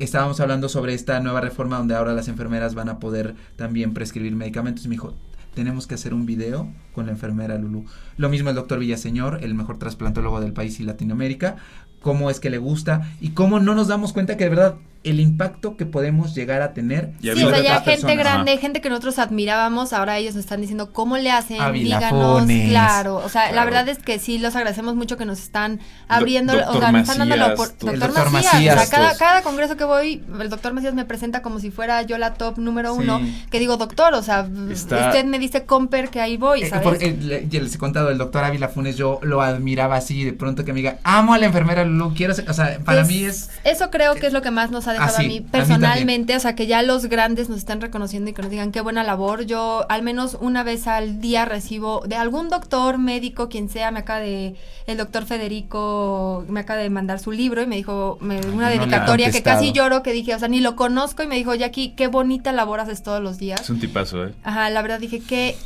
Estábamos 0.00 0.40
hablando 0.40 0.68
sobre 0.68 0.94
esta 0.94 1.20
nueva 1.20 1.40
reforma 1.40 1.78
donde 1.78 1.94
ahora 1.94 2.12
las 2.12 2.28
enfermeras 2.28 2.74
van 2.74 2.88
a 2.88 2.98
poder 2.98 3.34
también 3.56 3.94
prescribir 3.94 4.34
medicamentos 4.34 4.84
y 4.84 4.88
me 4.88 4.94
dijo, 4.94 5.14
tenemos 5.54 5.86
que 5.86 5.94
hacer 5.94 6.12
un 6.12 6.26
video 6.26 6.68
con 6.92 7.06
la 7.06 7.12
enfermera 7.12 7.56
Lulu. 7.56 7.84
Lo 8.16 8.28
mismo 8.28 8.50
el 8.50 8.56
doctor 8.56 8.78
Villaseñor, 8.78 9.42
el 9.42 9.54
mejor 9.54 9.78
trasplantólogo 9.78 10.40
del 10.40 10.52
país 10.52 10.80
y 10.80 10.82
Latinoamérica, 10.84 11.56
cómo 12.00 12.30
es 12.30 12.40
que 12.40 12.50
le 12.50 12.58
gusta 12.58 13.12
y 13.20 13.30
cómo 13.30 13.60
no 13.60 13.74
nos 13.74 13.88
damos 13.88 14.12
cuenta 14.12 14.36
que 14.36 14.44
de 14.44 14.50
verdad 14.50 14.76
el 15.06 15.20
impacto 15.20 15.76
que 15.76 15.86
podemos 15.86 16.34
llegar 16.34 16.62
a 16.62 16.72
tener. 16.74 17.12
Y 17.20 17.30
Sí, 17.30 17.44
o 17.44 17.50
sea, 17.50 17.60
ya 17.62 17.74
gente 17.80 17.84
personas. 17.92 18.16
grande, 18.18 18.52
Ajá. 18.52 18.60
gente 18.60 18.80
que 18.80 18.88
nosotros 18.88 19.18
admirábamos, 19.18 19.92
ahora 19.92 20.18
ellos 20.18 20.34
nos 20.34 20.44
están 20.44 20.60
diciendo 20.60 20.92
cómo 20.92 21.16
le 21.16 21.30
hacen, 21.30 21.60
Ávila 21.60 21.98
díganos, 21.98 22.44
claro. 22.68 23.16
O 23.16 23.28
sea, 23.28 23.52
la 23.52 23.64
verdad 23.64 23.88
es 23.88 23.98
que 23.98 24.18
sí, 24.18 24.38
los 24.38 24.54
agradecemos 24.56 24.94
mucho 24.94 25.16
que 25.16 25.24
nos 25.24 25.38
están 25.40 25.80
abriendo, 26.08 26.52
o 26.52 26.56
doctor 26.56 26.80
sea, 26.80 26.92
nos 26.92 27.00
están 27.02 27.18
dando 27.18 27.36
la 27.36 27.48
Macías, 27.48 27.58
opor- 27.70 27.76
todo. 27.78 27.90
El 27.90 28.00
Doctor 28.00 28.14
doctor 28.16 28.32
Macías, 28.32 28.52
Macías, 28.54 28.74
o 28.74 28.78
sea, 28.80 28.90
cada, 28.90 29.06
todos. 29.08 29.18
cada 29.18 29.42
congreso 29.42 29.76
que 29.76 29.84
voy, 29.84 30.24
el 30.40 30.50
doctor 30.50 30.72
Macías 30.72 30.94
me 30.94 31.04
presenta 31.04 31.42
como 31.42 31.58
si 31.60 31.70
fuera 31.70 32.02
yo 32.02 32.18
la 32.18 32.34
top 32.34 32.58
número 32.58 32.94
Sí. 32.94 33.00
uno, 33.02 33.20
que 33.50 33.58
digo, 33.58 33.76
doctor, 33.76 34.14
o 34.14 34.22
sea, 34.22 34.48
Está- 34.70 35.06
usted 35.08 35.24
me 35.24 35.38
dice 35.38 35.64
comper 35.64 36.10
que 36.10 36.20
ahí 36.20 36.36
voy, 36.36 36.62
Eh, 36.62 36.68
¿sabes? 36.68 36.82
por- 36.84 36.96
eh, 37.02 37.46
ya 37.48 37.60
les 37.60 37.74
he 37.74 37.78
contado, 37.78 38.10
el 38.10 38.18
doctor 38.18 38.44
Ávila 38.44 38.68
Funes, 38.68 38.96
yo 38.96 39.18
lo 39.22 39.40
admiraba 39.42 39.96
así, 39.96 40.24
de 40.24 40.32
pronto 40.32 40.64
que 40.64 40.72
me 40.72 40.78
diga, 40.78 40.98
amo 41.04 41.34
a 41.34 41.38
la 41.38 41.46
enfermera 41.46 41.84
Lulu, 41.84 42.14
quiero 42.14 42.34
ser, 42.34 42.48
o 42.50 42.54
sea, 42.54 42.78
para 42.84 43.02
Es- 43.02 43.08
mí 43.08 43.24
es... 43.24 43.50
Eso 43.64 43.90
creo 43.90 44.14
que 44.14 44.26
es 44.26 44.32
lo 44.32 44.42
que 44.42 44.50
más 44.50 44.70
nos 44.70 44.86
ha 44.88 44.95
dejado 44.98 45.14
Ah, 45.16 45.20
sí, 45.20 45.24
a 45.24 45.28
mí 45.28 45.36
a 45.36 45.40
mí 45.40 45.46
personalmente, 45.50 46.36
o 46.36 46.40
sea, 46.40 46.54
que 46.54 46.66
ya 46.66 46.82
los 46.82 47.06
grandes 47.06 47.48
nos 47.48 47.58
están 47.58 47.80
reconociendo 47.80 48.30
y 48.30 48.32
que 48.34 48.42
nos 48.42 48.50
digan 48.50 48.72
qué 48.72 48.80
buena 48.80 49.02
labor. 49.04 49.44
Yo 49.46 49.86
al 49.88 50.02
menos 50.02 50.36
una 50.40 50.62
vez 50.62 50.86
al 50.86 51.20
día 51.20 51.44
recibo 51.44 52.02
de 52.06 52.16
algún 52.16 52.48
doctor, 52.48 52.98
médico, 52.98 53.48
quien 53.48 53.68
sea, 53.68 53.90
me 53.90 54.00
acaba 54.00 54.20
de, 54.20 54.54
el 54.86 54.96
doctor 54.96 55.24
Federico 55.24 56.44
me 56.48 56.60
acaba 56.60 56.80
de 56.80 56.90
mandar 56.90 57.18
su 57.18 57.32
libro 57.32 57.62
y 57.62 57.66
me 57.66 57.76
dijo 57.76 58.18
me- 58.20 58.40
una 58.46 58.70
no 58.74 58.78
dedicatoria 58.80 59.30
que 59.30 59.42
casi 59.42 59.72
lloro, 59.72 60.02
que 60.02 60.12
dije, 60.12 60.34
o 60.34 60.38
sea, 60.38 60.48
ni 60.48 60.60
lo 60.60 60.76
conozco 60.76 61.22
y 61.22 61.26
me 61.26 61.36
dijo, 61.36 61.54
Jackie, 61.54 61.90
qué 61.96 62.06
bonita 62.08 62.52
labor 62.52 62.80
haces 62.80 63.02
todos 63.02 63.22
los 63.22 63.38
días. 63.38 63.60
Es 63.60 63.70
un 63.70 63.80
tipazo, 63.80 64.24
¿eh? 64.24 64.34
Ajá, 64.44 64.70
la 64.70 64.82
verdad 64.82 65.00
dije 65.00 65.20
que, 65.20 65.56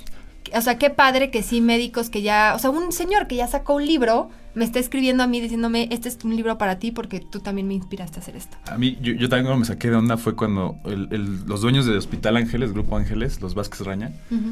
o 0.56 0.60
sea, 0.60 0.78
qué 0.78 0.90
padre 0.90 1.30
que 1.30 1.42
sí 1.42 1.60
médicos 1.60 2.10
que 2.10 2.22
ya, 2.22 2.52
o 2.56 2.58
sea, 2.58 2.70
un 2.70 2.92
señor 2.92 3.26
que 3.26 3.36
ya 3.36 3.46
sacó 3.46 3.74
un 3.76 3.86
libro 3.86 4.30
me 4.54 4.64
está 4.64 4.80
escribiendo 4.80 5.22
a 5.22 5.28
mí 5.28 5.40
diciéndome, 5.40 5.86
este 5.92 6.08
es 6.08 6.18
un 6.24 6.34
libro 6.34 6.58
para 6.58 6.80
ti 6.80 6.90
porque 6.90 7.20
tú 7.20 7.38
también 7.38 7.68
me 7.68 7.74
inspiraste 7.74 8.18
a 8.18 8.22
hacer 8.22 8.34
esto. 8.34 8.56
A 8.66 8.76
mí, 8.78 8.98
yo, 9.00 9.12
yo 9.12 9.28
también 9.28 9.44
cuando 9.46 9.60
me 9.60 9.64
saqué 9.64 9.90
de 9.90 9.96
onda 9.96 10.16
fue 10.16 10.34
cuando 10.34 10.76
el- 10.86 11.06
el- 11.12 11.44
los 11.46 11.60
dueños 11.60 11.86
del 11.86 11.96
Hospital 11.96 12.36
Ángeles, 12.36 12.72
Grupo 12.72 12.96
Ángeles, 12.96 13.40
los 13.40 13.54
Vázquez 13.54 13.80
Raña, 13.86 14.10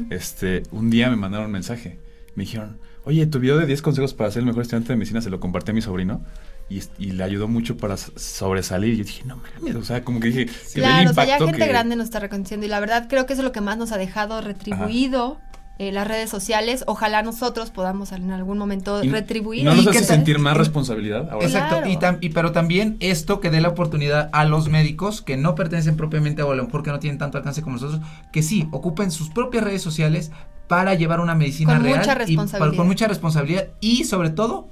este, 0.09 0.63
un 0.71 0.89
día 0.89 1.09
me 1.09 1.17
mandaron 1.17 1.47
un 1.47 1.51
mensaje. 1.51 1.99
Me 2.35 2.43
dijeron, 2.43 2.77
oye, 3.03 3.25
tu 3.27 3.39
video 3.39 3.57
de 3.57 3.65
10 3.65 3.81
consejos 3.81 4.13
para 4.13 4.31
ser 4.31 4.39
el 4.41 4.45
mejor 4.45 4.61
estudiante 4.61 4.93
de 4.93 4.95
medicina 4.97 5.19
se 5.21 5.29
lo 5.29 5.41
compartí 5.41 5.71
a 5.71 5.73
mi 5.73 5.81
sobrino 5.81 6.23
y, 6.69 6.81
y 6.97 7.11
le 7.11 7.23
ayudó 7.25 7.49
mucho 7.49 7.75
para 7.75 7.97
sobresalir. 7.97 8.93
Y 8.93 8.97
yo 8.99 9.03
dije, 9.03 9.23
no 9.25 9.37
mames, 9.59 9.75
o 9.75 9.83
sea, 9.83 10.05
como 10.05 10.21
que 10.21 10.27
dije, 10.27 10.41
el 10.43 10.49
Claro, 10.75 11.09
o 11.09 11.13
sea, 11.13 11.25
ya 11.25 11.37
gente 11.39 11.57
que- 11.57 11.67
grande 11.67 11.97
nos 11.97 12.05
está 12.05 12.19
reconociendo 12.19 12.65
y 12.65 12.69
la 12.69 12.79
verdad 12.79 13.07
creo 13.09 13.25
que 13.25 13.33
eso 13.33 13.41
es 13.41 13.45
lo 13.45 13.51
que 13.51 13.59
más 13.61 13.77
nos 13.77 13.91
ha 13.91 13.97
dejado 13.97 14.39
retribuido 14.39 15.39
eh, 15.79 15.91
las 15.91 16.07
redes 16.07 16.29
sociales. 16.29 16.83
Ojalá 16.85 17.23
nosotros 17.23 17.71
podamos 17.71 18.11
en 18.11 18.29
algún 18.31 18.57
momento 18.57 19.03
Y 19.03 19.09
retribuir. 19.09 19.63
¿No 19.63 19.73
Y 19.73 19.77
nos 19.77 19.87
hace 19.87 20.03
sentir 20.03 20.37
más 20.37 20.55
responsabilidad 20.57 21.29
ahora? 21.31 21.45
Exacto. 21.47 21.75
Exacto, 21.77 21.89
y, 21.89 21.95
tam- 21.97 22.17
y 22.21 22.29
pero 22.29 22.51
también 22.51 22.97
esto 22.99 23.39
que 23.39 23.49
dé 23.49 23.61
la 23.61 23.69
oportunidad 23.69 24.29
a 24.33 24.45
los 24.45 24.69
médicos 24.69 25.21
que 25.21 25.37
no 25.37 25.55
pertenecen 25.55 25.95
propiamente 25.97 26.41
a 26.41 26.45
lo 26.45 26.63
mejor 26.63 26.83
que 26.83 26.91
no 26.91 26.99
tienen 26.99 27.17
tanto 27.17 27.37
alcance 27.39 27.61
como 27.61 27.77
nosotros, 27.77 28.01
que 28.31 28.43
sí, 28.43 28.67
ocupen 28.71 29.09
sus 29.09 29.29
propias 29.29 29.63
redes 29.63 29.81
sociales 29.81 30.31
para 30.67 30.93
llevar 30.93 31.19
una 31.19 31.33
medicina 31.33 31.73
Con 31.75 31.83
real 31.83 31.99
mucha 31.99 32.11
y 32.11 32.15
responsabilidad. 32.15 32.77
con 32.77 32.87
mucha 32.87 33.07
responsabilidad 33.07 33.67
y 33.79 34.03
sobre 34.03 34.29
todo 34.29 34.67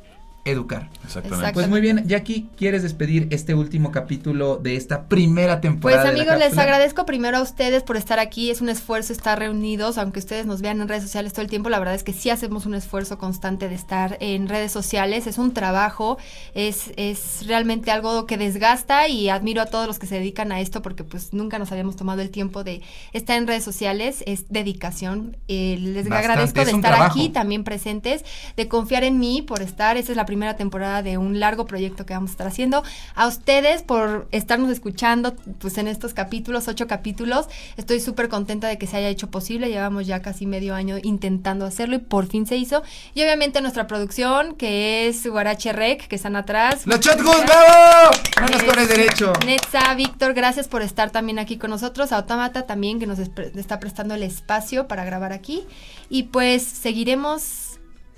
educar. 0.52 0.89
Exactamente. 1.04 1.36
Exacto. 1.36 1.54
Pues 1.54 1.70
muy 1.70 1.82
bien, 1.82 2.08
Jackie, 2.08 2.48
¿quieres 2.58 2.84
despedir 2.84 3.28
este 3.32 3.54
último 3.54 3.91
capítulo 3.91 4.58
de 4.58 4.76
esta 4.76 5.08
primera 5.08 5.62
temporada? 5.62 6.02
Pues 6.02 6.12
de 6.12 6.18
la 6.18 6.32
amigos, 6.34 6.50
les 6.50 6.58
agradezco 6.58 7.06
primero 7.06 7.38
a 7.38 7.41
ustedes 7.41 7.84
por 7.84 7.98
estar 7.98 8.20
aquí. 8.20 8.50
Es 8.50 8.62
un 8.62 8.70
esfuerzo 8.70 9.14
estar 9.14 9.39
reunidos, 9.39 9.98
aunque 9.98 10.20
ustedes 10.20 10.45
nos 10.45 10.62
vean 10.62 10.82
en 10.82 10.88
redes 10.88 11.04
sociales 11.04 11.34
todo 11.34 11.41
el 11.43 11.50
tiempo. 11.50 11.70
La 11.70 11.80
verdad 11.80 11.95
es 11.95 12.04
que 12.04 12.14
sí 12.14 12.30
hacemos 12.30 12.66
un 12.66 12.76
esfuerzo 12.76 13.18
constante 13.18 13.70
de 13.70 13.76
estar 13.76 14.18
en 14.20 14.48
redes 14.48 14.72
sociales. 14.72 15.28
Es 15.28 15.38
un 15.38 15.54
trabajo, 15.54 16.18
es, 16.54 16.91
es 16.95 17.45
realmente 17.48 17.91
algo 17.91 18.26
que 18.26 18.38
desgasta 18.38 19.08
y 19.08 19.30
admiro 19.30 19.62
a 19.62 19.66
todos 19.66 19.88
los 19.88 20.00
que 20.00 20.08
se 20.08 20.16
dedican 20.16 20.52
a 20.52 20.60
esto 20.62 20.82
porque 20.82 21.04
pues 21.04 21.34
nunca 21.34 21.60
nos 21.60 21.72
habíamos 21.72 21.95
tomado 21.95 22.22
el 22.22 22.30
tiempo 22.30 22.64
de 22.64 22.82
estar 23.14 23.38
en 23.38 23.48
redes 23.48 23.64
sociales. 23.64 24.24
Es 24.26 24.45
dedicación. 24.50 25.38
Eh, 25.48 25.78
les 25.80 26.08
Bastante, 26.08 26.18
agradezco 26.18 26.66
de 26.66 26.72
estar 26.72 26.93
trabajo. 26.93 27.12
aquí 27.12 27.30
también 27.30 27.64
presentes, 27.64 28.24
de 28.56 28.68
confiar 28.68 29.04
en 29.04 29.20
mí 29.20 29.41
por 29.41 29.62
estar. 29.62 29.98
Esta 29.98 30.12
es 30.12 30.16
la 30.16 30.26
primera 30.26 30.37
temporada 30.56 31.02
de 31.04 31.18
un 31.18 31.40
largo 31.40 31.66
proyecto 31.66 32.06
que 32.06 32.14
vamos 32.14 32.30
a 32.30 32.34
estar 32.34 32.48
haciendo. 32.48 32.84
A 33.16 33.28
ustedes 33.28 33.82
por 33.84 34.28
estarnos 34.32 34.70
escuchando 34.72 35.36
pues 35.60 35.78
en 35.78 35.88
estos 35.88 36.14
capítulos, 36.14 36.68
ocho 36.68 36.88
capítulos. 36.88 37.48
Estoy 37.78 38.00
súper 38.00 38.30
contenta 38.30 38.68
de 38.68 38.78
que 38.78 38.88
se 38.88 38.98
haya 38.98 39.10
hecho 39.10 39.30
posible. 39.30 39.70
Llevamos 39.70 40.08
ya 40.08 40.22
casi 40.22 40.46
medio 40.46 40.76
año 40.76 40.98
intentando 41.02 41.66
hacerlo 41.66 41.96
y 41.96 42.00
por 42.00 42.28
fin 42.28 42.46
se 42.46 42.56
hizo. 42.58 42.84
Y 43.14 43.22
obviamente 43.24 43.62
nuestra 43.62 43.88
producción, 43.88 44.56
que 44.56 45.08
es 45.08 45.26
Guarache 45.28 45.74
Rec, 45.74 46.08
que 46.08 46.16
están 46.16 46.36
atrás. 46.36 46.86
¡Los 46.86 47.00
Shotguns, 47.00 47.46
bravo! 47.46 48.12
No 48.42 48.48
nos 48.48 48.64
cobres 48.64 48.88
derecho. 48.90 49.34
Netza, 49.46 49.94
Víctor, 49.96 50.34
gracias 50.34 50.68
por 50.68 50.82
estar 50.82 51.10
también 51.12 51.40
aquí 51.40 51.58
con 51.58 51.70
nosotros. 51.70 52.12
A 52.12 52.18
Automata 52.18 52.66
también, 52.66 53.00
que 53.00 53.08
nos 53.08 53.20
es- 53.20 53.32
está 53.56 53.80
prestando 53.80 54.14
el 54.16 54.24
espacio 54.24 54.88
para 54.88 55.06
grabar 55.06 55.34
aquí. 55.34 55.64
Y 56.10 56.24
pues 56.24 56.64
seguiremos. 56.64 57.66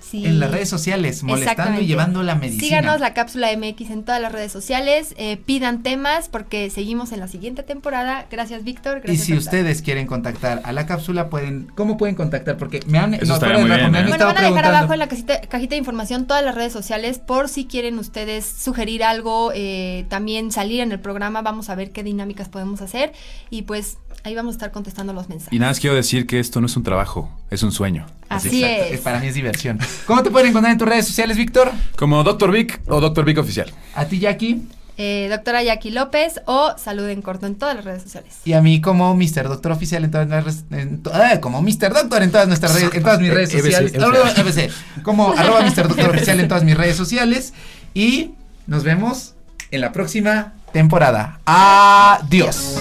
Sí. 0.00 0.26
En 0.26 0.40
las 0.40 0.50
redes 0.50 0.68
sociales, 0.68 1.22
molestando 1.22 1.80
y 1.80 1.86
llevando 1.86 2.22
la 2.22 2.34
medicina. 2.34 2.60
Síganos 2.66 3.00
la 3.00 3.14
cápsula 3.14 3.48
MX 3.56 3.90
en 3.90 4.04
todas 4.04 4.20
las 4.20 4.32
redes 4.32 4.50
sociales. 4.50 5.14
eh, 5.16 5.36
pidan 5.36 5.82
temas 5.82 6.28
porque 6.28 6.68
seguimos 6.70 7.12
en 7.12 7.20
la 7.20 7.28
siguiente 7.28 7.62
temporada. 7.62 8.26
Gracias, 8.30 8.64
Víctor. 8.64 8.98
Y 8.98 9.00
Gracias 9.02 9.26
si 9.26 9.32
por 9.32 9.38
estar. 9.38 9.54
ustedes 9.54 9.82
quieren 9.82 10.06
contactar 10.06 10.62
a 10.64 10.72
la 10.72 10.86
cápsula, 10.86 11.28
pueden, 11.30 11.70
¿cómo 11.74 11.96
pueden 11.96 12.14
contactar? 12.16 12.56
Porque 12.56 12.80
me 12.86 12.98
han, 12.98 13.14
Eso 13.14 13.38
bien, 13.38 13.68
me 13.68 13.74
han 13.74 13.80
¿eh? 13.86 13.88
Bueno, 13.90 14.08
estado 14.12 14.34
van 14.34 14.44
a 14.44 14.48
dejar 14.48 14.64
abajo 14.66 14.92
en 14.92 14.98
la 14.98 15.08
casita- 15.08 15.40
cajita 15.42 15.70
de 15.70 15.78
información 15.78 16.26
todas 16.26 16.44
las 16.44 16.54
redes 16.54 16.72
sociales 16.72 17.18
por 17.18 17.48
si 17.48 17.66
quieren 17.66 17.98
ustedes 17.98 18.44
sugerir 18.46 19.04
algo, 19.04 19.52
eh, 19.54 20.06
también 20.08 20.50
salir 20.52 20.80
en 20.80 20.92
el 20.92 21.00
programa, 21.00 21.42
vamos 21.42 21.68
a 21.70 21.74
ver 21.74 21.90
qué 21.92 22.02
dinámicas 22.02 22.48
podemos 22.48 22.80
hacer 22.80 23.12
y 23.50 23.62
pues 23.62 23.98
ahí 24.24 24.34
vamos 24.34 24.54
a 24.54 24.56
estar 24.56 24.70
contestando 24.72 25.12
los 25.12 25.28
mensajes. 25.28 25.52
Y 25.52 25.58
nada 25.58 25.70
más 25.72 25.80
quiero 25.80 25.96
decir 25.96 26.26
que 26.26 26.38
esto 26.40 26.60
no 26.60 26.66
es 26.66 26.76
un 26.76 26.82
trabajo, 26.82 27.30
es 27.50 27.62
un 27.62 27.72
sueño. 27.72 28.06
Así 28.28 28.62
Exacto, 28.64 28.94
es. 28.94 29.00
Para 29.00 29.18
mí 29.20 29.26
es 29.28 29.34
diversión. 29.34 29.78
¿Cómo 30.06 30.22
te 30.22 30.30
pueden 30.30 30.48
encontrar 30.50 30.72
en 30.72 30.78
tus 30.78 30.88
redes 30.88 31.06
sociales, 31.06 31.36
Víctor? 31.36 31.70
Como 31.96 32.22
Dr. 32.22 32.50
Vic 32.52 32.80
o 32.88 33.00
Dr. 33.00 33.24
Vic 33.24 33.38
Oficial. 33.38 33.72
A 33.94 34.04
ti, 34.04 34.18
Jackie. 34.18 34.62
Eh, 35.02 35.28
doctora 35.30 35.62
Jackie 35.62 35.90
López 35.90 36.42
o 36.44 36.74
Salud 36.76 37.08
en 37.08 37.22
Corto 37.22 37.46
en 37.46 37.54
todas 37.54 37.74
las 37.74 37.86
redes 37.86 38.02
sociales. 38.02 38.36
Y 38.44 38.52
a 38.52 38.60
mí 38.60 38.82
como 38.82 39.14
Mr. 39.16 39.48
Doctor 39.48 39.72
Oficial 39.72 40.04
en 40.04 40.10
todas 40.10 40.28
las 40.28 40.44
redes, 40.44 40.64
en 40.70 41.02
to- 41.02 41.10
ah, 41.14 41.40
como 41.40 41.62
Mr. 41.62 41.94
Doctor 41.94 42.22
en 42.22 42.30
todas 42.30 42.46
nuestras 42.48 42.74
redes, 42.74 42.92
en 42.94 43.02
todas 43.02 43.18
mis 43.18 43.32
redes 43.32 43.50
sociales. 43.50 43.94
EBC. 43.94 44.02
Arroba 44.04 44.30
EBC. 44.36 44.70
Como 45.02 45.32
arroba 45.32 45.62
Mr. 45.62 45.88
Doctor 45.88 46.10
Oficial 46.10 46.38
en 46.40 46.48
todas 46.48 46.64
mis 46.64 46.76
redes 46.76 46.96
sociales. 46.96 47.54
Y 47.94 48.32
nos 48.66 48.84
vemos 48.84 49.32
en 49.70 49.80
la 49.80 49.92
próxima 49.92 50.52
temporada. 50.74 51.40
Adiós. 51.46 52.76